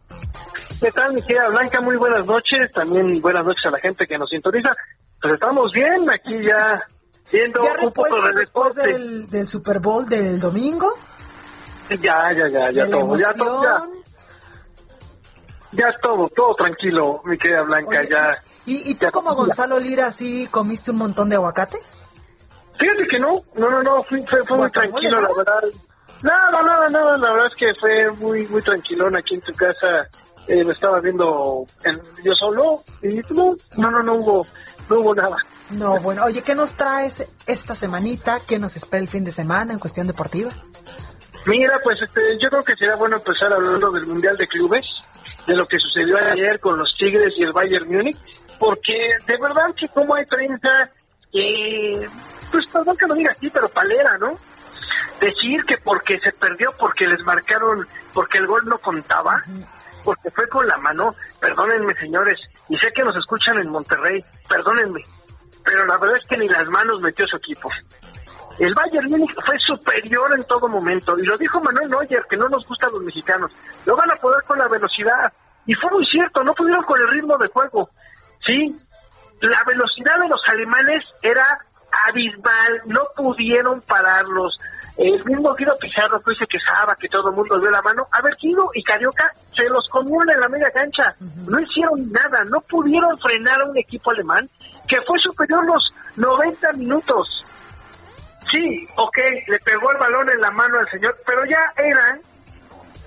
¿Qué 0.79 0.91
tal, 0.91 1.13
mi 1.13 1.21
querida 1.21 1.49
Blanca? 1.49 1.81
Muy 1.81 1.95
buenas 1.97 2.25
noches, 2.25 2.71
también 2.73 3.21
buenas 3.21 3.45
noches 3.45 3.65
a 3.65 3.71
la 3.71 3.79
gente 3.79 4.05
que 4.05 4.17
nos 4.17 4.29
sintoniza. 4.29 4.69
Pues 5.19 5.33
estamos 5.33 5.71
bien, 5.73 6.09
aquí 6.09 6.43
ya 6.43 6.79
viendo 7.31 7.59
¿Ya 7.61 7.85
un 7.85 7.91
poco 7.91 8.21
de 8.21 8.33
después 8.33 8.75
del, 8.75 9.27
del, 9.27 9.47
Super 9.47 9.79
Bowl 9.79 10.07
del 10.07 10.39
domingo? 10.39 10.93
Ya, 11.89 12.31
ya, 12.33 12.47
ya, 12.49 12.71
ya 12.71 12.89
todo, 12.89 13.17
ya 13.17 13.33
todo, 13.33 13.63
ya, 13.63 13.87
ya 15.71 15.87
es 15.89 16.01
todo, 16.01 16.29
todo 16.29 16.55
tranquilo, 16.55 17.21
mi 17.25 17.37
querida 17.37 17.63
Blanca, 17.63 17.99
Oye, 17.99 18.09
ya. 18.09 18.37
¿Y, 18.65 18.91
y 18.91 18.95
tú 18.95 19.07
como 19.11 19.35
Gonzalo 19.35 19.79
Lira 19.79 20.11
sí 20.11 20.47
comiste 20.51 20.91
un 20.91 20.97
montón 20.97 21.29
de 21.29 21.35
aguacate? 21.35 21.77
Fíjate 22.79 23.07
que 23.07 23.19
no, 23.19 23.41
no, 23.55 23.69
no, 23.69 23.81
no, 23.81 24.03
fue, 24.03 24.25
fue 24.27 24.57
muy 24.57 24.71
tranquilo, 24.71 25.21
la 25.21 25.29
verdad. 25.35 25.61
Nada, 26.23 26.63
nada, 26.63 26.89
nada, 26.89 27.17
la 27.17 27.31
verdad 27.31 27.47
es 27.47 27.55
que 27.55 27.73
fue 27.75 28.11
muy, 28.11 28.47
muy 28.47 28.61
tranquilón 28.61 29.17
aquí 29.17 29.35
en 29.35 29.41
tu 29.41 29.53
casa. 29.53 30.07
Eh, 30.47 30.63
lo 30.63 30.71
estaba 30.71 30.99
viendo 30.99 31.65
en, 31.83 32.01
yo 32.23 32.33
solo 32.33 32.81
y 33.03 33.21
no, 33.33 33.55
no, 33.77 33.91
no, 33.91 34.03
no 34.03 34.13
hubo, 34.15 34.47
no 34.89 34.99
hubo 34.99 35.15
nada. 35.15 35.37
No, 35.71 35.99
bueno, 35.99 36.25
oye, 36.25 36.41
¿qué 36.41 36.53
nos 36.53 36.75
traes 36.75 37.27
esta 37.47 37.75
semanita? 37.75 38.39
¿Qué 38.47 38.59
nos 38.59 38.75
espera 38.75 39.01
el 39.01 39.07
fin 39.07 39.23
de 39.23 39.31
semana 39.31 39.73
en 39.73 39.79
cuestión 39.79 40.05
deportiva? 40.05 40.51
Mira, 41.45 41.79
pues 41.83 42.01
este, 42.01 42.37
yo 42.39 42.49
creo 42.49 42.63
que 42.63 42.75
sería 42.75 42.95
bueno 42.95 43.17
empezar 43.17 43.51
hablando 43.51 43.89
del 43.91 44.05
Mundial 44.05 44.37
de 44.37 44.47
Clubes, 44.47 44.85
de 45.47 45.55
lo 45.55 45.65
que 45.65 45.79
sucedió 45.79 46.17
ayer 46.17 46.59
con 46.59 46.77
los 46.77 46.91
Tigres 46.97 47.33
y 47.37 47.43
el 47.43 47.53
Bayern 47.53 47.87
Múnich, 47.87 48.17
porque 48.59 48.93
de 49.25 49.37
verdad 49.37 49.73
que 49.75 49.87
como 49.87 50.13
hay 50.13 50.25
prensa, 50.25 50.91
eh, 51.33 52.07
pues 52.51 52.65
perdón 52.71 52.97
que 52.97 53.07
lo 53.07 53.15
diga 53.15 53.31
así, 53.31 53.49
pero 53.49 53.69
palera, 53.69 54.17
¿no? 54.19 54.37
Decir 55.19 55.63
que 55.67 55.77
porque 55.77 56.19
se 56.19 56.31
perdió, 56.33 56.73
porque 56.77 57.07
les 57.07 57.23
marcaron, 57.23 57.87
porque 58.13 58.39
el 58.39 58.47
gol 58.47 58.65
no 58.65 58.77
contaba, 58.77 59.41
porque 60.03 60.29
fue 60.29 60.47
con 60.47 60.67
la 60.67 60.77
mano, 60.77 61.15
perdónenme 61.39 61.95
señores, 61.95 62.39
y 62.69 62.77
sé 62.77 62.91
que 62.93 63.03
nos 63.03 63.15
escuchan 63.15 63.57
en 63.61 63.69
Monterrey, 63.69 64.23
perdónenme, 64.47 65.01
pero 65.63 65.85
la 65.85 65.97
verdad 65.97 66.17
es 66.17 66.27
que 66.27 66.37
ni 66.37 66.47
las 66.47 66.65
manos 66.67 67.01
metió 67.01 67.25
su 67.27 67.37
equipo. 67.37 67.69
El 68.59 68.73
Bayern 68.73 69.09
Múnich 69.09 69.35
fue 69.45 69.57
superior 69.59 70.33
en 70.37 70.43
todo 70.45 70.67
momento, 70.67 71.17
y 71.17 71.23
lo 71.23 71.37
dijo 71.37 71.59
Manuel 71.61 71.89
Neuer, 71.89 72.25
que 72.29 72.37
no 72.37 72.47
nos 72.49 72.65
gusta 72.65 72.87
a 72.87 72.91
los 72.91 73.01
mexicanos. 73.01 73.51
Lo 73.85 73.95
van 73.95 74.11
a 74.11 74.15
poder 74.15 74.43
con 74.43 74.57
la 74.57 74.67
velocidad, 74.67 75.31
y 75.65 75.73
fue 75.75 75.89
muy 75.91 76.05
cierto, 76.05 76.43
no 76.43 76.53
pudieron 76.53 76.83
con 76.83 76.99
el 76.99 77.07
ritmo 77.07 77.37
de 77.37 77.47
juego. 77.47 77.89
Sí, 78.45 78.75
la 79.41 79.63
velocidad 79.65 80.19
de 80.21 80.27
los 80.27 80.41
alemanes 80.47 81.03
era 81.21 81.45
abismal, 82.07 82.81
no 82.85 83.01
pudieron 83.15 83.81
pararlos. 83.81 84.57
El 84.97 85.23
mismo 85.25 85.53
Guido 85.55 85.75
Pizarro 85.77 86.19
que 86.19 86.35
se 86.35 86.45
quejaba 86.45 86.95
que 86.95 87.07
todo 87.07 87.29
el 87.29 87.35
mundo 87.35 87.59
dio 87.59 87.71
la 87.71 87.81
mano. 87.81 88.07
A 88.11 88.21
ver, 88.21 88.35
Guido 88.39 88.69
y 88.73 88.83
Carioca 88.83 89.31
se 89.55 89.63
los 89.69 89.87
comieron 89.89 90.29
en 90.29 90.39
la 90.39 90.49
media 90.49 90.69
cancha. 90.71 91.15
No 91.19 91.59
hicieron 91.59 92.11
nada, 92.11 92.43
no 92.45 92.61
pudieron 92.61 93.17
frenar 93.17 93.61
a 93.61 93.65
un 93.65 93.77
equipo 93.77 94.11
alemán 94.11 94.49
que 94.91 95.01
fue 95.03 95.17
superior 95.21 95.65
los 95.65 95.93
90 96.17 96.73
minutos. 96.73 97.45
Sí, 98.51 98.85
ok, 98.97 99.17
le 99.47 99.57
pegó 99.59 99.89
el 99.89 99.97
balón 99.97 100.29
en 100.29 100.41
la 100.41 100.51
mano 100.51 100.79
al 100.79 100.89
señor, 100.89 101.17
pero 101.25 101.45
ya 101.45 101.71
eran, 101.77 102.19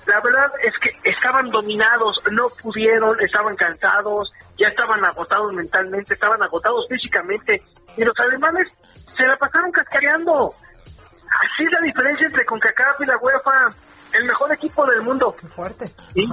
la 0.07 0.18
verdad 0.20 0.51
es 0.62 0.72
que 0.78 1.11
estaban 1.11 1.51
dominados, 1.51 2.18
no 2.30 2.49
pudieron, 2.62 3.20
estaban 3.20 3.55
cansados, 3.57 4.32
ya 4.57 4.68
estaban 4.68 5.05
agotados 5.05 5.53
mentalmente, 5.53 6.14
estaban 6.14 6.43
agotados 6.43 6.87
físicamente, 6.89 7.62
y 7.99 8.05
los 8.05 8.18
alemanes 8.18 8.66
se 9.14 9.26
la 9.26 9.37
pasaron 9.37 9.70
cascareando. 9.70 10.55
Así 10.72 11.64
es 11.64 11.72
la 11.72 11.80
diferencia 11.80 12.26
entre 12.26 12.47
CONCACAF 12.47 13.01
y 13.01 13.05
la 13.07 13.18
UEFA, 13.18 13.74
el 14.12 14.24
mejor 14.24 14.53
equipo 14.55 14.87
del 14.87 15.03
mundo. 15.03 15.37
Qué 15.39 15.49
fuerte. 15.49 15.87
¿Sí? 16.14 16.26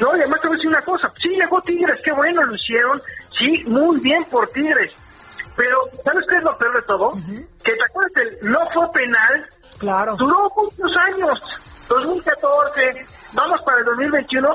No, 0.00 0.16
y 0.16 0.20
además 0.20 0.40
te 0.40 0.48
voy 0.48 0.56
a 0.56 0.58
decir 0.58 0.70
una 0.70 0.84
cosa, 0.84 1.12
sí 1.20 1.28
llegó 1.28 1.60
Tigres, 1.62 2.00
qué 2.04 2.12
bueno 2.12 2.42
lo 2.42 2.54
hicieron, 2.54 3.02
sí, 3.38 3.62
muy 3.66 4.00
bien 4.00 4.24
por 4.30 4.48
Tigres, 4.48 4.92
pero 5.56 5.78
¿sabes 6.02 6.24
qué 6.28 6.36
es 6.36 6.42
lo 6.42 6.56
peor 6.56 6.76
de 6.76 6.82
todo? 6.82 7.08
Uh 7.10 7.16
-huh. 7.16 7.46
Que 7.62 7.72
te 7.72 7.84
acuerdas 7.84 8.12
del 8.14 8.38
no 8.50 8.60
fue 8.72 8.92
penal, 8.92 9.48
claro. 9.78 10.16
duró 10.16 10.50
muchos 10.56 10.96
años, 10.96 11.42
2014, 11.88 13.06
vamos 13.32 13.60
para 13.62 13.78
el 13.78 13.84
2021, 13.84 14.48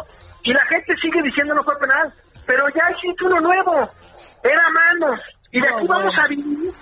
y 0.43 0.53
la 0.53 0.65
gente 0.65 0.95
sigue 0.95 1.21
diciendo 1.21 1.53
no 1.53 1.63
fue 1.63 1.77
penal, 1.79 2.11
pero 2.45 2.65
ya 2.69 2.89
existe 2.89 3.25
uno 3.25 3.39
nuevo, 3.39 3.89
era 4.43 4.63
mano, 4.69 5.15
y 5.51 5.61
de 5.61 5.69
aquí 5.69 5.87
vamos 5.87 6.13
a 6.17 6.27
vivir 6.27 6.73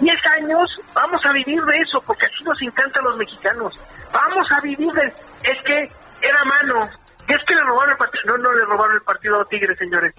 10 0.00 0.16
años, 0.38 0.68
vamos 0.92 1.20
a 1.24 1.32
vivir 1.32 1.62
de 1.62 1.76
eso, 1.76 2.00
porque 2.04 2.26
así 2.26 2.42
nos 2.44 2.60
encanta 2.62 3.00
a 3.00 3.04
los 3.04 3.16
mexicanos, 3.16 3.78
vamos 4.12 4.46
a 4.50 4.60
vivir 4.60 4.92
de, 4.92 5.06
es 5.06 5.64
que 5.64 5.92
era 6.20 6.44
mano, 6.44 6.88
es 7.28 7.44
que 7.46 7.54
le 7.54 7.62
robaron 7.62 7.92
el 7.92 7.96
partido, 7.96 8.22
no, 8.26 8.38
no 8.38 8.52
le 8.52 8.64
robaron 8.64 8.96
el 8.96 9.02
partido 9.02 9.40
a 9.40 9.44
Tigres, 9.44 9.78
señores, 9.78 10.14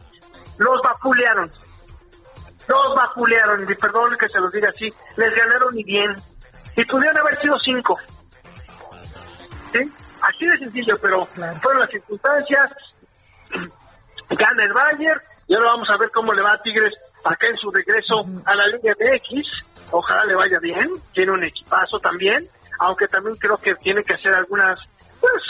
los 0.58 0.82
vapulearon, 0.82 1.51
los 2.68 2.95
vapulearon, 2.95 3.70
y 3.70 3.76
perdón 3.76 4.18
que 4.20 4.28
se 4.30 4.39
los 4.39 4.51
diga 4.51 4.70
así, 4.70 4.93
les 5.18 5.36
ganaron 5.36 5.78
y 5.78 5.84
bien, 5.84 6.16
y 6.76 6.86
pudieron 6.86 7.18
haber 7.18 7.39
sido 7.41 7.58
cinco, 7.60 7.97
¿sí? 9.72 9.91
Así 10.22 10.45
de 10.45 10.58
sencillo, 10.58 10.97
pero 11.01 11.26
fueron 11.28 11.80
las 11.80 11.89
circunstancias, 11.89 12.72
gana 14.30 14.64
el 14.64 14.74
Bayern, 14.74 15.22
y 15.47 15.56
ahora 15.56 15.72
vamos 15.72 15.89
a 15.89 15.97
ver 15.97 16.10
cómo 16.12 16.34
le 16.34 16.41
va 16.41 16.53
a 16.53 16.62
Tigres 16.62 16.93
acá 17.24 17.47
en 17.47 17.58
su 17.58 17.70
regreso 17.70 18.26
a 18.45 18.56
la 18.56 18.66
Liga 18.68 18.95
MX. 18.99 19.66
Ojalá 19.91 20.26
le 20.26 20.36
vaya 20.36 20.58
bien, 20.60 20.89
tiene 21.14 21.32
un 21.32 21.43
equipazo 21.43 21.99
también, 21.99 22.43
aunque 22.80 23.08
también 23.08 23.36
creo 23.36 23.56
que 23.58 23.76
tiene 23.76 24.03
que 24.03 24.16
hacer 24.16 24.34
algunas, 24.34 24.80
pues, 25.22 25.43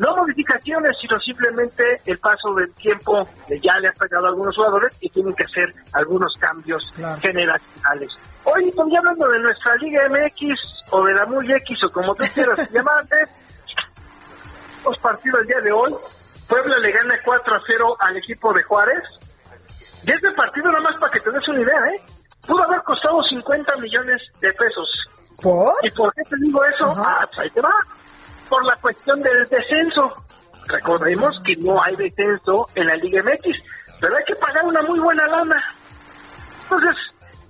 no 0.00 0.16
modificaciones, 0.16 0.96
sino 0.98 1.20
simplemente 1.20 2.00
el 2.06 2.18
paso 2.18 2.54
del 2.54 2.72
tiempo 2.72 3.22
ya 3.48 3.78
le 3.80 3.88
ha 3.88 3.92
pegado 3.92 4.26
a 4.26 4.28
algunos 4.30 4.56
jugadores 4.56 4.96
y 5.00 5.10
tienen 5.10 5.34
que 5.34 5.44
hacer 5.44 5.74
algunos 5.92 6.32
cambios 6.38 6.90
claro. 6.94 7.20
generacionales. 7.20 8.10
Hoy, 8.44 8.72
pues, 8.74 8.88
ya 8.90 8.98
hablando 8.98 9.28
de 9.28 9.38
nuestra 9.40 9.74
Liga 9.76 10.08
MX 10.08 10.84
o 10.92 11.04
de 11.04 11.12
la 11.12 11.26
Muy 11.26 11.52
X 11.52 11.84
o 11.84 11.92
como 11.92 12.14
tú 12.14 12.24
quieras 12.32 12.70
llamarte, 12.72 13.16
los 14.86 14.98
partidos 14.98 15.42
el 15.42 15.46
día 15.48 15.60
de 15.60 15.72
hoy, 15.72 15.94
Puebla 16.48 16.78
le 16.78 16.92
gana 16.92 17.14
4 17.22 17.54
a 17.54 17.62
0 17.66 17.96
al 18.00 18.16
equipo 18.16 18.54
de 18.54 18.62
Juárez. 18.62 19.02
Y 20.06 20.12
este 20.12 20.32
partido, 20.32 20.72
nada 20.72 20.80
más 20.80 20.98
para 20.98 21.12
que 21.12 21.20
te 21.20 21.30
des 21.30 21.46
una 21.46 21.60
idea, 21.60 21.78
¿eh? 21.94 22.02
Pudo 22.46 22.64
haber 22.64 22.82
costado 22.84 23.22
50 23.22 23.76
millones 23.76 24.22
de 24.40 24.50
pesos. 24.54 25.10
¿Por? 25.42 25.74
¿Y 25.82 25.90
por 25.90 26.10
qué 26.14 26.22
te 26.22 26.36
digo 26.36 26.64
eso? 26.64 26.94
Ah, 26.96 27.20
pues 27.26 27.40
ahí 27.40 27.50
te 27.50 27.60
va. 27.60 27.74
Por 28.50 28.64
la 28.66 28.76
cuestión 28.76 29.22
del 29.22 29.46
descenso. 29.46 30.14
Recordemos 30.66 31.34
que 31.44 31.56
no 31.56 31.82
hay 31.82 31.96
descenso 31.96 32.68
en 32.74 32.86
la 32.86 32.96
Liga 32.96 33.22
MX, 33.22 33.56
pero 33.98 34.14
hay 34.14 34.24
que 34.24 34.36
pagar 34.36 34.64
una 34.66 34.82
muy 34.82 34.98
buena 34.98 35.26
lana. 35.26 35.56
Entonces, 36.64 36.94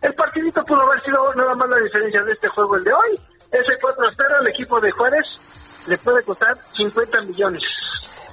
el 0.01 0.14
partidito 0.14 0.64
pudo 0.64 0.82
haber 0.82 1.03
sido 1.03 1.34
nada 1.34 1.55
más 1.57 1.68
la 1.68 1.78
diferencia 1.78 2.22
de 2.22 2.32
este 2.32 2.48
juego, 2.48 2.76
el 2.76 2.84
de 2.84 2.92
hoy. 2.92 3.20
Ese 3.51 3.72
4 3.82 4.05
a 4.07 4.11
0 4.16 4.28
al 4.40 4.48
equipo 4.48 4.80
de 4.80 4.90
Juárez 4.92 5.26
le 5.86 5.98
puede 5.98 6.22
costar 6.22 6.57
50 6.76 7.22
millones. 7.22 7.62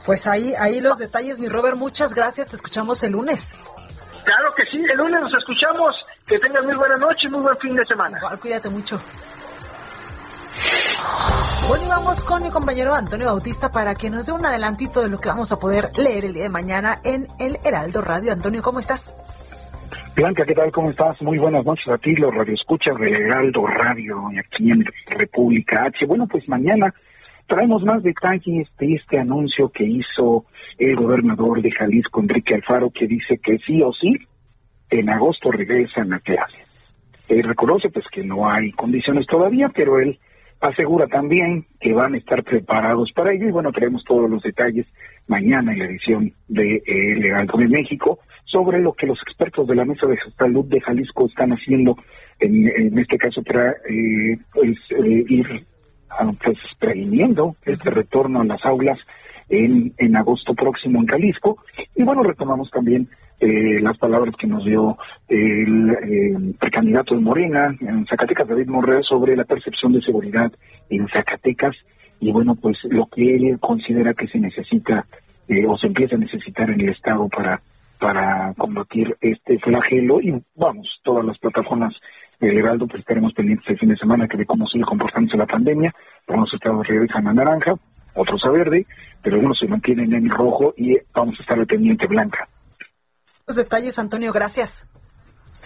Pues 0.06 0.26
ahí, 0.28 0.54
ahí 0.58 0.80
los 0.80 0.98
detalles, 0.98 1.40
mi 1.40 1.50
Robert. 1.50 1.76
Muchas 1.76 2.14
gracias. 2.14 2.48
Te 2.48 2.56
escuchamos 2.56 3.04
el 3.04 3.12
lunes. 3.12 3.54
Claro 4.24 4.54
que 4.56 4.64
sí, 4.72 4.78
el 4.78 4.98
lunes 4.98 5.22
nos 5.22 5.32
escuchamos 5.38 5.96
Que 6.26 6.38
tengan 6.40 6.66
muy 6.66 6.76
buena 6.76 6.98
noche 6.98 7.28
y 7.28 7.30
muy 7.30 7.42
buen 7.42 7.58
fin 7.58 7.76
de 7.76 7.86
semana. 7.86 8.18
Igual, 8.18 8.40
cuídate 8.40 8.70
mucho. 8.70 9.02
Bueno, 11.68 11.86
y 11.86 11.88
vamos 11.90 12.24
con 12.24 12.44
mi 12.44 12.50
compañero 12.50 12.96
Antonio 12.96 13.28
Bautista 13.28 13.70
para 13.70 13.94
que 13.94 14.10
nos 14.10 14.26
dé 14.26 14.32
un 14.32 14.46
adelantito 14.46 15.02
de 15.02 15.10
lo 15.10 15.20
que 15.20 15.30
vamos 15.30 15.52
a 15.52 15.60
poder 15.60 15.90
leer 15.98 16.26
el 16.26 16.34
día 16.34 16.44
de 16.44 16.50
mañana 16.50 17.00
en 17.04 17.28
el 17.40 17.58
Heraldo 17.64 18.02
Radio. 18.02 18.32
Antonio, 18.32 18.62
¿cómo 18.62 18.80
estás? 18.80 19.16
Blanca, 20.16 20.46
¿qué 20.46 20.56
tal? 20.56 20.72
¿Cómo 20.72 20.90
estás? 20.90 21.22
Muy 21.22 21.38
buenas 21.38 21.66
noches 21.66 21.88
a 21.90 21.98
ti, 21.98 22.16
los 22.16 22.34
radioescuchas 22.34 22.98
del 22.98 23.14
Heraldo 23.14 23.68
Radio 23.68 24.30
aquí 24.40 24.72
en 24.72 24.86
República 25.08 25.84
H. 25.86 26.06
Bueno, 26.06 26.26
pues 26.26 26.48
mañana 26.48 26.94
traemos 27.48 27.84
más 27.84 28.02
detalles 28.02 28.68
de 28.80 28.94
este 28.94 29.20
anuncio 29.20 29.70
que 29.70 29.84
hizo 29.84 30.46
el 30.78 30.96
gobernador 30.96 31.62
de 31.62 31.72
Jalisco, 31.72 32.22
Enrique 32.22 32.56
Alfaro, 32.56 32.90
que 32.90 33.08
dice 33.08 33.38
que 33.38 33.58
sí 33.60 33.82
o 33.82 33.92
sí, 33.94 34.16
en 34.90 35.10
agosto 35.10 35.52
regresan 35.52 36.14
a 36.14 36.20
clases. 36.20 36.66
Él 37.28 37.44
reconoce 37.44 37.90
pues 37.90 38.06
que 38.12 38.24
no 38.24 38.50
hay 38.50 38.72
condiciones 38.72 39.28
todavía, 39.28 39.70
pero 39.70 40.00
él 40.00 40.18
asegura 40.70 41.08
también 41.08 41.66
que 41.80 41.94
van 41.94 42.14
a 42.14 42.18
estar 42.18 42.44
preparados 42.44 43.12
para 43.14 43.34
ello. 43.34 43.48
Y 43.48 43.52
bueno, 43.52 43.72
tenemos 43.72 44.04
todos 44.04 44.30
los 44.30 44.42
detalles 44.42 44.86
mañana 45.28 45.74
en 45.74 45.80
la 45.80 45.86
edición 45.86 46.34
de 46.48 46.82
eh, 46.86 47.16
Legal 47.20 47.48
de 47.48 47.68
México 47.68 48.20
sobre 48.46 48.80
lo 48.80 48.94
que 48.94 49.08
los 49.08 49.20
expertos 49.22 49.68
de 49.68 49.76
la 49.76 49.86
Mesa 49.86 50.08
de 50.08 50.18
Salud 50.38 50.66
de 50.66 50.80
Jalisco 50.82 51.28
están 51.28 51.52
haciendo. 51.52 51.98
En, 52.40 52.98
este 52.98 53.18
caso 53.18 53.44
para 53.44 53.72
eh, 53.90 54.38
pues, 54.54 54.78
eh, 54.92 55.26
ir 55.28 55.66
ah, 56.10 56.32
pues 56.44 56.58
previniendo 56.80 57.56
este 57.66 57.90
retorno 57.90 58.42
a 58.42 58.46
las 58.46 58.64
aulas 58.66 59.00
en, 59.50 59.94
en 59.98 60.16
agosto 60.16 60.54
próximo 60.54 61.00
en 61.00 61.08
Jalisco. 61.08 61.58
Y 61.96 62.04
bueno 62.04 62.24
retomamos 62.24 62.70
también 62.72 63.08
eh, 63.40 63.80
las 63.82 63.98
palabras 63.98 64.36
que 64.38 64.48
nos 64.48 64.66
dio 64.66 64.98
el 65.28 65.92
eh, 65.92 66.54
precandidato 66.60 67.14
de 67.14 67.22
Morena 67.22 67.76
en 67.80 68.06
Zacatecas, 68.08 68.48
David 68.48 68.68
Morrea, 68.68 69.02
sobre 69.04 69.36
la 69.36 69.46
percepción 69.46 69.94
de 69.94 70.02
seguridad 70.02 70.52
en 70.90 71.08
Zacatecas. 71.08 71.76
Y 72.20 72.32
bueno, 72.32 72.56
pues 72.56 72.78
lo 72.90 73.06
que 73.06 73.36
él 73.36 73.60
considera 73.60 74.14
que 74.14 74.28
se 74.28 74.40
necesita 74.40 75.06
eh, 75.48 75.66
o 75.68 75.78
se 75.78 75.88
empieza 75.88 76.16
a 76.16 76.20
necesitar 76.20 76.70
en 76.72 76.82
el 76.82 76.90
Estado 76.90 77.30
para, 77.30 77.62
para 78.00 78.54
combatir 78.58 79.16
este 79.22 79.60
flagelo. 79.60 80.20
Y 80.20 80.42
vamos, 80.56 80.88
todas 81.04 81.24
las 81.24 81.38
plataformas 81.38 81.94
del 82.40 82.58
Heraldo 82.58 82.88
pues 82.88 83.02
estaremos 83.02 83.34
pendientes 83.34 83.68
el 83.70 83.80
fin 83.80 83.90
de 83.90 83.98
semana 83.98 84.28
que 84.28 84.38
ve 84.38 84.46
cómo 84.46 84.68
sigue 84.68 84.84
comportándose 84.84 85.38
la 85.38 85.46
pandemia, 85.46 85.94
algunos 86.28 86.54
estados 86.54 86.88
regresan 86.88 87.28
a 87.28 87.34
naranja, 87.34 87.74
otros 88.18 88.44
a 88.46 88.50
verde, 88.50 88.86
pero 89.22 89.36
algunos 89.36 89.58
se 89.60 89.68
mantienen 89.68 90.14
en 90.14 90.30
rojo 90.30 90.74
y 90.76 90.98
vamos 91.14 91.36
a 91.40 91.42
estar 91.42 91.58
al 91.58 91.68
pendiente 91.68 92.08
blanca. 92.08 92.48
Los 93.46 93.56
detalles, 93.56 93.98
Antonio, 93.98 94.34
gracias. 94.34 94.86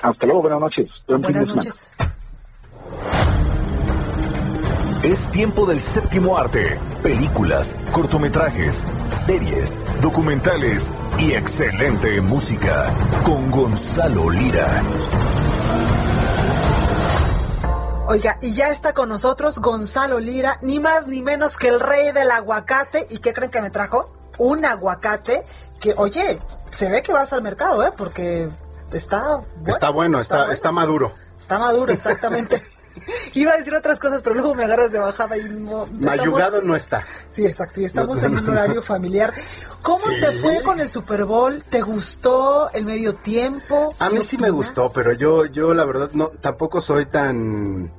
Hasta 0.02 0.26
luego, 0.26 0.44
buenas 0.44 0.60
noches. 0.60 0.90
buenas 1.08 1.48
noches. 1.48 1.90
Es 5.04 5.32
tiempo 5.32 5.66
del 5.66 5.82
séptimo 5.82 6.38
arte. 6.38 6.80
Películas, 7.02 7.76
cortometrajes, 7.92 8.86
series, 9.08 9.80
documentales 10.00 10.92
y 11.18 11.32
excelente 11.32 12.22
música 12.22 12.96
con 13.24 13.50
Gonzalo 13.50 14.30
Lira. 14.30 14.84
Oiga, 18.12 18.38
y 18.42 18.54
ya 18.54 18.72
está 18.72 18.92
con 18.92 19.08
nosotros 19.08 19.60
Gonzalo 19.60 20.20
Lira, 20.20 20.60
ni 20.62 20.82
más 20.82 21.08
ni 21.08 21.22
menos 21.22 21.56
que 21.56 21.70
el 21.70 21.80
rey 21.80 22.12
del 22.12 22.30
aguacate. 22.30 23.08
¿Y 23.10 23.20
qué 23.20 23.34
creen 23.34 23.50
que 23.50 23.62
me 23.62 23.70
trajo? 23.70 24.12
Un 24.38 24.66
aguacate 24.66 25.44
que, 25.80 25.94
oye, 25.96 26.42
se 26.76 26.90
ve 26.90 27.04
que 27.04 27.14
vas 27.14 27.32
al 27.32 27.42
mercado, 27.42 27.82
¿eh? 27.88 27.94
Porque 27.96 28.50
está 28.92 29.38
bueno. 29.38 29.66
Está 29.66 29.90
bueno, 29.92 30.20
está, 30.20 30.52
está, 30.52 30.74
maduro. 30.74 31.14
Está 31.40 31.58
maduro, 31.58 31.94
exactamente. 31.94 32.62
Iba 33.34 33.54
a 33.54 33.58
decir 33.58 33.74
otras 33.74 34.00
cosas, 34.00 34.22
pero 34.22 34.36
luego 34.36 34.56
me 34.56 34.64
agarras 34.64 34.92
de 34.92 35.00
bajada 35.00 35.38
y 35.38 35.44
no. 35.44 35.88
Mayugado 36.00 36.62
no 36.62 36.76
está. 36.76 37.06
Sí, 37.30 37.46
exacto. 37.46 37.82
Y 37.82 37.86
estamos 37.86 38.22
en 38.24 38.38
un 38.38 38.50
horario 38.50 38.82
familiar. 38.82 39.34
¿Cómo 39.82 40.04
te 40.06 40.32
fue 40.40 40.62
con 40.62 40.80
el 40.80 40.90
Super 40.90 41.26
Bowl? 41.26 41.64
¿Te 41.70 41.82
gustó 41.82 42.72
el 42.72 42.86
medio 42.86 43.16
tiempo? 43.16 43.96
A 44.00 44.10
mí 44.10 44.22
sí 44.24 44.38
me 44.38 44.50
gustó, 44.50 44.92
pero 44.94 45.14
yo, 45.14 45.46
yo 45.46 45.74
la 45.74 45.86
verdad 45.86 46.12
no, 46.14 46.30
tampoco 46.30 46.82
soy 46.82 47.06
tan 47.06 47.90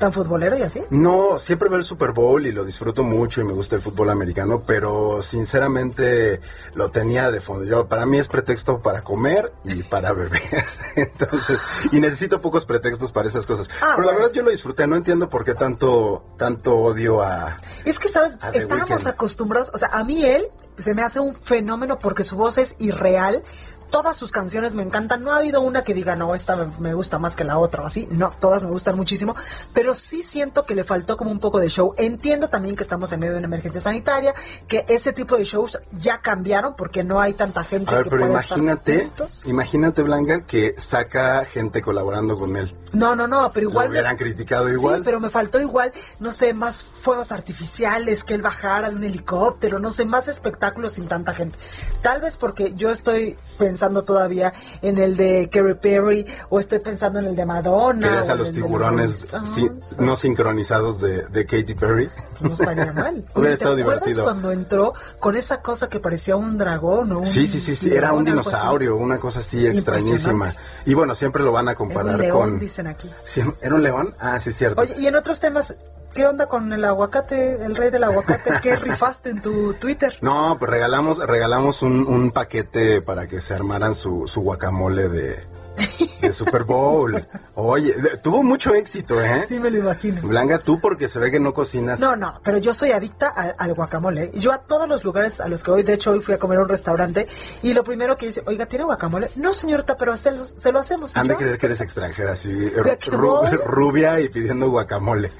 tan 0.00 0.12
futbolero 0.12 0.56
y 0.56 0.62
así? 0.62 0.80
No, 0.90 1.38
siempre 1.38 1.68
veo 1.68 1.78
el 1.78 1.84
Super 1.84 2.12
Bowl 2.12 2.44
y 2.46 2.52
lo 2.52 2.64
disfruto 2.64 3.04
mucho 3.04 3.42
y 3.42 3.44
me 3.44 3.52
gusta 3.52 3.76
el 3.76 3.82
fútbol 3.82 4.08
americano, 4.10 4.62
pero 4.66 5.22
sinceramente 5.22 6.40
lo 6.74 6.90
tenía 6.90 7.30
de 7.30 7.40
fondo. 7.40 7.64
Yo 7.64 7.86
para 7.86 8.06
mí 8.06 8.18
es 8.18 8.26
pretexto 8.26 8.80
para 8.80 9.02
comer 9.02 9.52
y 9.62 9.82
para 9.82 10.12
beber. 10.14 10.64
Entonces, 10.96 11.60
y 11.92 12.00
necesito 12.00 12.40
pocos 12.40 12.64
pretextos 12.64 13.12
para 13.12 13.28
esas 13.28 13.44
cosas. 13.44 13.68
Ah, 13.82 13.92
pero 13.94 14.08
la 14.08 14.14
verdad 14.14 14.32
yo 14.32 14.42
lo 14.42 14.50
disfruté, 14.50 14.86
no 14.86 14.96
entiendo 14.96 15.28
por 15.28 15.44
qué 15.44 15.54
tanto 15.54 16.24
tanto 16.36 16.76
odio 16.78 17.22
a 17.22 17.58
Es 17.84 17.98
que 17.98 18.08
sabes, 18.08 18.38
estábamos 18.54 19.06
acostumbrados, 19.06 19.70
o 19.74 19.78
sea, 19.78 19.90
a 19.92 20.02
mí 20.02 20.24
él 20.24 20.48
se 20.78 20.94
me 20.94 21.02
hace 21.02 21.20
un 21.20 21.34
fenómeno 21.34 21.98
porque 21.98 22.24
su 22.24 22.36
voz 22.36 22.56
es 22.56 22.74
irreal, 22.78 23.44
todas 23.90 24.16
sus 24.16 24.32
canciones 24.32 24.74
me 24.74 24.82
encantan. 24.82 25.22
No 25.22 25.32
ha 25.32 25.38
habido 25.38 25.60
una 25.60 25.84
que 25.84 25.94
diga, 25.94 26.16
no, 26.16 26.34
esta 26.34 26.68
me 26.78 26.94
gusta 26.94 27.18
más 27.18 27.36
que 27.36 27.44
la 27.44 27.58
otra 27.58 27.82
o 27.82 27.86
así. 27.86 28.08
No, 28.10 28.32
todas 28.40 28.64
me 28.64 28.70
gustan 28.70 28.96
muchísimo. 28.96 29.34
Pero 29.74 29.94
sí 29.94 30.22
siento 30.22 30.64
que 30.64 30.74
le 30.74 30.84
faltó 30.84 31.16
como 31.16 31.30
un 31.30 31.40
poco 31.40 31.58
de 31.58 31.68
show. 31.68 31.92
Entiendo 31.98 32.48
también 32.48 32.76
que 32.76 32.82
estamos 32.82 33.12
en 33.12 33.20
medio 33.20 33.32
de 33.32 33.38
una 33.38 33.48
emergencia 33.48 33.80
sanitaria, 33.80 34.34
que 34.68 34.84
ese 34.88 35.12
tipo 35.12 35.36
de 35.36 35.44
shows 35.44 35.78
ya 35.92 36.18
cambiaron 36.18 36.74
porque 36.76 37.04
no 37.04 37.20
hay 37.20 37.34
tanta 37.34 37.64
gente. 37.64 37.90
A 37.90 37.98
ver, 37.98 38.08
pero 38.08 38.26
imagínate, 38.26 39.10
imagínate, 39.44 40.02
Blanca, 40.02 40.46
que 40.46 40.74
saca 40.78 41.44
gente 41.44 41.82
colaborando 41.82 42.38
con 42.38 42.56
él. 42.56 42.74
No, 42.92 43.14
no, 43.14 43.26
no, 43.26 43.50
pero 43.52 43.68
igual. 43.68 43.86
Lo 43.86 43.92
hubieran 43.92 44.16
criticado 44.16 44.68
igual. 44.68 44.96
Sí, 44.98 45.02
pero 45.04 45.20
me 45.20 45.30
faltó 45.30 45.60
igual, 45.60 45.92
no 46.18 46.32
sé, 46.32 46.54
más 46.54 46.82
fuegos 46.82 47.32
artificiales, 47.32 48.24
que 48.24 48.34
él 48.34 48.42
bajara 48.42 48.90
de 48.90 48.96
un 48.96 49.04
helicóptero, 49.04 49.78
no 49.78 49.92
sé, 49.92 50.04
más 50.04 50.28
espectáculos 50.28 50.94
sin 50.94 51.06
tanta 51.06 51.34
gente. 51.34 51.58
Tal 52.02 52.20
vez 52.20 52.36
porque 52.36 52.74
yo 52.74 52.90
estoy 52.90 53.36
pensando 53.58 53.79
todavía 54.04 54.52
en 54.82 54.98
el 54.98 55.16
de 55.16 55.48
Kerry 55.50 55.74
Perry 55.74 56.26
o 56.48 56.60
estoy 56.60 56.78
pensando 56.78 57.18
en 57.18 57.26
el 57.26 57.36
de 57.36 57.46
Madonna. 57.46 58.20
a 58.20 58.34
los 58.34 58.52
tiburones 58.52 59.26
no 59.98 60.16
sincronizados 60.16 61.00
de, 61.00 61.22
de 61.26 61.46
Katy 61.46 61.74
Perry? 61.74 62.10
No 62.40 62.52
estaría 62.52 62.92
mal. 62.92 63.24
Hubiera 63.34 63.54
estado 63.54 63.76
divertido. 63.76 64.24
cuando 64.24 64.52
entró 64.52 64.92
con 65.18 65.36
esa 65.36 65.62
cosa 65.62 65.88
que 65.88 66.00
parecía 66.00 66.36
un 66.36 66.56
dragón 66.58 67.12
o 67.12 67.26
Sí, 67.26 67.48
sí, 67.48 67.60
sí, 67.60 67.74
sí, 67.74 67.92
era 67.92 68.12
un 68.12 68.24
dinosaurio, 68.24 68.96
una 68.96 69.18
cosa 69.18 69.40
así 69.40 69.66
extrañísima. 69.66 70.54
Y 70.84 70.94
bueno, 70.94 71.14
siempre 71.14 71.42
lo 71.42 71.52
van 71.52 71.68
a 71.68 71.74
comparar 71.74 72.28
con 72.30 72.60
aquí. 72.86 73.10
¿Era 73.60 73.74
un 73.74 73.82
león? 73.82 74.14
Ah, 74.18 74.40
sí, 74.40 74.52
cierto. 74.52 74.80
Oye, 74.80 74.94
y 74.98 75.06
en 75.06 75.14
otros 75.14 75.40
temas, 75.40 75.74
¿qué 76.14 76.26
onda 76.26 76.46
con 76.46 76.72
el 76.72 76.84
aguacate, 76.84 77.64
el 77.64 77.76
rey 77.76 77.90
del 77.90 78.04
aguacate? 78.04 78.60
¿Qué 78.62 78.76
rifaste 78.76 79.30
en 79.30 79.42
tu 79.42 79.74
Twitter? 79.74 80.16
No, 80.20 80.56
pues 80.58 80.70
regalamos, 80.70 81.18
regalamos 81.18 81.82
un, 81.82 82.06
un 82.06 82.30
paquete 82.30 83.02
para 83.02 83.26
que 83.26 83.40
se 83.40 83.54
armaran 83.54 83.94
su, 83.94 84.26
su 84.26 84.40
guacamole 84.40 85.08
de, 85.08 85.46
de 86.20 86.32
Super 86.32 86.64
Bowl. 86.64 87.26
Oye, 87.54 87.94
tuvo 88.22 88.42
mucho 88.42 88.74
éxito, 88.74 89.20
¿eh? 89.20 89.44
Sí, 89.48 89.58
me 89.58 89.70
lo 89.70 89.78
imagino. 89.78 90.22
Blanca, 90.22 90.58
tú 90.58 90.80
porque 90.80 91.08
se 91.08 91.18
ve 91.18 91.30
que 91.30 91.40
no 91.40 91.52
cocinas. 91.52 92.00
No, 92.00 92.16
no, 92.16 92.40
pero 92.42 92.58
yo 92.58 92.74
soy 92.74 92.92
adicta 92.92 93.28
al, 93.28 93.74
guacamole. 93.74 94.30
Yo 94.34 94.52
a 94.52 94.58
todos 94.58 94.88
los 94.88 95.04
lugares 95.04 95.40
a 95.40 95.48
los 95.48 95.62
que 95.62 95.70
voy, 95.70 95.82
de 95.82 95.94
hecho 95.94 96.10
hoy 96.10 96.20
fui 96.20 96.34
a 96.34 96.38
comer 96.38 96.58
a 96.58 96.62
un 96.62 96.68
restaurante 96.68 97.26
y 97.62 97.72
lo 97.72 97.84
primero 97.84 98.16
que 98.16 98.26
dice, 98.26 98.42
oiga, 98.46 98.66
¿tiene 98.66 98.84
guacamole? 98.84 99.30
No, 99.36 99.54
señorita, 99.54 99.96
pero 99.96 100.16
se 100.16 100.32
lo, 100.32 100.46
se 100.46 100.72
lo 100.72 100.80
hacemos. 100.80 101.16
Han 101.16 101.28
de 101.28 101.36
creer 101.36 101.58
que 101.58 101.66
eres 101.66 101.80
extranjera, 101.80 102.32
así, 102.32 102.70
rubia 103.64 104.20
y 104.20 104.28
pidiendo 104.28 104.68
guacamole. 104.68 105.32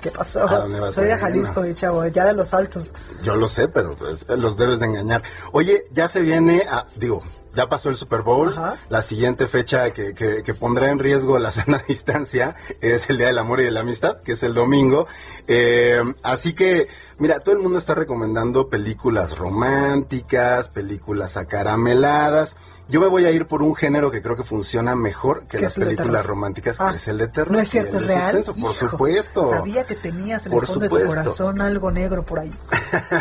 ¿Qué 0.00 0.10
pasó? 0.10 0.48
Soy 0.92 1.06
de 1.06 1.16
Jalisco, 1.16 1.60
mi 1.60 1.74
chavo, 1.74 2.06
ya 2.06 2.24
de 2.24 2.34
los 2.34 2.54
altos. 2.54 2.94
Yo 3.22 3.36
lo 3.36 3.48
sé, 3.48 3.68
pero 3.68 3.96
pues, 3.96 4.26
los 4.28 4.56
debes 4.56 4.78
de 4.78 4.86
engañar. 4.86 5.22
Oye, 5.52 5.86
ya 5.90 6.08
se 6.08 6.20
viene 6.20 6.64
a, 6.68 6.86
digo, 6.96 7.22
ya 7.54 7.68
pasó 7.68 7.88
el 7.88 7.96
Super 7.96 8.22
Bowl. 8.22 8.54
La 8.88 9.02
siguiente 9.02 9.48
fecha 9.48 9.92
que, 9.92 10.14
que, 10.14 10.54
pondrá 10.54 10.90
en 10.90 10.98
riesgo 10.98 11.38
la 11.38 11.50
sana 11.52 11.82
distancia 11.88 12.54
es 12.80 13.10
el 13.10 13.18
Día 13.18 13.26
del 13.26 13.38
Amor 13.38 13.60
y 13.60 13.64
de 13.64 13.72
la 13.72 13.80
Amistad, 13.80 14.22
que 14.22 14.32
es 14.32 14.42
el 14.44 14.54
domingo. 14.54 15.08
Eh, 15.48 16.00
así 16.22 16.52
que, 16.54 16.86
mira, 17.18 17.40
todo 17.40 17.56
el 17.56 17.60
mundo 17.60 17.78
está 17.78 17.94
recomendando 17.94 18.68
películas 18.68 19.36
románticas, 19.36 20.68
películas 20.68 21.36
acarameladas. 21.36 22.56
Yo 22.88 23.00
me 23.00 23.06
voy 23.06 23.26
a 23.26 23.30
ir 23.30 23.46
por 23.46 23.62
un 23.62 23.76
género 23.76 24.10
que 24.10 24.22
creo 24.22 24.34
que 24.34 24.44
funciona 24.44 24.96
mejor 24.96 25.44
que 25.46 25.58
las 25.58 25.74
películas 25.74 26.24
románticas, 26.24 26.78
que 26.78 26.82
ah, 26.82 26.92
es 26.96 27.06
el 27.08 27.18
de 27.18 27.28
terror. 27.28 27.52
No 27.52 27.60
es 27.60 27.68
cierto, 27.68 27.98
es 27.98 28.06
real. 28.06 28.42
por 28.58 28.74
supuesto. 28.74 29.50
Sabía 29.50 29.84
que 29.84 29.94
tenías 29.94 30.46
en 30.46 30.54
el 30.54 30.66
fondo 30.66 30.80
de 30.80 30.88
tu 30.88 31.06
corazón 31.06 31.60
algo 31.60 31.90
negro 31.90 32.22
por 32.22 32.38
ahí. 32.38 32.50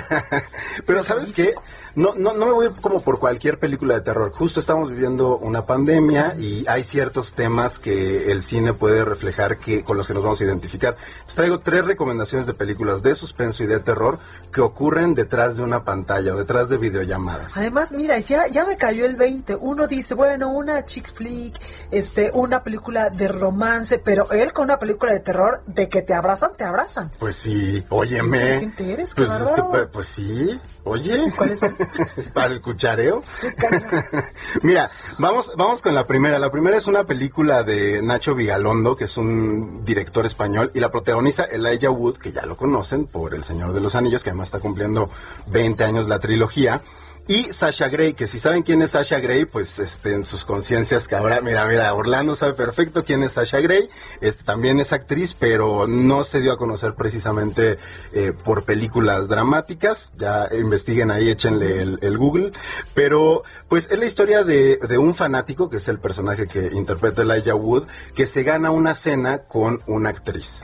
Pero 0.86 1.04
¿sabes 1.04 1.34
qué? 1.34 1.54
No, 1.96 2.14
no, 2.16 2.34
no 2.34 2.46
me 2.46 2.52
voy 2.54 2.70
como 2.80 3.02
por 3.02 3.20
cualquier 3.20 3.58
película 3.58 3.96
de 3.96 4.02
terror. 4.02 4.32
Justo 4.32 4.62
estamos 4.62 4.90
viviendo 4.90 5.38
una 5.38 5.66
pandemia 5.66 6.36
y 6.38 6.64
hay 6.68 6.86
ciertos 6.86 7.34
temas 7.34 7.78
que 7.78 8.32
el 8.32 8.42
cine 8.44 8.72
puede 8.72 9.04
reflejar 9.04 9.58
que 9.58 9.84
con 9.84 9.98
los 9.98 10.08
que 10.08 10.14
nos 10.14 10.24
vamos 10.24 10.40
a 10.40 10.46
identificar. 10.46 10.96
Les 11.26 11.36
traigo 11.36 11.60
tres 11.60 11.84
recomendaciones 11.84 12.48
de 12.48 12.54
películas 12.54 13.04
de 13.04 13.16
suspenso 13.16 13.64
y 13.64 13.68
de 13.68 13.80
terror 13.82 14.20
que 14.54 14.62
ocurren 14.62 15.14
detrás 15.14 15.58
de 15.58 15.64
una 15.64 15.84
pantalla 15.84 16.34
o 16.34 16.38
detrás 16.38 16.70
de 16.70 16.78
videollamadas. 16.78 17.58
Además, 17.58 17.92
mira, 17.92 18.20
ya, 18.20 18.48
ya 18.48 18.64
me 18.64 18.78
cayó 18.78 19.06
el 19.06 19.16
20. 19.16 19.57
Uno 19.60 19.88
dice, 19.88 20.14
bueno, 20.14 20.50
una 20.52 20.84
chick 20.84 21.12
flick, 21.12 21.60
este, 21.92 22.32
una 22.34 22.64
película 22.64 23.10
de 23.10 23.28
romance, 23.28 24.00
pero 24.00 24.32
él 24.32 24.54
con 24.54 24.66
una 24.66 24.80
película 24.80 25.12
de 25.12 25.20
terror, 25.20 25.64
de 25.66 25.90
que 25.90 26.02
te 26.02 26.14
abrazan, 26.14 26.52
te 26.58 26.64
abrazan. 26.64 27.12
Pues 27.20 27.36
sí, 27.36 27.84
óyeme. 27.90 28.60
¿Quién 28.60 28.76
te 28.76 28.94
eres? 28.94 29.14
Pues, 29.16 29.30
Qué 29.30 29.36
es 29.36 29.40
que, 29.40 29.62
bárbaro. 29.62 29.70
pues, 29.72 29.88
pues 29.92 30.08
sí, 30.08 30.60
oye. 30.84 31.34
¿Cuál 31.36 31.52
es 31.52 31.64
el? 31.64 31.76
Para 32.34 32.54
el 32.54 32.62
cuchareo. 32.62 33.24
Mira, 34.64 34.92
vamos, 35.18 35.52
vamos 35.56 35.82
con 35.82 35.94
la 35.96 36.06
primera. 36.06 36.40
La 36.40 36.52
primera 36.52 36.78
es 36.78 36.88
una 36.88 37.04
película 37.06 37.64
de 37.64 38.02
Nacho 38.02 38.36
Vigalondo, 38.36 38.96
que 38.96 39.06
es 39.06 39.18
un 39.18 39.84
director 39.86 40.26
español, 40.26 40.72
y 40.74 40.80
la 40.80 40.92
protagoniza 40.92 41.44
Elijah 41.46 41.90
Wood, 41.92 42.18
que 42.18 42.32
ya 42.32 42.46
lo 42.46 42.56
conocen 42.56 43.06
por 43.06 43.34
El 43.34 43.44
Señor 43.44 43.74
de 43.74 43.82
los 43.82 43.96
Anillos, 43.96 44.24
que 44.24 44.30
además 44.30 44.48
está 44.48 44.60
cumpliendo 44.60 45.10
20 45.48 45.84
años 45.84 46.08
la 46.08 46.20
trilogía. 46.20 46.82
Y 47.30 47.52
Sasha 47.52 47.90
Grey, 47.90 48.14
que 48.14 48.26
si 48.26 48.40
saben 48.40 48.64
quién 48.64 48.82
es 48.82 48.92
Sasha 48.92 49.20
Grey, 49.20 49.44
pues 49.44 49.80
este, 49.80 50.14
en 50.14 50.24
sus 50.24 50.46
conciencias 50.46 51.10
que 51.10 51.16
ahora, 51.16 51.42
mira, 51.42 51.66
mira, 51.66 51.94
Orlando 51.94 52.36
sabe 52.36 52.54
perfecto 52.54 53.04
quién 53.04 53.22
es 53.22 53.34
Sasha 53.34 53.60
Grey, 53.60 53.90
este, 54.22 54.46
también 54.46 54.80
es 54.80 54.94
actriz, 54.94 55.34
pero 55.34 55.88
no 55.88 56.24
se 56.24 56.40
dio 56.40 56.54
a 56.54 56.58
conocer 56.58 56.94
precisamente 56.94 57.80
eh, 58.14 58.32
por 58.32 58.64
películas 58.64 59.28
dramáticas, 59.28 60.10
ya 60.18 60.48
investiguen 60.58 61.12
ahí, 61.12 61.30
échenle 61.30 61.82
el, 61.82 62.00
el 62.02 62.18
Google, 62.18 62.54
pero 62.94 63.44
pues 63.68 63.90
es 63.92 64.00
la 64.00 64.06
historia 64.06 64.46
de, 64.46 64.78
de 64.78 64.98
un 64.98 65.14
fanático, 65.14 65.70
que 65.70 65.78
es 65.78 65.88
el 65.90 66.00
personaje 66.00 66.48
que 66.48 66.68
interpreta 66.74 67.24
Elijah 67.24 67.56
Wood, 67.56 67.88
que 68.16 68.26
se 68.26 68.44
gana 68.44 68.72
una 68.72 68.96
cena 68.96 69.40
con 69.40 69.82
una 69.86 70.10
actriz 70.10 70.64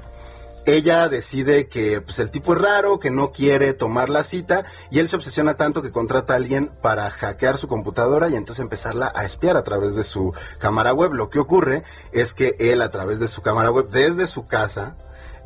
ella 0.66 1.10
decide 1.10 1.68
que 1.68 2.02
pues 2.02 2.20
el 2.20 2.32
tipo 2.32 2.54
es 2.54 2.62
raro, 2.62 3.00
que 3.00 3.12
no 3.12 3.32
quiere 3.32 3.74
tomar 3.74 4.10
la 4.10 4.24
cita 4.24 4.66
y 4.92 5.00
él 5.00 5.10
se 5.10 5.16
obsesiona 5.16 5.56
tanto 5.56 5.82
que 5.82 5.92
contrata 5.92 6.34
a 6.34 6.38
alguien 6.38 6.72
para 6.82 7.10
hackear 7.10 7.58
su 7.58 7.68
computadora 7.68 8.30
y 8.30 8.36
entonces 8.36 8.64
empezarla 8.64 9.12
a 9.14 9.26
espiar 9.26 9.58
a 9.58 9.64
través 9.64 9.96
de 9.96 10.04
su 10.04 10.34
cámara 10.60 10.94
web. 10.94 11.14
Lo 11.14 11.30
que 11.30 11.40
ocurre 11.40 11.84
es 12.12 12.34
que 12.34 12.56
él 12.60 12.82
a 12.82 12.92
través 12.92 13.20
de 13.20 13.28
su 13.28 13.42
cámara 13.42 13.72
web, 13.72 13.90
desde 13.90 14.28
su 14.28 14.44
casa, 14.44 14.96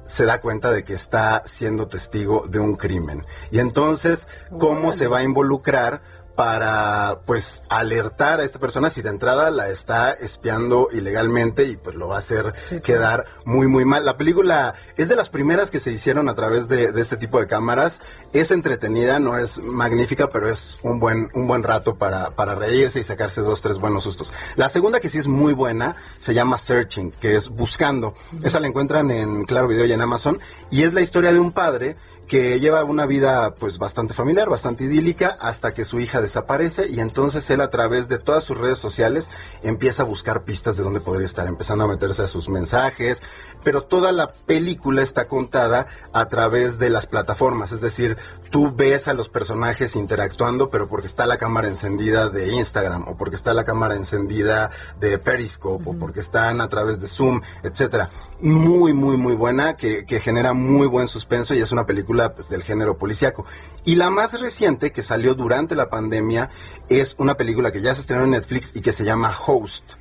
se 0.08 0.26
da 0.26 0.40
cuenta 0.40 0.72
de 0.72 0.84
que 0.84 0.94
está 0.94 1.44
siendo 1.46 1.88
testigo 1.88 2.46
de 2.48 2.60
un 2.60 2.76
crimen. 2.76 3.26
Y 3.52 3.60
entonces, 3.60 4.28
¿cómo 4.58 4.92
se 4.92 5.08
va 5.08 5.20
a 5.20 5.24
involucrar? 5.24 6.02
Para 6.38 7.22
pues 7.26 7.64
alertar 7.68 8.42
a 8.42 8.44
esta 8.44 8.60
persona 8.60 8.92
si 8.92 9.02
de 9.02 9.10
entrada 9.10 9.50
la 9.50 9.70
está 9.70 10.14
espiando 10.14 10.88
ilegalmente 10.94 11.64
y 11.64 11.78
pues 11.78 11.96
lo 11.96 12.10
va 12.10 12.18
a 12.18 12.20
hacer 12.20 12.54
quedar 12.84 13.26
muy 13.44 13.66
muy 13.66 13.86
mal. 13.86 14.06
La 14.06 14.18
película 14.18 14.76
es 14.98 15.10
de 15.10 15.16
las 15.16 15.30
primeras 15.30 15.72
que 15.72 15.80
se 15.80 15.92
hicieron 15.92 16.30
a 16.30 16.36
través 16.36 16.68
de, 16.68 16.92
de 16.92 17.02
este 17.02 17.18
tipo 17.18 17.40
de 17.40 17.48
cámaras. 17.48 18.02
Es 18.34 18.52
entretenida, 18.52 19.18
no 19.18 19.36
es 19.36 19.58
magnífica, 19.58 20.30
pero 20.30 20.48
es 20.48 20.78
un 20.84 21.00
buen 21.00 21.32
un 21.34 21.48
buen 21.48 21.64
rato 21.64 21.96
para, 21.96 22.30
para 22.30 22.54
reírse 22.54 23.00
y 23.00 23.04
sacarse 23.04 23.42
dos 23.42 23.64
tres 23.64 23.80
buenos 23.80 24.04
sustos. 24.04 24.32
La 24.58 24.70
segunda 24.70 25.00
que 25.00 25.10
sí 25.10 25.18
es 25.18 25.28
muy 25.28 25.54
buena 25.54 25.96
se 26.22 26.36
llama 26.36 26.60
Searching, 26.60 27.14
que 27.14 27.36
es 27.36 27.50
buscando. 27.50 28.14
Esa 28.44 28.60
la 28.60 28.68
encuentran 28.68 29.10
en 29.10 29.44
Claro 29.46 29.68
Video 29.68 29.86
y 29.86 29.92
en 29.92 30.02
Amazon 30.02 30.38
y 30.70 30.84
es 30.84 30.94
la 30.94 31.02
historia 31.02 31.34
de 31.34 31.40
un 31.40 31.52
padre 31.52 31.96
que 32.28 32.60
lleva 32.60 32.84
una 32.84 33.06
vida 33.06 33.56
pues 33.56 33.78
bastante 33.78 34.14
familiar, 34.14 34.50
bastante 34.50 34.84
idílica, 34.84 35.38
hasta 35.40 35.74
que 35.74 35.86
su 35.86 36.00
hija 36.00 36.22
desaparece 36.22 36.88
y 36.90 37.00
entonces 37.00 37.50
él 37.50 37.62
a 37.62 37.70
través 37.70 38.10
de 38.10 38.18
todas 38.18 38.44
sus 38.44 38.58
redes 38.58 38.80
sociales 38.80 39.32
empieza 39.64 40.04
a 40.04 40.06
buscar 40.06 40.44
pistas 40.44 40.76
de 40.76 40.84
dónde 40.84 41.00
podría 41.00 41.26
estar, 41.26 41.48
empezando 41.48 41.86
a 41.86 41.88
meterse 41.88 42.24
a 42.24 42.28
sus 42.28 42.50
mensajes, 42.50 43.22
pero 43.64 43.84
toda 43.84 44.12
la 44.12 44.34
película 44.34 45.02
está 45.04 45.28
contada 45.28 45.88
a 46.12 46.28
través 46.28 46.78
de 46.80 46.90
las 46.90 47.08
plataformas, 47.08 47.72
es 47.72 47.82
decir, 47.82 48.18
tú 48.50 48.74
ves 48.76 49.08
a 49.08 49.14
los 49.14 49.30
personajes 49.30 49.96
interactuando, 49.96 50.70
pero 50.70 50.88
porque 50.88 51.08
está 51.08 51.26
la 51.26 51.38
cámara 51.38 51.70
encendida 51.70 52.30
de 52.30 52.54
Instagram 52.54 53.08
o 53.08 53.18
porque 53.18 53.38
está 53.38 53.54
la 53.54 53.64
cámara 53.64 53.96
encendida 53.96 54.70
de 55.00 55.18
Periscope 55.18 55.90
o 55.90 55.94
porque 55.94 56.20
están 56.20 56.60
a 56.60 56.68
través 56.68 57.00
de 57.00 57.08
Zoom, 57.08 57.42
etcétera. 57.64 58.10
Muy, 58.42 58.94
muy, 58.94 59.18
muy 59.18 59.34
buena, 59.34 59.78
que, 59.78 60.06
que 60.06 60.20
genera 60.20 60.54
muy 60.54 60.88
buen 60.88 61.08
suspenso 61.08 61.56
y 61.56 61.62
es 61.62 61.72
una 61.72 61.86
película 61.86 62.17
pues, 62.36 62.50
del 62.50 62.64
género 62.64 62.98
policiaco. 62.98 63.46
Y 63.86 63.96
la 63.96 64.10
más 64.10 64.40
reciente 64.40 64.92
que 64.92 65.04
salió 65.04 65.34
durante 65.36 65.76
la 65.76 65.90
pandemia 65.90 66.50
es 66.90 67.16
una 67.18 67.36
película 67.36 67.72
que 67.72 67.82
ya 67.82 67.94
se 67.94 68.02
estrenó 68.02 68.26
en 68.26 68.32
Netflix 68.32 68.76
y 68.76 68.82
que 68.82 68.94
se 68.94 69.04
llama 69.04 69.36
Host. 69.46 69.94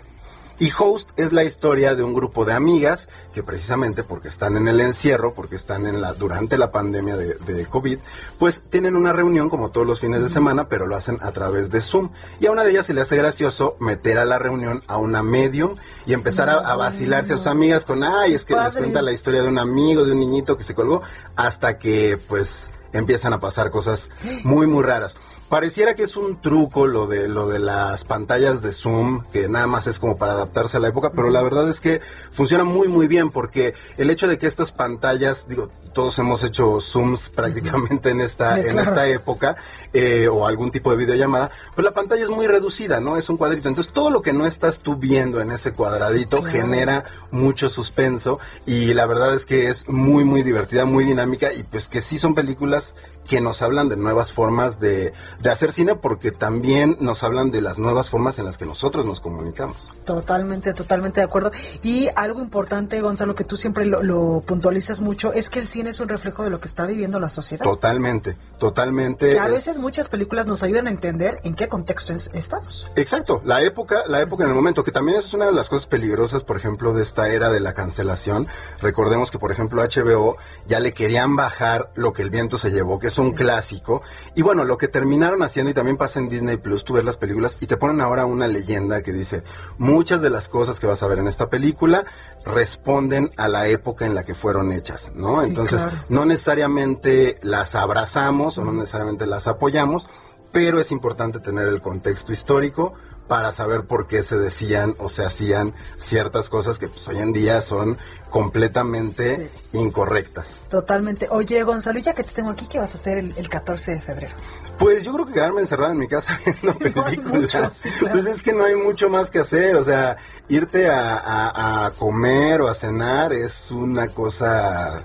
Y 0.59 0.71
Host 0.77 1.11
es 1.17 1.33
la 1.33 1.45
historia 1.45 1.95
de 1.95 2.03
un 2.03 2.15
grupo 2.15 2.45
de 2.45 2.55
amigas 2.55 3.09
que 3.35 3.43
precisamente 3.43 4.03
porque 4.03 4.29
están 4.29 4.57
en 4.57 4.69
el 4.69 4.81
encierro, 4.81 5.35
porque 5.35 5.57
están 5.57 5.87
en 5.87 6.01
la 6.01 6.15
durante 6.15 6.57
la 6.57 6.73
pandemia 6.73 7.17
de, 7.17 7.35
de, 7.35 7.67
COVID, 7.67 7.99
pues 8.39 8.63
tienen 8.71 8.97
una 8.97 9.13
reunión 9.13 9.51
como 9.51 9.71
todos 9.71 9.87
los 9.87 10.01
fines 10.01 10.23
de 10.23 10.31
semana, 10.31 10.65
pero 10.65 10.87
lo 10.87 10.97
hacen 10.97 11.19
a 11.21 11.33
través 11.33 11.71
de 11.71 11.83
Zoom. 11.83 12.11
Y 12.41 12.47
a 12.47 12.53
una 12.53 12.65
de 12.65 12.71
ellas 12.71 12.87
se 12.87 12.95
le 12.95 13.03
hace 13.03 13.17
gracioso 13.17 13.77
meter 13.81 14.19
a 14.19 14.25
la 14.25 14.39
reunión 14.39 14.83
a 14.87 14.97
una 14.97 15.23
medium 15.23 15.77
y 16.07 16.15
empezar 16.15 16.49
a, 16.49 16.55
a 16.55 16.77
vacilarse 16.77 17.35
a 17.35 17.39
sus 17.39 17.47
amigas 17.47 17.85
con, 17.85 18.03
ay, 18.03 18.35
es 18.35 18.45
que 18.47 18.55
les 18.55 18.77
cuenta 18.77 19.03
la 19.03 19.13
historia 19.13 19.43
de 19.43 19.49
un 19.49 19.59
amigo, 19.59 20.05
de 20.05 20.13
un 20.13 20.21
niñito 20.21 20.57
que 20.57 20.65
se 20.65 20.75
colgó, 20.75 21.03
hasta 21.37 21.79
que 21.79 22.19
pues 22.29 22.71
empiezan 22.93 23.33
a 23.33 23.41
pasar 23.41 23.71
cosas 23.71 24.09
muy 24.45 24.67
muy 24.67 24.83
raras. 24.83 25.17
Pareciera 25.49 25.95
que 25.95 26.03
es 26.03 26.17
un 26.17 26.41
truco 26.41 26.89
lo 26.89 27.07
de 27.07 27.29
lo 27.29 27.47
de 27.47 27.61
las 27.61 28.05
pantallas 28.05 28.63
de 28.63 28.73
Zoom, 28.73 29.23
que 29.31 29.49
nada 29.49 29.69
más 29.69 29.87
es 29.87 30.01
como 30.01 30.17
para 30.17 30.33
adaptarse 30.33 30.77
a 30.77 30.81
la 30.81 30.89
época, 30.89 31.13
pero 31.15 31.31
la 31.31 31.41
verdad 31.41 31.69
es 31.71 31.81
que 31.81 32.01
funciona 32.33 32.65
muy 32.65 32.89
muy 32.89 33.07
bien 33.07 33.31
porque 33.31 33.75
el 33.97 34.11
hecho 34.11 34.27
de 34.27 34.39
que 34.39 34.49
estas 34.49 34.73
pantallas, 34.73 35.47
digo, 35.49 35.71
todos 35.95 36.19
hemos 36.19 36.43
hecho 36.43 36.81
Zooms 36.81 37.29
prácticamente 37.31 38.11
en 38.11 38.21
esta 38.21 38.57
Sí, 38.57 38.69
en 38.69 38.79
esta 38.81 39.07
época 39.09 39.57
eh, 39.93 40.27
o 40.29 40.47
algún 40.47 40.71
tipo 40.73 40.91
de 40.91 40.97
videollamada, 40.97 41.51
pues 41.75 41.85
la 41.85 41.93
pantalla 41.93 42.25
es 42.25 42.31
muy 42.31 42.47
reducida, 42.49 43.01
¿no? 43.01 43.17
Es 43.17 43.29
un 43.29 43.37
cuadrito. 43.37 43.69
Entonces 43.69 43.93
todo 43.93 44.11
lo 44.11 44.23
que 44.23 44.33
no 44.33 44.47
estás 44.47 44.81
tú 44.81 44.97
viendo 44.97 45.41
en 45.41 45.53
ese 45.53 45.73
cuadradito 45.73 46.41
Claro. 46.43 46.51
genera 46.51 47.05
mucho 47.31 47.69
suspenso 47.69 48.41
y 48.67 48.95
la 48.95 49.07
verdad 49.07 49.35
es 49.35 49.47
que 49.47 49.69
es 49.69 49.89
muy 49.89 50.25
muy 50.25 50.43
divertida, 50.43 50.85
muy 50.85 51.05
dinámica 51.05 51.53
y 51.53 51.63
pues 51.63 51.89
que 51.89 52.01
sí 52.01 52.19
son 52.19 52.35
películas 52.35 52.95
que 53.29 53.41
nos 53.41 53.63
hablan 53.63 53.89
de 53.89 53.97
nuevas 53.97 54.33
formas 54.33 54.79
de, 54.81 55.13
de 55.41 55.51
hacer 55.51 55.73
cine 55.73 55.95
porque 55.95 56.31
también 56.33 56.97
nos 57.01 57.23
hablan 57.23 57.51
de 57.51 57.61
las 57.61 57.79
nuevas 57.79 58.11
formas 58.11 58.39
en 58.39 58.45
las 58.47 58.59
que 58.59 58.67
nosotros 58.67 59.07
nos 59.07 59.21
comunicamos. 59.21 59.89
Totalmente, 60.05 60.73
totalmente 60.75 61.21
de 61.21 61.25
acuerdo. 61.27 61.51
Y 61.83 62.09
algo 62.17 62.41
importante, 62.41 63.01
Gonzalo, 63.01 63.35
que 63.35 63.45
tú 63.45 63.57
siempre 63.57 63.87
lo, 63.87 64.03
lo 64.03 64.43
puntualizas 64.47 65.01
mucho, 65.01 65.33
es 65.33 65.51
que 65.51 65.59
el 65.59 65.67
cine 65.69 65.91
es 65.91 66.01
un 66.01 66.09
reflejo 66.09 66.43
de 66.45 66.51
lo 66.51 66.61
que 66.61 66.67
está 66.69 66.87
viviendo 66.87 67.19
la 67.21 67.29
sociedad. 67.31 67.65
Totalmente, 67.65 68.37
totalmente. 68.59 69.31
Que 69.31 69.39
a 69.39 69.47
es- 69.47 69.51
veces 69.53 69.79
muchas 69.79 70.09
películas 70.09 70.47
nos 70.47 70.63
ayudan 70.63 70.87
a 70.87 70.91
entender 70.91 71.41
en 71.45 71.55
qué 71.55 71.69
contexto 71.69 72.13
es- 72.13 72.31
estamos. 72.35 72.91
Exacto, 72.97 73.41
la 73.45 73.63
época, 73.63 74.05
la 74.07 74.21
época 74.21 74.45
en 74.45 74.51
el 74.51 74.57
momento, 74.57 74.83
que 74.85 74.93
también 74.93 75.19
es 75.19 75.33
una 75.35 75.47
de 75.47 75.53
las 75.53 75.69
cosas 75.69 75.87
peligrosas, 75.87 76.45
por 76.45 76.57
ejemplo, 76.57 76.93
de 76.95 77.03
esta 77.03 77.29
era 77.29 77.51
de 77.51 77.61
la 77.61 77.73
cancelación. 77.75 78.49
Recordemos 78.81 79.31
que, 79.31 79.39
por 79.39 79.53
ejemplo, 79.53 79.83
HBO 79.83 80.37
ya 80.67 80.81
le 80.81 80.93
querían 80.93 81.37
bajar 81.37 81.91
lo 81.95 82.13
que 82.13 82.23
el 82.23 82.31
viento 82.31 82.59
se 82.59 82.71
llevó, 82.71 82.99
que 82.99 83.09
es 83.09 83.19
un 83.19 83.33
clásico. 83.33 84.03
Y 84.35 84.43
bueno, 84.43 84.65
lo 84.65 84.79
que 84.79 84.89
terminaron 85.27 85.43
haciendo, 85.43 85.71
y 85.71 85.75
también 85.75 85.97
pasa 85.97 86.21
en 86.21 86.29
Disney 86.29 86.57
Plus, 86.57 86.85
tú 86.85 86.95
ves 86.95 87.05
las 87.05 87.17
películas 87.17 87.59
y 87.61 87.67
te 87.67 87.77
ponen 87.77 88.01
ahora 88.01 88.27
una 88.27 88.47
leyenda 88.47 89.03
que 89.03 89.13
dice, 89.13 89.43
muchas 89.77 90.23
de 90.23 90.31
las 90.31 90.49
cosas 90.49 90.79
que 90.79 90.87
vas 90.87 91.03
a 91.03 91.09
ver 91.09 91.19
en 91.19 91.27
esta 91.27 91.49
película 91.49 92.05
responden 92.45 93.31
a 93.37 93.49
la 93.49 93.67
época 93.67 94.07
en 94.07 94.15
la 94.15 94.25
que 94.25 94.35
fueron 94.35 94.71
hechas, 94.71 95.11
¿no? 95.15 95.41
Sí, 95.41 95.49
Entonces, 95.49 95.83
claro. 95.83 95.99
no 96.09 96.25
necesariamente 96.25 97.39
las 97.43 97.75
abrazamos 97.75 98.57
o 98.59 98.65
no 98.65 98.73
necesariamente 98.73 99.27
las 99.27 99.49
apoyamos, 99.49 100.09
pero 100.53 100.81
es 100.81 100.93
importante 100.93 101.41
tener 101.41 101.67
el 101.67 101.81
contexto 101.81 102.33
histórico 102.33 102.95
para 103.29 103.53
saber 103.53 103.83
por 103.87 104.07
qué 104.07 104.23
se 104.23 104.37
decían 104.39 104.95
o 104.99 105.09
se 105.09 105.25
hacían 105.25 105.75
ciertas 105.99 106.49
cosas 106.49 106.79
que 106.79 106.89
pues, 106.89 107.07
hoy 107.09 107.19
en 107.19 107.33
día 107.33 107.61
son 107.61 107.97
completamente 108.31 109.51
incorrectas. 109.73 110.63
Totalmente. 110.69 111.29
Oye, 111.31 111.63
Gonzalo, 111.63 111.99
ya 112.01 112.15
que 112.15 112.23
te 112.23 112.33
tengo 112.33 112.51
aquí, 112.51 112.67
¿qué 112.69 112.79
vas 112.79 112.95
a 112.95 112.99
hacer 112.99 113.19
el, 113.19 113.35
el 113.37 113.49
14 113.49 113.93
de 113.93 114.01
febrero? 114.01 114.35
Pues 114.79 115.05
yo 115.05 115.13
creo 115.13 115.27
que 115.27 115.33
quedarme 115.35 115.61
encerrado 115.61 115.93
en 115.93 115.99
mi 115.99 116.09
casa 116.09 116.39
viendo 116.45 116.75
películas. 116.79 117.33
mucho, 117.41 117.71
sí, 117.71 117.89
claro. 117.99 118.15
Pues 118.21 118.27
es 118.37 118.43
que 118.43 118.53
no 118.53 118.65
hay 118.65 118.75
mucho 118.77 119.09
más 119.09 119.31
que 119.31 119.41
hacer. 119.41 119.77
O 119.77 119.85
sea, 119.85 120.17
irte 120.49 120.89
a, 120.89 121.17
a- 121.17 121.87
a 121.87 121.91
comer 121.93 122.61
o 122.61 122.69
a 122.69 122.75
cenar 122.75 123.33
es 123.33 123.71
una 123.71 124.09
cosa 124.09 125.03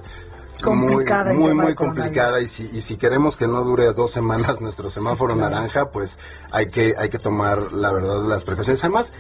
Complicada 0.62 1.34
muy, 1.34 1.54
muy, 1.54 1.76
complicada. 1.76 2.40
Y 2.42 2.48
si, 2.48 2.70
y 2.74 2.82
si 2.82 2.98
queremos 2.98 3.38
que 3.38 3.48
no 3.48 3.64
dure 3.64 3.92
dos 3.94 4.12
semanas 4.12 4.62
nuestro 4.62 4.90
semáforo 4.90 5.36
claro. 5.36 5.56
naranja, 5.56 5.92
pues 5.92 6.18
hay 6.52 6.68
que, 6.68 6.96
hay 6.98 7.10
que 7.10 7.20
tomar, 7.20 7.72
la 7.74 7.92
verdad, 7.92 8.24
las 8.24 8.46
precauciones. 8.46 8.84
Además, 8.84 9.14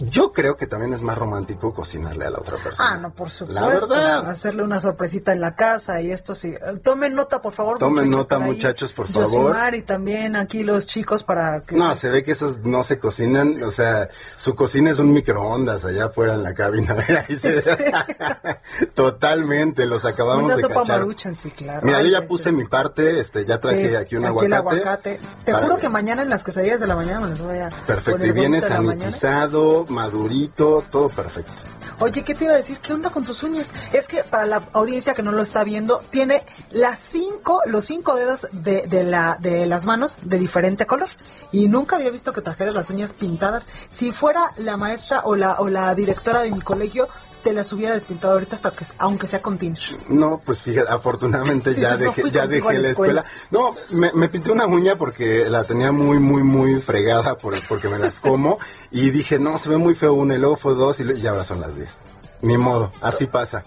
Yo 0.00 0.32
creo 0.32 0.56
que 0.56 0.66
también 0.66 0.94
es 0.94 1.02
más 1.02 1.18
romántico 1.18 1.72
cocinarle 1.74 2.26
a 2.26 2.30
la 2.30 2.38
otra 2.38 2.56
persona. 2.62 2.90
Ah, 2.92 2.96
no, 2.98 3.10
por 3.12 3.30
supuesto. 3.30 3.60
La 3.60 3.68
verdad. 3.68 4.28
Hacerle 4.30 4.62
una 4.62 4.78
sorpresita 4.80 5.32
en 5.32 5.40
la 5.40 5.54
casa 5.56 6.00
y 6.00 6.12
esto 6.12 6.34
sí. 6.34 6.54
Tomen 6.82 7.14
nota, 7.14 7.40
por 7.42 7.52
favor. 7.52 7.78
Tomen 7.78 8.04
muchachos, 8.06 8.16
nota, 8.18 8.38
muchachos, 8.38 8.92
por 8.92 9.08
favor. 9.08 9.28
Yosimar 9.28 9.74
y 9.74 9.82
también 9.82 10.36
aquí 10.36 10.62
los 10.62 10.86
chicos 10.86 11.22
para 11.24 11.62
que... 11.62 11.74
No, 11.76 11.94
se 11.96 12.08
ve 12.10 12.22
que 12.22 12.32
esos 12.32 12.58
no 12.60 12.82
se 12.84 12.98
cocinan, 12.98 13.62
o 13.62 13.72
sea, 13.72 14.08
su 14.36 14.54
cocina 14.54 14.90
es 14.90 14.98
un 14.98 15.12
microondas 15.12 15.84
allá 15.84 16.06
afuera 16.06 16.34
en 16.34 16.42
la 16.42 16.54
cabina. 16.54 16.94
Ahí 17.28 17.36
se- 17.36 17.62
Totalmente, 18.94 19.86
los 19.86 20.04
acabamos 20.04 20.44
una 20.44 20.56
de 20.56 20.62
sopa 20.62 20.74
cachar. 20.82 20.98
maruchan, 21.00 21.34
sí, 21.34 21.50
claro. 21.50 21.80
Mira, 21.84 22.02
yo 22.02 22.08
ya 22.08 22.20
sí. 22.20 22.26
puse 22.26 22.52
mi 22.52 22.64
parte, 22.66 23.20
este, 23.20 23.44
ya 23.44 23.58
traje 23.58 23.88
Sí, 23.88 23.94
aquí 23.96 24.16
un 24.16 24.22
el 24.24 24.28
aguacate. 24.28 24.54
aguacate. 24.56 25.20
Te 25.44 25.52
juro 25.52 25.76
que 25.76 25.88
mañana 25.88 26.22
en 26.22 26.30
las 26.30 26.44
quesadillas 26.44 26.80
de 26.80 26.86
la 26.86 26.96
mañana 26.96 27.20
me 27.20 27.28
las 27.30 27.42
voy 27.42 27.58
a 27.58 27.68
Perfecto, 27.86 28.24
y 28.24 28.32
viene 28.32 28.60
sanitizado, 28.60 29.84
madurito, 29.90 30.84
todo 30.90 31.08
perfecto. 31.08 31.52
Oye, 32.00 32.22
¿qué 32.22 32.34
te 32.34 32.44
iba 32.44 32.54
a 32.54 32.58
decir? 32.58 32.78
¿Qué 32.78 32.92
onda 32.92 33.10
con 33.10 33.24
tus 33.24 33.42
uñas? 33.42 33.72
Es 33.92 34.06
que 34.06 34.22
para 34.22 34.46
la 34.46 34.62
audiencia 34.72 35.14
que 35.14 35.22
no 35.22 35.32
lo 35.32 35.42
está 35.42 35.64
viendo, 35.64 36.00
tiene 36.10 36.44
las 36.70 37.00
cinco, 37.00 37.60
los 37.66 37.86
cinco 37.86 38.14
dedos 38.14 38.46
de, 38.52 38.86
de 38.86 39.02
la, 39.02 39.36
de 39.40 39.66
las 39.66 39.84
manos 39.84 40.16
de 40.22 40.38
diferente 40.38 40.86
color. 40.86 41.08
Y 41.50 41.66
nunca 41.66 41.96
había 41.96 42.10
visto 42.10 42.32
que 42.32 42.40
trajeras 42.40 42.74
las 42.74 42.90
uñas 42.90 43.14
pintadas. 43.14 43.66
Si 43.88 44.12
fuera 44.12 44.52
la 44.58 44.76
maestra 44.76 45.22
o 45.24 45.34
la, 45.34 45.54
o 45.54 45.68
la 45.68 45.92
directora 45.96 46.42
de 46.42 46.52
mi 46.52 46.60
colegio, 46.60 47.08
te 47.42 47.52
las 47.52 47.72
hubiera 47.72 47.94
despintado 47.94 48.34
ahorita 48.34 48.56
hasta 48.56 48.70
que, 48.70 48.84
aunque 48.98 49.26
sea 49.26 49.40
con 49.40 49.58
tinge. 49.58 49.96
No, 50.08 50.40
pues 50.44 50.62
fíjate, 50.62 50.90
afortunadamente 50.90 51.74
ya 51.80 51.92
No 51.92 51.98
dejé, 51.98 52.30
ya 52.30 52.46
dejé 52.46 52.74
la 52.74 52.78
la 52.80 52.88
escuela. 52.88 53.24
No, 53.50 53.76
me, 53.90 54.12
me 54.12 54.28
pinté 54.28 54.52
una 54.52 54.66
uña 54.66 54.96
porque 54.96 55.48
la 55.48 55.64
tenía 55.64 55.92
muy, 55.92 56.18
muy, 56.18 56.42
muy 56.42 56.80
fregada 56.80 57.36
por, 57.36 57.54
porque 57.66 57.88
me 57.88 57.98
las 57.98 58.20
como. 58.20 58.58
y 58.90 59.10
dije, 59.10 59.38
no, 59.38 59.58
se 59.58 59.68
ve 59.68 59.76
muy 59.76 59.94
feo 59.94 60.14
una, 60.14 60.34
y 60.34 60.38
luego 60.38 60.56
fue 60.56 60.74
dos, 60.74 61.00
y, 61.00 61.04
y 61.12 61.26
ahora 61.26 61.44
son 61.44 61.60
las 61.60 61.74
diez. 61.76 61.98
Ni 62.42 62.56
modo, 62.56 62.92
así 63.00 63.26
pasa. 63.26 63.64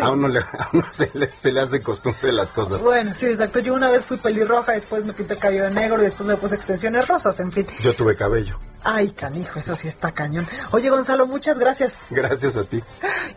A 0.00 0.10
uno, 0.10 0.28
le, 0.28 0.40
a 0.58 0.68
uno 0.72 0.86
se, 0.92 1.10
le, 1.14 1.30
se 1.32 1.52
le 1.52 1.60
hace 1.60 1.80
costumbre 1.82 2.32
las 2.32 2.52
cosas. 2.52 2.80
Bueno, 2.80 3.12
sí, 3.14 3.26
exacto. 3.26 3.58
Yo 3.58 3.74
una 3.74 3.90
vez 3.90 4.04
fui 4.04 4.16
pelirroja, 4.16 4.72
después 4.72 5.04
me 5.04 5.12
pinté 5.12 5.34
el 5.34 5.40
cabello 5.40 5.64
de 5.64 5.70
negro 5.70 6.00
y 6.00 6.04
después 6.04 6.26
me 6.26 6.36
puse 6.36 6.54
extensiones 6.54 7.06
rosas, 7.08 7.38
en 7.40 7.52
fin. 7.52 7.66
Yo 7.80 7.94
tuve 7.94 8.16
cabello. 8.16 8.58
Ay, 8.84 9.10
canijo, 9.10 9.60
eso 9.60 9.76
sí 9.76 9.88
está 9.88 10.12
cañón. 10.12 10.46
Oye, 10.72 10.90
Gonzalo, 10.90 11.26
muchas 11.26 11.58
gracias. 11.58 12.00
Gracias 12.10 12.56
a 12.56 12.64
ti. 12.64 12.82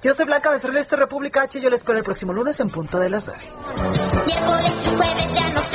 Yo 0.01 0.13
soy 0.13 0.25
Blanca 0.25 0.49
Becerril, 0.49 0.77
esto 0.77 0.95
es 0.95 0.99
República 0.99 1.43
H. 1.43 1.61
Yo 1.61 1.69
les 1.69 1.81
espero 1.81 1.97
el 1.99 2.03
próximo 2.03 2.33
lunes 2.33 2.59
en 2.59 2.69
punto 2.69 2.99
de 2.99 3.09
las 3.09 3.27
9. 3.27 3.41
Miércoles 4.25 4.75
y 4.83 4.95
jueves 4.95 5.35
ya 5.35 5.49
no 5.49 5.61
sé 5.61 5.74